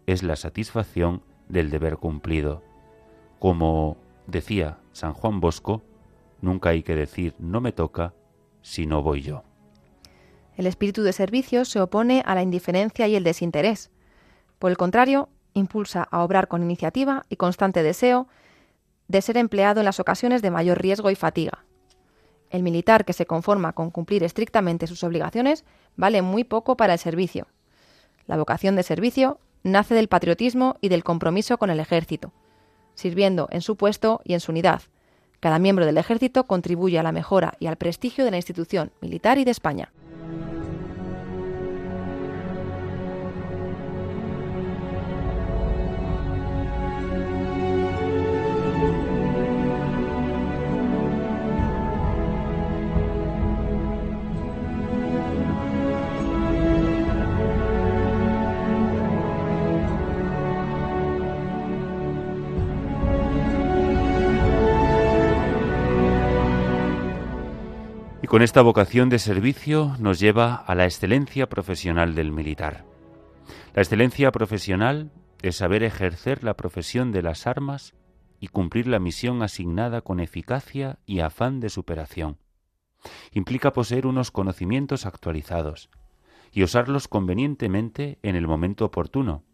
es 0.07 0.23
la 0.23 0.35
satisfacción 0.35 1.23
del 1.47 1.69
deber 1.69 1.95
cumplido. 1.95 2.63
Como 3.39 3.95
decía 4.27 4.79
San 4.91 5.13
Juan 5.13 5.39
Bosco, 5.39 5.83
nunca 6.41 6.71
hay 6.71 6.83
que 6.83 6.95
decir 6.95 7.33
no 7.39 7.61
me 7.61 7.71
toca 7.71 8.13
si 8.61 8.87
no 8.87 9.01
voy 9.01 9.21
yo. 9.21 9.45
El 10.57 10.67
espíritu 10.67 11.01
de 11.01 11.13
servicio 11.13 11.63
se 11.63 11.79
opone 11.79 12.23
a 12.25 12.35
la 12.35 12.43
indiferencia 12.43 13.07
y 13.07 13.15
el 13.15 13.23
desinterés. 13.23 13.89
Por 14.59 14.69
el 14.69 14.75
contrario, 14.75 15.29
impulsa 15.55 16.07
a 16.11 16.23
obrar 16.23 16.47
con 16.47 16.61
iniciativa 16.61 17.25
y 17.29 17.37
constante 17.37 17.81
deseo 17.81 18.27
de 19.07 19.21
ser 19.21 19.37
empleado 19.37 19.81
en 19.81 19.85
las 19.85 19.99
ocasiones 19.99 20.43
de 20.43 20.51
mayor 20.51 20.79
riesgo 20.79 21.09
y 21.09 21.15
fatiga. 21.15 21.63
El 22.51 22.61
militar 22.61 23.05
que 23.05 23.13
se 23.13 23.25
conforma 23.25 23.73
con 23.73 23.89
cumplir 23.89 24.23
estrictamente 24.23 24.87
sus 24.87 25.03
obligaciones 25.03 25.65
vale 25.95 26.21
muy 26.21 26.43
poco 26.43 26.77
para 26.77 26.93
el 26.93 26.99
servicio. 26.99 27.47
La 28.27 28.37
vocación 28.37 28.75
de 28.75 28.83
servicio 28.83 29.39
nace 29.63 29.95
del 29.95 30.07
patriotismo 30.07 30.77
y 30.81 30.89
del 30.89 31.03
compromiso 31.03 31.57
con 31.57 31.69
el 31.69 31.79
ejército, 31.79 32.31
sirviendo 32.93 33.47
en 33.51 33.61
su 33.61 33.75
puesto 33.75 34.21
y 34.23 34.33
en 34.33 34.39
su 34.39 34.51
unidad. 34.51 34.83
Cada 35.39 35.59
miembro 35.59 35.85
del 35.85 35.97
ejército 35.97 36.47
contribuye 36.47 36.97
a 36.99 37.03
la 37.03 37.11
mejora 37.11 37.53
y 37.59 37.67
al 37.67 37.75
prestigio 37.75 38.25
de 38.25 38.31
la 38.31 38.37
institución 38.37 38.91
militar 39.01 39.37
y 39.37 39.43
de 39.43 39.51
España. 39.51 39.91
Con 68.35 68.41
esta 68.41 68.61
vocación 68.61 69.07
de 69.07 69.17
servicio 69.17 69.95
nos 69.97 70.19
lleva 70.19 70.55
a 70.55 70.75
la 70.75 70.83
excelencia 70.83 71.47
profesional 71.47 72.15
del 72.15 72.33
militar. 72.33 72.83
La 73.73 73.81
excelencia 73.81 74.29
profesional 74.33 75.09
es 75.41 75.55
saber 75.55 75.83
ejercer 75.83 76.43
la 76.43 76.57
profesión 76.57 77.13
de 77.13 77.21
las 77.21 77.47
armas 77.47 77.95
y 78.41 78.49
cumplir 78.49 78.87
la 78.87 78.99
misión 78.99 79.41
asignada 79.41 80.01
con 80.01 80.19
eficacia 80.19 80.99
y 81.05 81.21
afán 81.21 81.61
de 81.61 81.69
superación. 81.69 82.37
Implica 83.31 83.71
poseer 83.71 84.05
unos 84.05 84.31
conocimientos 84.31 85.05
actualizados 85.05 85.89
y 86.51 86.63
usarlos 86.63 87.07
convenientemente 87.07 88.19
en 88.21 88.35
el 88.35 88.47
momento 88.47 88.83
oportuno, 88.83 89.45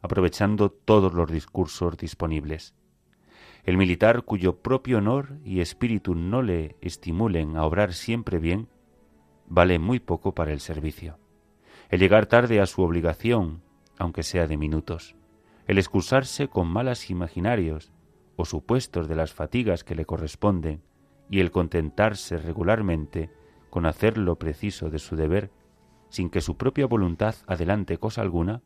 aprovechando 0.00 0.70
todos 0.70 1.12
los 1.12 1.30
discursos 1.30 1.98
disponibles. 1.98 2.72
El 3.64 3.76
militar 3.76 4.22
cuyo 4.22 4.56
propio 4.56 4.98
honor 4.98 5.38
y 5.44 5.60
espíritu 5.60 6.14
no 6.14 6.42
le 6.42 6.76
estimulen 6.80 7.56
a 7.56 7.64
obrar 7.64 7.92
siempre 7.92 8.38
bien, 8.38 8.68
vale 9.46 9.78
muy 9.78 10.00
poco 10.00 10.34
para 10.34 10.52
el 10.52 10.60
servicio. 10.60 11.18
El 11.90 12.00
llegar 12.00 12.26
tarde 12.26 12.60
a 12.60 12.66
su 12.66 12.82
obligación, 12.82 13.62
aunque 13.98 14.22
sea 14.22 14.46
de 14.46 14.56
minutos, 14.56 15.16
el 15.66 15.78
excusarse 15.78 16.48
con 16.48 16.68
malas 16.68 17.10
imaginarios 17.10 17.92
o 18.36 18.44
supuestos 18.44 19.08
de 19.08 19.16
las 19.16 19.32
fatigas 19.32 19.84
que 19.84 19.94
le 19.94 20.06
corresponden 20.06 20.82
y 21.28 21.40
el 21.40 21.50
contentarse 21.50 22.38
regularmente 22.38 23.30
con 23.70 23.86
hacer 23.86 24.18
lo 24.18 24.36
preciso 24.36 24.90
de 24.90 24.98
su 24.98 25.16
deber, 25.16 25.50
sin 26.08 26.30
que 26.30 26.40
su 26.40 26.56
propia 26.56 26.86
voluntad 26.86 27.36
adelante 27.46 27.98
cosa 27.98 28.22
alguna, 28.22 28.62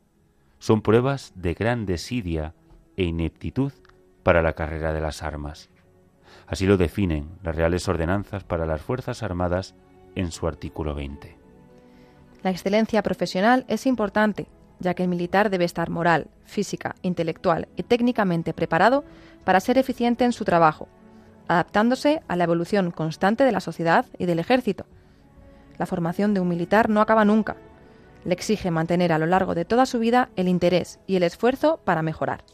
son 0.59 0.81
pruebas 0.81 1.33
de 1.37 1.53
gran 1.53 1.85
desidia 1.85 2.55
e 2.97 3.05
ineptitud 3.05 3.73
para 4.25 4.43
la 4.43 4.55
carrera 4.55 4.93
de 4.93 5.01
las 5.01 5.23
armas. 5.23 5.71
Así 6.49 6.67
lo 6.67 6.77
definen 6.77 7.39
las 7.43 7.55
Reales 7.55 7.89
Ordenanzas 7.89 8.43
para 8.43 8.67
las 8.67 8.83
Fuerzas 8.83 9.23
Armadas 9.23 9.75
en 10.17 10.33
su 10.33 10.49
artículo 10.49 10.95
20. 10.95 11.37
La 12.43 12.51
excelencia 12.51 13.03
profesional 13.03 13.65
es 13.69 13.87
importante, 13.87 14.49
ya 14.81 14.95
que 14.95 15.05
el 15.05 15.09
militar 15.09 15.51
debe 15.51 15.65
estar 15.65 15.89
moral, 15.89 16.29
física, 16.45 16.95
intelectual 17.03 17.69
y 17.77 17.85
técnicamente 17.85 18.53
preparado 18.53 19.05
para 19.45 19.61
ser 19.61 19.79
eficiente 19.79 20.25
en 20.25 20.33
su 20.33 20.45
trabajo, 20.45 20.89
adaptándose 21.49 22.23
a 22.29 22.37
la 22.37 22.45
evolución 22.45 22.91
constante 22.91 23.45
de 23.45 23.53
la 23.53 23.61
sociedad 23.61 24.07
y 24.19 24.27
del 24.27 24.41
ejército. 24.41 24.87
La 25.79 25.87
formación 25.87 26.35
de 26.35 26.41
un 26.41 26.49
militar 26.49 26.91
no 26.91 27.01
acaba 27.01 27.25
nunca. 27.25 27.57
Le 28.25 28.35
exige 28.35 28.71
mantener 28.71 29.13
a 29.13 29.19
lo 29.19 29.27
largo 29.27 29.55
de 29.55 29.65
toda 29.65 29.87
su 29.87 29.99
vida 29.99 30.31
el 30.37 30.49
interés 30.49 31.01
y 31.07 31.17
el 31.17 31.23
esfuerzo 31.23 31.81
para 31.85 32.03
mejorar. 32.03 32.45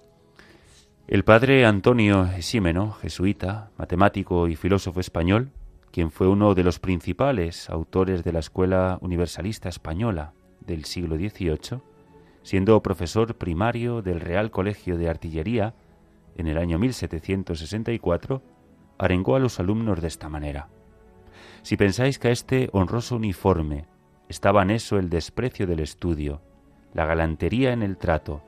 El 1.11 1.25
padre 1.25 1.67
Antonio 1.67 2.29
Ximeno, 2.39 2.93
jesuita, 2.93 3.73
matemático 3.77 4.47
y 4.47 4.55
filósofo 4.55 5.01
español, 5.01 5.51
quien 5.91 6.13
fue 6.13 6.29
uno 6.29 6.55
de 6.55 6.63
los 6.63 6.79
principales 6.79 7.69
autores 7.69 8.23
de 8.23 8.33
la 8.33 8.39
Escuela 8.39 8.97
Universalista 9.01 9.69
Española 9.69 10.35
del 10.61 10.85
siglo 10.85 11.17
XVIII, 11.17 11.81
siendo 12.45 12.81
profesor 12.81 13.35
primario 13.35 14.03
del 14.03 14.21
Real 14.21 14.53
Colegio 14.53 14.97
de 14.99 15.09
Artillería 15.09 15.75
en 16.37 16.47
el 16.47 16.59
año 16.59 16.79
1764, 16.79 18.41
arengó 18.97 19.35
a 19.35 19.41
los 19.41 19.59
alumnos 19.59 20.01
de 20.01 20.07
esta 20.07 20.29
manera. 20.29 20.69
Si 21.63 21.77
pensáis 21.77 22.21
que 22.21 22.29
a 22.29 22.31
este 22.31 22.71
honroso 22.73 23.17
uniforme 23.17 23.87
estaba 24.29 24.63
eso 24.63 24.97
el 24.97 25.11
desprecio 25.11 25.67
del 25.67 25.81
estudio, 25.81 26.41
la 26.95 27.05
galantería 27.05 27.73
en 27.73 27.83
el 27.83 27.97
trato, 27.97 28.45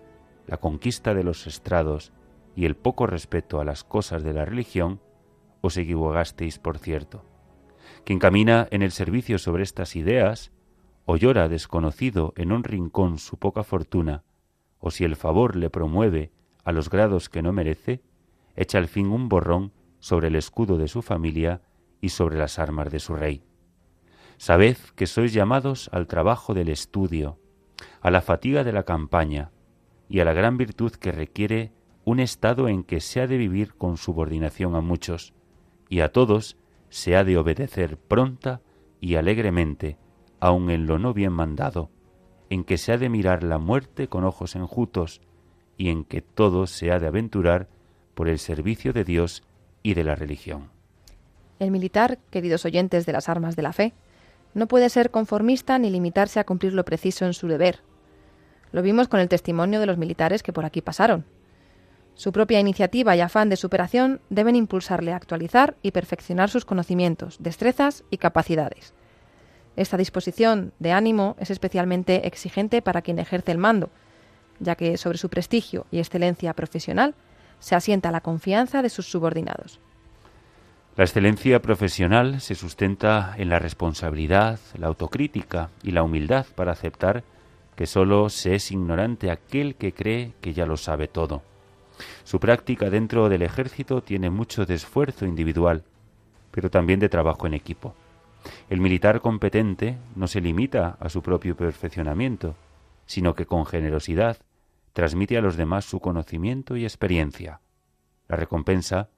la 0.47 0.59
conquista 0.59 1.13
de 1.13 1.25
los 1.25 1.49
estrados, 1.49 2.13
y 2.55 2.67
el 2.67 2.77
poco 2.77 3.07
respeto 3.07 3.61
a 3.61 3.65
las 3.65 3.85
cosas 3.85 4.23
de 4.23 4.33
la 4.33 4.45
religión, 4.45 5.01
os 5.61 5.77
equivocasteis, 5.77 6.59
por 6.59 6.79
cierto. 6.79 7.25
Quien 8.05 8.19
camina 8.19 8.69
en 8.71 8.83
el 8.83 8.91
servicio 8.91 9.39
sobre 9.39 9.63
estas 9.63 9.97
ideas, 9.97 10.53
o 11.05 11.17
llora 11.17 11.49
desconocido 11.49 12.33
en 12.37 12.53
un 12.53 12.65
rincón 12.65 13.19
su 13.19 13.39
poca 13.39 13.65
fortuna, 13.65 14.25
o 14.79 14.91
si 14.91 15.05
el 15.05 15.17
favor 15.17 15.57
le 15.57 15.71
promueve 15.71 16.33
a 16.65 16.73
los 16.73 16.91
grados 16.91 17.29
que 17.29 17.43
no 17.43 17.53
merece, 17.53 18.03
echa 18.57 18.79
al 18.79 18.89
fin 18.89 19.09
un 19.09 19.29
borrón 19.29 19.73
sobre 20.01 20.29
el 20.29 20.37
escudo 20.37 20.79
de 20.79 20.89
su 20.89 21.03
familia 21.03 21.63
y 22.01 22.11
sobre 22.11 22.37
las 22.37 22.59
armas 22.59 22.91
de 22.91 22.99
su 22.99 23.15
rey. 23.15 23.45
Sabed 24.37 24.77
que 24.97 25.07
sois 25.07 25.33
llamados 25.33 25.89
al 25.93 26.09
trabajo 26.09 26.53
del 26.55 26.69
estudio, 26.69 27.39
a 28.01 28.11
la 28.11 28.21
fatiga 28.21 28.65
de 28.65 28.73
la 28.73 28.83
campaña 28.83 29.53
y 30.09 30.19
a 30.19 30.25
la 30.25 30.33
gran 30.33 30.57
virtud 30.57 30.93
que 30.93 31.13
requiere 31.13 31.73
un 32.05 32.21
estado 32.21 32.69
en 32.69 32.85
que 32.85 33.01
se 33.01 33.21
ha 33.21 33.27
de 33.27 33.37
vivir 33.37 33.75
con 33.75 33.97
subordinación 33.97 34.75
a 34.75 34.81
muchos, 34.81 35.35
y 35.89 36.01
a 36.01 36.11
todos 36.11 36.57
se 36.89 37.17
ha 37.17 37.25
de 37.25 37.37
obedecer 37.37 37.97
pronta 37.97 38.61
y 39.01 39.15
alegremente, 39.17 39.99
aun 40.41 40.71
en 40.71 40.87
lo 40.87 40.99
no 40.99 41.15
bien 41.15 41.33
mandado, 41.33 41.91
en 42.51 42.65
que 42.65 42.79
se 42.79 42.93
ha 42.93 42.99
de 42.99 43.09
mirar 43.09 43.43
la 43.43 43.59
muerte 43.59 44.09
con 44.09 44.25
ojos 44.25 44.57
enjutos, 44.57 45.21
y 45.77 45.89
en 45.89 46.05
que 46.05 46.23
todo 46.23 46.67
se 46.67 46.93
ha 46.93 46.99
de 46.99 47.07
aventurar 47.07 47.69
por 48.15 48.29
el 48.29 48.39
servicio 48.39 48.93
de 48.93 49.05
Dios 49.05 49.43
y 49.83 49.95
de 49.95 50.05
la 50.05 50.15
religión. 50.15 50.71
El 51.59 51.71
militar, 51.71 52.19
queridos 52.31 52.65
oyentes 52.65 53.07
de 53.07 53.13
las 53.13 53.29
armas 53.29 53.57
de 53.57 53.63
la 53.63 53.73
fe, 53.73 53.95
no 54.55 54.67
puede 54.67 54.91
ser 54.91 55.11
conformista 55.11 55.79
ni 55.79 55.91
limitarse 55.91 56.41
a 56.41 56.45
cumplir 56.45 56.75
lo 56.75 56.85
preciso 56.85 57.25
en 57.25 57.33
su 57.33 57.47
deber. 57.49 57.81
Lo 58.71 58.83
vimos 58.83 59.09
con 59.09 59.21
el 59.21 59.29
testimonio 59.29 59.81
de 59.81 59.87
los 59.87 59.99
militares 59.99 60.43
que 60.43 60.53
por 60.53 60.65
aquí 60.65 60.83
pasaron. 60.83 61.25
Su 62.15 62.33
propia 62.33 62.61
iniciativa 62.61 63.17
y 63.17 63.21
afán 63.21 63.49
de 63.49 63.57
superación 63.57 64.21
deben 64.29 64.57
impulsarle 64.57 65.13
a 65.13 65.17
actualizar 65.17 65.77
y 65.83 65.93
perfeccionar 65.93 66.51
sus 66.51 66.65
conocimientos, 66.65 67.39
destrezas 67.41 68.05
y 68.11 68.19
capacidades. 68.19 68.95
Esta 69.77 69.97
disposición 69.97 70.73
de 70.79 70.93
ánimo 70.93 71.37
es 71.39 71.51
especialmente 71.51 72.27
exigente 72.27 72.83
para 72.83 73.03
quien 73.03 73.19
ejerce 73.19 73.53
el 73.53 73.59
mando, 73.59 73.91
ya 74.61 74.77
que 74.77 74.97
sobre 74.99 75.19
su 75.19 75.31
prestigio 75.31 75.87
y 75.91 75.99
excelencia 75.99 76.53
profesional 76.53 77.15
se 77.59 77.75
asienta 77.75 78.11
la 78.11 78.21
confianza 78.21 78.83
de 78.83 78.91
sus 78.91 79.11
subordinados. 79.11 79.81
La 80.95 81.05
excelencia 81.05 81.63
profesional 81.63 82.43
se 82.43 82.55
sustenta 82.55 83.35
en 83.39 83.49
la 83.49 83.59
responsabilidad, 83.59 84.61
la 84.77 84.89
autocrítica 84.89 85.71
y 85.83 85.93
la 85.93 86.03
humildad 86.03 86.45
para 86.55 86.73
aceptar 86.73 87.25
que 87.77 87.87
sólo 87.87 88.29
se 88.29 88.55
es 88.55 88.71
ignorante 88.71 89.31
aquel 89.31 89.75
que 89.77 89.95
cree 89.95 90.35
que 90.43 90.53
ya 90.53 90.67
lo 90.67 90.77
sabe 90.77 91.09
todo. 91.09 91.43
Su 92.25 92.41
práctica 92.41 92.91
dentro 92.91 93.29
del 93.29 93.43
ejército 93.43 94.03
tiene 94.03 94.31
mucho 94.31 94.65
de 94.65 94.75
esfuerzo 94.75 95.27
individual, 95.27 95.85
pero 96.51 96.71
también 96.71 97.01
de 97.01 97.09
trabajo 97.09 97.47
en 97.47 97.55
equipo. 97.55 97.95
El 98.69 98.81
militar 98.81 99.21
competente 99.21 99.99
no 100.17 100.27
se 100.27 100.41
limita 100.41 100.97
a 101.01 101.09
su 101.09 101.23
propio 101.23 101.57
perfeccionamiento, 101.57 102.57
sino 103.07 103.35
que 103.35 103.47
con 103.47 103.67
generosidad 103.67 104.39
transmite 104.93 105.37
a 105.37 105.41
los 105.41 105.57
demás 105.57 105.85
su 105.85 106.01
conocimiento 106.01 106.77
y 106.77 106.85
experiencia. 106.85 107.61
La 108.29 108.37
recompensa 108.37 109.11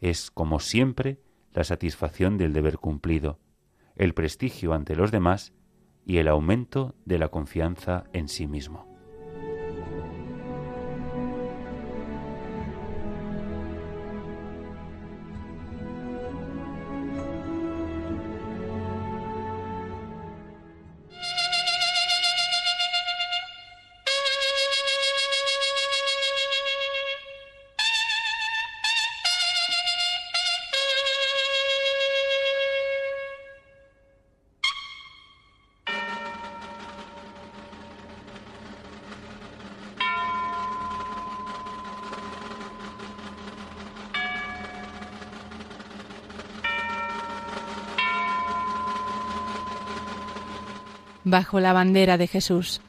es, 0.00 0.30
como 0.30 0.60
siempre, 0.60 1.18
la 1.52 1.64
satisfacción 1.64 2.38
del 2.38 2.52
deber 2.52 2.78
cumplido, 2.78 3.38
el 3.96 4.14
prestigio 4.14 4.74
ante 4.74 4.94
los 4.94 5.10
demás 5.10 5.52
y 6.04 6.18
el 6.18 6.28
aumento 6.28 6.94
de 7.04 7.18
la 7.18 7.28
confianza 7.28 8.04
en 8.12 8.28
sí 8.28 8.46
mismo. 8.46 8.97
Bajo 51.30 51.60
la 51.60 51.72
bandera 51.72 52.16
de 52.16 52.26
Jesús. 52.26 52.80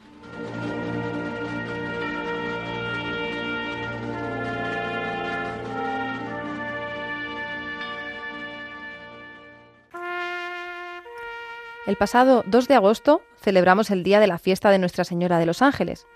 El 11.86 11.96
pasado 11.96 12.44
2 12.46 12.68
de 12.68 12.74
agosto 12.74 13.22
celebramos 13.40 13.90
el 13.90 14.04
día 14.04 14.20
de 14.20 14.28
la 14.28 14.38
fiesta 14.38 14.70
de 14.70 14.78
Nuestra 14.78 15.04
Señora 15.04 15.38
de 15.38 15.46
los 15.46 15.60
Ángeles, 15.60 16.06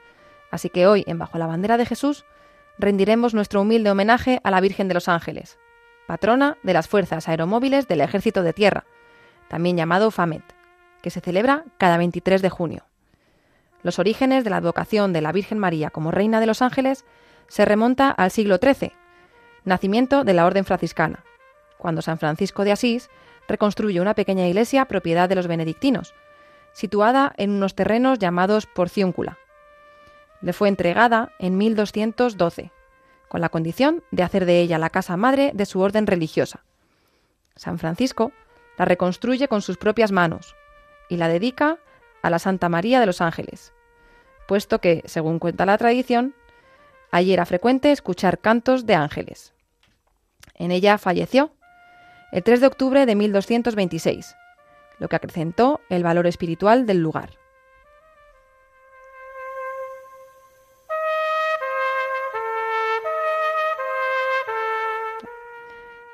así 0.53 0.71
que 0.71 0.87
hoy, 0.87 1.03
en 1.09 1.19
Bajo 1.19 1.37
la 1.39 1.47
Bandera 1.47 1.77
de 1.77 1.87
Jesús, 1.87 2.25
rendiremos 2.79 3.35
nuestro 3.35 3.63
humilde 3.63 3.91
homenaje 3.91 4.41
a 4.45 4.53
la 4.53 4.61
Virgen 4.61 4.87
de 4.87 4.95
los 4.95 5.09
Ángeles, 5.09 5.59
patrona 6.07 6.59
de 6.63 6.75
las 6.75 6.87
Fuerzas 6.87 7.29
Aeromóviles 7.29 7.89
del 7.89 8.03
Ejército 8.03 8.45
de 8.45 8.53
Tierra, 8.53 8.85
también 9.49 9.77
llamado 9.77 10.13
FAMET 10.13 10.54
que 11.05 11.11
se 11.11 11.21
celebra 11.21 11.65
cada 11.77 11.99
23 11.99 12.41
de 12.41 12.49
junio. 12.49 12.85
Los 13.83 13.99
orígenes 13.99 14.43
de 14.43 14.49
la 14.49 14.57
advocación 14.57 15.13
de 15.13 15.21
la 15.21 15.33
Virgen 15.33 15.59
María 15.59 15.91
como 15.91 16.11
Reina 16.11 16.41
de 16.41 16.47
los 16.47 16.63
Ángeles 16.63 17.05
se 17.47 17.67
remonta 17.67 18.11
al 18.11 18.31
siglo 18.31 18.57
XIII, 18.57 18.93
nacimiento 19.67 20.25
de 20.25 20.33
la 20.33 20.47
Orden 20.47 20.65
franciscana, 20.65 21.23
cuando 21.77 22.01
San 22.01 22.19
Francisco 22.19 22.65
de 22.65 22.73
Asís 22.73 23.11
reconstruye 23.47 24.01
una 24.01 24.15
pequeña 24.15 24.47
iglesia 24.49 24.87
propiedad 24.87 25.29
de 25.29 25.35
los 25.35 25.47
benedictinos, 25.47 26.15
situada 26.73 27.35
en 27.37 27.51
unos 27.51 27.75
terrenos 27.75 28.19
llamados 28.19 28.65
Porciúncula. 28.65 29.37
Le 30.41 30.55
fue 30.55 30.69
entregada 30.69 31.33
en 31.39 31.59
1212, 31.59 32.73
con 33.29 33.43
la 33.43 33.51
condición 33.51 34.03
de 34.11 34.23
hacer 34.23 34.47
de 34.47 34.63
ella 34.63 34.79
la 34.79 34.89
casa 34.89 35.19
madre 35.19 35.51
de 35.53 35.67
su 35.67 35.81
orden 35.81 36.07
religiosa. 36.07 36.65
San 37.57 37.79
Francisco 37.79 38.33
la 38.79 38.87
reconstruye 38.87 39.49
con 39.49 39.61
sus 39.61 39.77
propias 39.77 40.11
manos, 40.13 40.57
y 41.09 41.17
la 41.17 41.29
dedica 41.29 41.79
a 42.23 42.31
la 42.31 42.39
Santa 42.39 42.69
María 42.69 43.01
de 43.01 43.07
los 43.07 43.21
Ángeles, 43.21 43.73
puesto 44.49 44.81
que, 44.81 45.03
según 45.07 45.39
cuenta 45.39 45.67
la 45.67 45.79
tradición, 45.79 46.35
allí 47.11 47.33
era 47.33 47.47
frecuente 47.47 47.93
escuchar 47.93 48.39
cantos 48.39 48.87
de 48.87 48.95
ángeles. 48.95 49.53
En 50.55 50.71
ella 50.71 50.99
falleció 50.99 51.53
el 52.33 52.43
3 52.43 52.61
de 52.61 52.67
octubre 52.67 53.07
de 53.07 53.15
1226, 53.15 54.35
lo 54.99 55.09
que 55.09 55.17
acrecentó 55.17 55.81
el 55.89 56.03
valor 56.03 56.27
espiritual 56.27 56.87
del 56.87 56.99
lugar. 56.99 57.31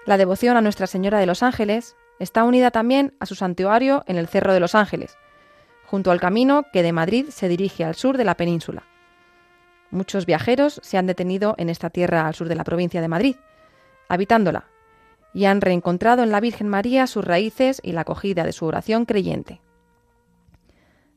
La 0.06 0.16
devoción 0.16 0.56
a 0.56 0.60
Nuestra 0.60 0.86
Señora 0.86 1.20
de 1.20 1.26
los 1.26 1.42
Ángeles 1.42 1.96
Está 2.20 2.44
unida 2.44 2.70
también 2.70 3.14
a 3.18 3.24
su 3.24 3.34
santuario 3.34 4.04
en 4.06 4.18
el 4.18 4.28
Cerro 4.28 4.52
de 4.52 4.60
los 4.60 4.74
Ángeles, 4.74 5.16
junto 5.86 6.10
al 6.10 6.20
camino 6.20 6.66
que 6.70 6.82
de 6.82 6.92
Madrid 6.92 7.30
se 7.30 7.48
dirige 7.48 7.82
al 7.82 7.94
sur 7.94 8.18
de 8.18 8.24
la 8.24 8.36
península. 8.36 8.84
Muchos 9.90 10.26
viajeros 10.26 10.80
se 10.84 10.98
han 10.98 11.06
detenido 11.06 11.54
en 11.56 11.70
esta 11.70 11.88
tierra 11.88 12.26
al 12.26 12.34
sur 12.34 12.46
de 12.46 12.54
la 12.54 12.62
provincia 12.62 13.00
de 13.00 13.08
Madrid, 13.08 13.36
habitándola, 14.08 14.66
y 15.32 15.46
han 15.46 15.62
reencontrado 15.62 16.22
en 16.22 16.30
la 16.30 16.40
Virgen 16.40 16.68
María 16.68 17.06
sus 17.06 17.24
raíces 17.24 17.80
y 17.82 17.92
la 17.92 18.02
acogida 18.02 18.44
de 18.44 18.52
su 18.52 18.66
oración 18.66 19.06
creyente. 19.06 19.62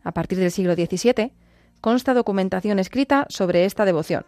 A 0.05 0.13
partir 0.13 0.37
del 0.37 0.51
siglo 0.51 0.73
XVII, 0.73 1.33
consta 1.81 2.13
documentación 2.13 2.79
escrita 2.79 3.25
sobre 3.27 3.65
esta 3.65 3.83
devoción. 3.83 4.25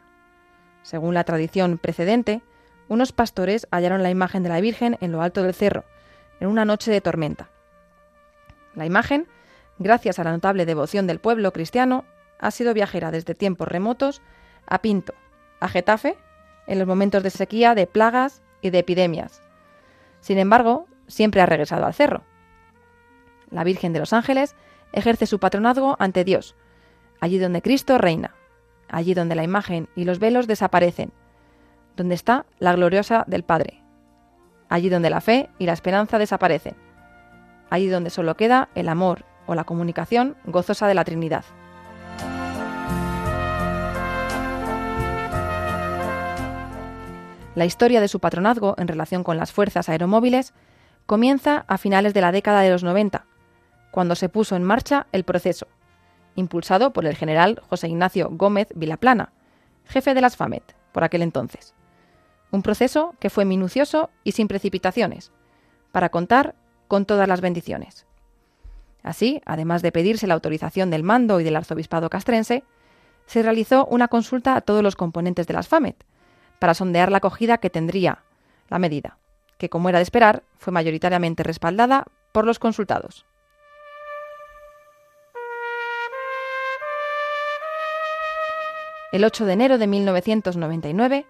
Según 0.83 1.13
la 1.13 1.23
tradición 1.23 1.77
precedente, 1.77 2.41
unos 2.89 3.13
pastores 3.13 3.65
hallaron 3.71 4.03
la 4.03 4.09
imagen 4.09 4.43
de 4.43 4.49
la 4.49 4.59
Virgen 4.59 4.97
en 4.99 5.13
lo 5.13 5.21
alto 5.21 5.41
del 5.41 5.53
cerro, 5.53 5.85
en 6.39 6.47
una 6.47 6.65
noche 6.65 6.91
de 6.91 7.01
tormenta. 7.01 7.49
La 8.75 8.85
imagen, 8.85 9.27
gracias 9.79 10.19
a 10.19 10.23
la 10.23 10.31
notable 10.31 10.65
devoción 10.65 11.07
del 11.07 11.19
pueblo 11.19 11.53
cristiano, 11.53 12.05
ha 12.39 12.51
sido 12.51 12.73
viajera 12.73 13.11
desde 13.11 13.35
tiempos 13.35 13.67
remotos 13.67 14.21
a 14.67 14.81
Pinto, 14.81 15.13
a 15.59 15.67
Getafe, 15.67 16.17
en 16.67 16.79
los 16.79 16.87
momentos 16.87 17.23
de 17.23 17.29
sequía, 17.29 17.75
de 17.75 17.87
plagas 17.87 18.41
y 18.61 18.69
de 18.69 18.79
epidemias. 18.79 19.41
Sin 20.19 20.37
embargo, 20.37 20.87
siempre 21.07 21.41
ha 21.41 21.45
regresado 21.45 21.85
al 21.85 21.93
cerro. 21.93 22.23
La 23.51 23.63
Virgen 23.63 23.93
de 23.93 23.99
los 23.99 24.13
Ángeles 24.13 24.55
ejerce 24.91 25.27
su 25.27 25.39
patronazgo 25.39 25.95
ante 25.99 26.23
Dios, 26.23 26.55
allí 27.19 27.37
donde 27.37 27.61
Cristo 27.61 27.97
reina, 27.97 28.33
allí 28.89 29.13
donde 29.13 29.35
la 29.35 29.43
imagen 29.43 29.87
y 29.95 30.05
los 30.05 30.19
velos 30.19 30.47
desaparecen, 30.47 31.11
donde 31.95 32.15
está 32.15 32.45
la 32.59 32.73
gloriosa 32.73 33.23
del 33.27 33.43
Padre, 33.43 33.84
allí 34.69 34.89
donde 34.89 35.09
la 35.09 35.21
fe 35.21 35.49
y 35.59 35.65
la 35.65 35.73
esperanza 35.73 36.17
desaparecen, 36.17 36.75
allí 37.69 37.87
donde 37.87 38.09
solo 38.09 38.35
queda 38.35 38.69
el 38.75 38.89
amor 38.89 39.25
o 39.45 39.55
la 39.55 39.63
comunicación 39.63 40.35
gozosa 40.45 40.87
de 40.87 40.93
la 40.93 41.03
Trinidad. 41.03 41.45
La 47.55 47.65
historia 47.65 48.01
de 48.01 48.09
su 48.09 48.19
patronazgo 48.19 48.75
en 48.77 48.87
relación 48.87 49.23
con 49.23 49.37
las 49.37 49.53
fuerzas 49.53 49.87
aeromóviles 49.87 50.53
comienza 51.05 51.63
a 51.67 51.77
finales 51.77 52.13
de 52.13 52.21
la 52.21 52.33
década 52.33 52.61
de 52.61 52.69
los 52.69 52.83
90, 52.83 53.25
cuando 53.91 54.15
se 54.15 54.27
puso 54.27 54.57
en 54.57 54.63
marcha 54.63 55.07
el 55.13 55.23
proceso, 55.23 55.67
impulsado 56.35 56.91
por 56.91 57.05
el 57.05 57.15
general 57.15 57.61
José 57.69 57.87
Ignacio 57.87 58.29
Gómez 58.29 58.67
Vilaplana, 58.75 59.31
jefe 59.85 60.13
de 60.13 60.21
las 60.21 60.35
FAMET 60.35 60.75
por 60.91 61.05
aquel 61.05 61.21
entonces. 61.21 61.73
Un 62.55 62.61
proceso 62.61 63.15
que 63.19 63.29
fue 63.29 63.43
minucioso 63.43 64.11
y 64.23 64.31
sin 64.31 64.47
precipitaciones, 64.47 65.33
para 65.91 66.07
contar 66.07 66.55
con 66.87 67.05
todas 67.05 67.27
las 67.27 67.41
bendiciones. 67.41 68.05
Así, 69.03 69.41
además 69.45 69.81
de 69.81 69.91
pedirse 69.91 70.25
la 70.25 70.35
autorización 70.35 70.89
del 70.89 71.03
mando 71.03 71.41
y 71.41 71.43
del 71.43 71.57
arzobispado 71.57 72.09
castrense, 72.09 72.63
se 73.25 73.43
realizó 73.43 73.85
una 73.87 74.07
consulta 74.07 74.55
a 74.55 74.61
todos 74.61 74.83
los 74.83 74.95
componentes 74.95 75.47
de 75.47 75.53
las 75.53 75.67
FAMET, 75.67 75.97
para 76.57 76.73
sondear 76.73 77.11
la 77.11 77.17
acogida 77.17 77.57
que 77.57 77.69
tendría 77.69 78.23
la 78.69 78.79
medida, 78.79 79.17
que 79.57 79.67
como 79.67 79.89
era 79.89 79.99
de 79.99 80.03
esperar, 80.03 80.43
fue 80.57 80.71
mayoritariamente 80.71 81.43
respaldada 81.43 82.05
por 82.31 82.45
los 82.45 82.57
consultados. 82.57 83.25
El 89.11 89.25
8 89.25 89.45
de 89.45 89.53
enero 89.53 89.77
de 89.77 89.87
1999 89.87 91.25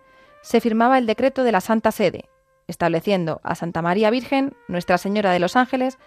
se 0.46 0.62
firmaba 0.62 1.00
el 1.00 1.08
decreto 1.08 1.44
de 1.44 1.52
la 1.52 1.60
Santa 1.60 1.92
Sede, 1.92 2.30
estableciendo 2.68 3.42
a 3.44 3.56
Santa 3.56 3.82
María 3.82 4.12
Virgen, 4.12 4.56
Nuestra 4.68 5.00
Señora 5.00 5.32
de 5.32 5.40
los 5.40 5.56
Ángeles, 5.56 5.98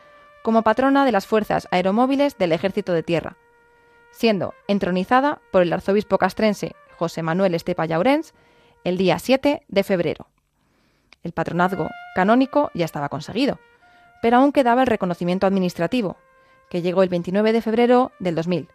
como 0.44 0.62
patrona 0.62 1.04
de 1.04 1.10
las 1.10 1.26
fuerzas 1.26 1.66
aeromóviles 1.72 2.38
del 2.38 2.52
Ejército 2.52 2.92
de 2.92 3.02
Tierra, 3.02 3.36
siendo 4.12 4.54
entronizada 4.68 5.40
por 5.50 5.62
el 5.62 5.72
arzobispo 5.72 6.18
castrense 6.18 6.76
José 6.96 7.24
Manuel 7.24 7.52
Estepa 7.52 7.86
Llaurens 7.86 8.32
el 8.84 8.96
día 8.96 9.18
7 9.18 9.64
de 9.66 9.82
febrero. 9.82 10.28
El 11.24 11.32
patronazgo 11.32 11.88
canónico 12.14 12.70
ya 12.74 12.84
estaba 12.84 13.08
conseguido, 13.08 13.58
pero 14.22 14.36
aún 14.36 14.52
quedaba 14.52 14.82
el 14.82 14.86
reconocimiento 14.86 15.48
administrativo, 15.48 16.16
que 16.70 16.80
llegó 16.80 17.02
el 17.02 17.08
29 17.08 17.52
de 17.52 17.60
febrero 17.60 18.12
del 18.20 18.36
2000, 18.36 18.68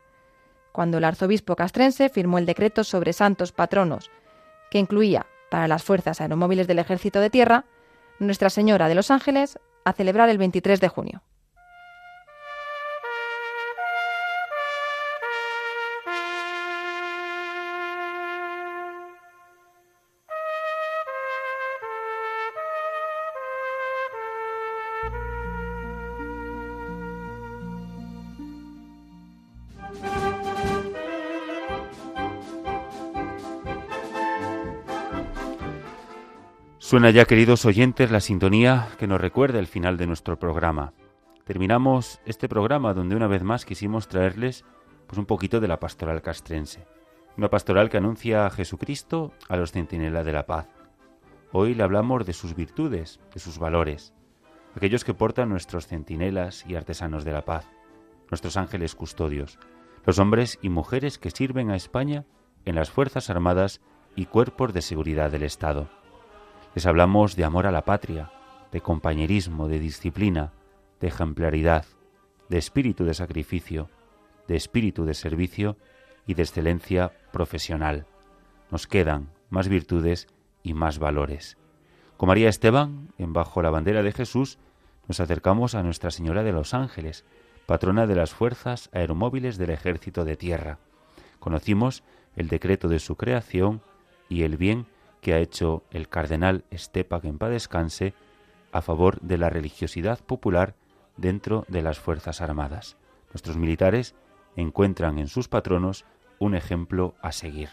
cuando 0.73 0.97
el 0.97 1.05
arzobispo 1.05 1.55
castrense 1.55 2.09
firmó 2.09 2.37
el 2.37 2.45
decreto 2.45 2.83
sobre 2.83 3.13
santos 3.13 3.53
patronos, 3.53 4.11
que 4.69 4.79
incluía 4.79 5.25
para 5.53 5.67
las 5.67 5.83
Fuerzas 5.83 6.19
Aeromóviles 6.19 6.65
del 6.65 6.79
Ejército 6.79 7.19
de 7.19 7.29
Tierra, 7.29 7.65
Nuestra 8.17 8.49
Señora 8.49 8.87
de 8.87 8.95
los 8.95 9.11
Ángeles, 9.11 9.59
a 9.85 9.93
celebrar 9.93 10.27
el 10.29 10.39
23 10.39 10.81
de 10.81 10.87
junio. 10.87 11.21
Suena 36.93 37.09
ya, 37.09 37.25
queridos 37.25 37.65
oyentes, 37.65 38.11
la 38.11 38.19
sintonía 38.19 38.89
que 38.99 39.07
nos 39.07 39.19
recuerda 39.19 39.57
el 39.57 39.65
final 39.65 39.97
de 39.97 40.05
nuestro 40.05 40.37
programa. 40.37 40.93
Terminamos 41.43 42.21
este 42.23 42.47
programa 42.47 42.93
donde 42.93 43.15
una 43.15 43.25
vez 43.25 43.41
más 43.41 43.65
quisimos 43.65 44.07
traerles 44.07 44.63
pues 45.07 45.17
un 45.17 45.25
poquito 45.25 45.59
de 45.59 45.67
la 45.67 45.79
pastoral 45.79 46.21
castrense. 46.21 46.85
Una 47.35 47.49
pastoral 47.49 47.89
que 47.89 47.97
anuncia 47.97 48.45
a 48.45 48.51
Jesucristo 48.51 49.33
a 49.49 49.57
los 49.57 49.71
centinelas 49.71 50.23
de 50.23 50.33
la 50.33 50.45
paz. 50.45 50.67
Hoy 51.51 51.73
le 51.73 51.81
hablamos 51.81 52.27
de 52.27 52.33
sus 52.33 52.55
virtudes, 52.55 53.19
de 53.33 53.39
sus 53.39 53.57
valores, 53.57 54.13
aquellos 54.75 55.03
que 55.03 55.15
portan 55.15 55.49
nuestros 55.49 55.87
centinelas 55.87 56.63
y 56.67 56.75
artesanos 56.75 57.25
de 57.25 57.31
la 57.31 57.43
paz, 57.43 57.65
nuestros 58.29 58.55
ángeles 58.55 58.93
custodios, 58.93 59.57
los 60.05 60.19
hombres 60.19 60.59
y 60.61 60.69
mujeres 60.69 61.17
que 61.17 61.31
sirven 61.31 61.71
a 61.71 61.75
España 61.75 62.25
en 62.65 62.75
las 62.75 62.91
Fuerzas 62.91 63.31
Armadas 63.31 63.81
y 64.15 64.27
cuerpos 64.27 64.75
de 64.75 64.83
seguridad 64.83 65.31
del 65.31 65.41
Estado. 65.41 66.02
Les 66.75 66.87
hablamos 66.87 67.35
de 67.35 67.43
amor 67.43 67.67
a 67.67 67.71
la 67.71 67.85
patria, 67.85 68.31
de 68.71 68.81
compañerismo, 68.81 69.67
de 69.67 69.79
disciplina, 69.79 70.53
de 70.99 71.07
ejemplaridad, 71.07 71.85
de 72.49 72.57
espíritu 72.57 73.05
de 73.05 73.13
sacrificio, 73.13 73.89
de 74.47 74.55
espíritu 74.55 75.05
de 75.05 75.13
servicio 75.13 75.77
y 76.25 76.33
de 76.33 76.41
excelencia 76.41 77.11
profesional. 77.31 78.07
Nos 78.71 78.87
quedan 78.87 79.29
más 79.51 79.67
virtudes 79.67 80.27
y 80.63 80.73
más 80.73 80.97
valores. 80.97 81.57
Con 82.17 82.27
María 82.27 82.49
Esteban, 82.49 83.09
en 83.19 83.33
Bajo 83.33 83.61
la 83.61 83.69
bandera 83.69 84.01
de 84.01 84.11
Jesús, 84.11 84.57
nos 85.07 85.19
acercamos 85.19 85.75
a 85.75 85.83
Nuestra 85.83 86.09
Señora 86.09 86.41
de 86.41 86.53
los 86.53 86.73
Ángeles, 86.73 87.23
patrona 87.67 88.07
de 88.07 88.15
las 88.15 88.33
fuerzas 88.33 88.89
aeromóviles 88.93 89.59
del 89.59 89.69
Ejército 89.69 90.25
de 90.25 90.37
Tierra. 90.37 90.79
Conocimos 91.39 92.03
el 92.35 92.47
decreto 92.47 92.87
de 92.87 92.97
su 92.97 93.15
creación 93.15 93.81
y 94.27 94.41
el 94.41 94.57
bien 94.57 94.87
que 95.23 95.33
ha 95.33 95.39
hecho 95.39 95.83
el 95.89 96.09
cardenal 96.09 96.65
Estepa 96.69 97.21
que 97.21 97.29
en 97.29 97.39
paz 97.39 97.49
descanse 97.49 98.13
a 98.73 98.81
favor 98.81 99.19
de 99.21 99.37
la 99.37 99.49
religiosidad 99.49 100.19
popular 100.19 100.75
dentro 101.15 101.65
de 101.69 101.81
las 101.81 101.97
Fuerzas 101.97 102.41
Armadas. 102.41 102.97
Nuestros 103.31 103.55
militares 103.55 104.15
encuentran 104.57 105.17
en 105.17 105.29
sus 105.29 105.47
patronos 105.47 106.05
un 106.39 106.55
ejemplo 106.55 107.15
a 107.21 107.31
seguir. 107.31 107.69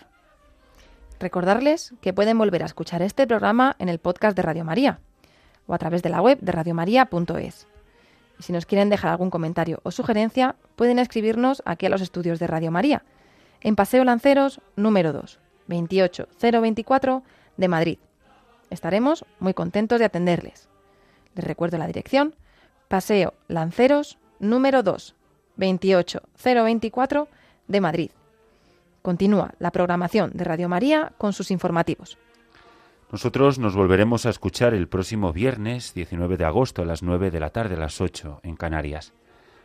Recordarles 1.18 1.92
que 2.00 2.12
pueden 2.12 2.38
volver 2.38 2.62
a 2.62 2.66
escuchar 2.66 3.02
este 3.02 3.26
programa 3.26 3.74
en 3.80 3.88
el 3.88 3.98
podcast 3.98 4.36
de 4.36 4.42
Radio 4.42 4.64
María 4.64 5.00
o 5.66 5.74
a 5.74 5.78
través 5.78 6.02
de 6.02 6.08
la 6.08 6.22
web 6.22 6.38
de 6.40 6.52
radiomaria.es. 6.52 7.66
Y 8.38 8.42
si 8.44 8.52
nos 8.52 8.64
quieren 8.64 8.90
dejar 8.90 9.10
algún 9.10 9.30
comentario 9.30 9.80
o 9.82 9.90
sugerencia, 9.90 10.54
pueden 10.76 11.00
escribirnos 11.00 11.62
aquí 11.66 11.86
a 11.86 11.90
los 11.90 12.00
estudios 12.00 12.38
de 12.38 12.46
Radio 12.46 12.70
María, 12.70 13.02
en 13.60 13.74
Paseo 13.74 14.04
Lanceros 14.04 14.60
número 14.76 15.12
2, 15.12 15.40
28024 15.66 17.24
de 17.56 17.68
Madrid. 17.68 17.98
Estaremos 18.70 19.24
muy 19.38 19.54
contentos 19.54 19.98
de 19.98 20.04
atenderles. 20.04 20.68
Les 21.34 21.44
recuerdo 21.44 21.78
la 21.78 21.86
dirección, 21.86 22.34
Paseo 22.88 23.34
Lanceros 23.48 24.18
número 24.38 24.82
2, 24.82 25.14
28024 25.56 27.28
de 27.68 27.80
Madrid. 27.80 28.10
Continúa 29.02 29.54
la 29.58 29.70
programación 29.70 30.30
de 30.34 30.44
Radio 30.44 30.68
María 30.68 31.12
con 31.18 31.32
sus 31.32 31.50
informativos. 31.50 32.18
Nosotros 33.12 33.58
nos 33.58 33.74
volveremos 33.74 34.24
a 34.24 34.30
escuchar 34.30 34.72
el 34.72 34.88
próximo 34.88 35.32
viernes 35.32 35.94
19 35.94 36.36
de 36.36 36.44
agosto 36.44 36.82
a 36.82 36.84
las 36.84 37.02
9 37.02 37.30
de 37.30 37.40
la 37.40 37.50
tarde, 37.50 37.74
a 37.74 37.78
las 37.78 38.00
8 38.00 38.40
en 38.44 38.56
Canarias. 38.56 39.12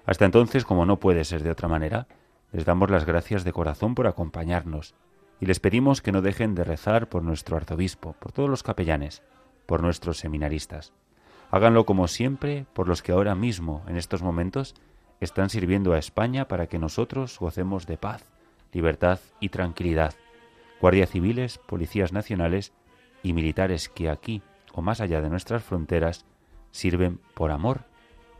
Hasta 0.05 0.25
entonces, 0.25 0.65
como 0.65 0.85
no 0.85 0.99
puede 0.99 1.23
ser 1.25 1.43
de 1.43 1.51
otra 1.51 1.67
manera, 1.67 2.07
les 2.51 2.65
damos 2.65 2.89
las 2.89 3.05
gracias 3.05 3.43
de 3.43 3.53
corazón 3.53 3.93
por 3.93 4.07
acompañarnos 4.07 4.95
y 5.39 5.45
les 5.45 5.59
pedimos 5.59 6.01
que 6.01 6.11
no 6.11 6.21
dejen 6.21 6.55
de 6.55 6.63
rezar 6.63 7.09
por 7.09 7.23
nuestro 7.23 7.57
arzobispo, 7.57 8.13
por 8.19 8.31
todos 8.31 8.49
los 8.49 8.63
capellanes, 8.63 9.23
por 9.65 9.81
nuestros 9.81 10.17
seminaristas. 10.17 10.93
Háganlo 11.51 11.85
como 11.85 12.07
siempre 12.07 12.65
por 12.73 12.87
los 12.87 13.01
que 13.01 13.11
ahora 13.11 13.35
mismo, 13.35 13.83
en 13.87 13.97
estos 13.97 14.21
momentos, 14.21 14.75
están 15.19 15.49
sirviendo 15.49 15.93
a 15.93 15.99
España 15.99 16.47
para 16.47 16.67
que 16.67 16.79
nosotros 16.79 17.37
gocemos 17.39 17.85
de 17.85 17.97
paz, 17.97 18.25
libertad 18.73 19.19
y 19.39 19.49
tranquilidad. 19.49 20.13
Guardias 20.81 21.09
civiles, 21.09 21.57
policías 21.57 22.11
nacionales 22.11 22.73
y 23.23 23.33
militares 23.33 23.89
que 23.89 24.09
aquí 24.09 24.41
o 24.73 24.81
más 24.81 24.99
allá 24.99 25.21
de 25.21 25.29
nuestras 25.29 25.63
fronteras 25.63 26.25
sirven 26.71 27.19
por 27.33 27.51
amor 27.51 27.85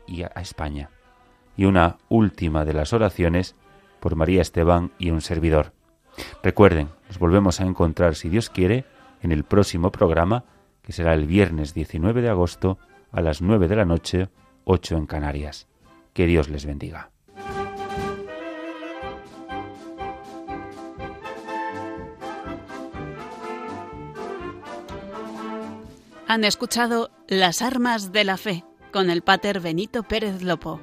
y 0.06 0.22
a 0.22 0.28
España. 0.36 0.90
Y 1.56 1.64
una 1.64 1.96
última 2.10 2.66
de 2.66 2.74
las 2.74 2.92
oraciones 2.92 3.56
por 4.00 4.14
María 4.14 4.42
Esteban 4.42 4.92
y 4.98 5.10
un 5.10 5.22
servidor. 5.22 5.72
Recuerden, 6.42 6.88
nos 7.08 7.18
volvemos 7.18 7.60
a 7.60 7.64
encontrar, 7.64 8.14
si 8.14 8.28
Dios 8.28 8.50
quiere, 8.50 8.84
en 9.22 9.32
el 9.32 9.44
próximo 9.44 9.90
programa, 9.90 10.44
que 10.82 10.92
será 10.92 11.14
el 11.14 11.26
viernes 11.26 11.74
19 11.74 12.22
de 12.22 12.28
agosto 12.28 12.78
a 13.12 13.20
las 13.20 13.42
9 13.42 13.68
de 13.68 13.76
la 13.76 13.84
noche, 13.84 14.28
8 14.64 14.96
en 14.96 15.06
Canarias. 15.06 15.66
Que 16.12 16.26
Dios 16.26 16.48
les 16.48 16.64
bendiga. 16.66 17.10
Han 26.28 26.44
escuchado 26.44 27.10
Las 27.28 27.62
Armas 27.62 28.12
de 28.12 28.24
la 28.24 28.36
Fe 28.36 28.64
con 28.92 29.10
el 29.10 29.22
Pater 29.22 29.60
Benito 29.60 30.02
Pérez 30.02 30.42
Lopo. 30.42 30.80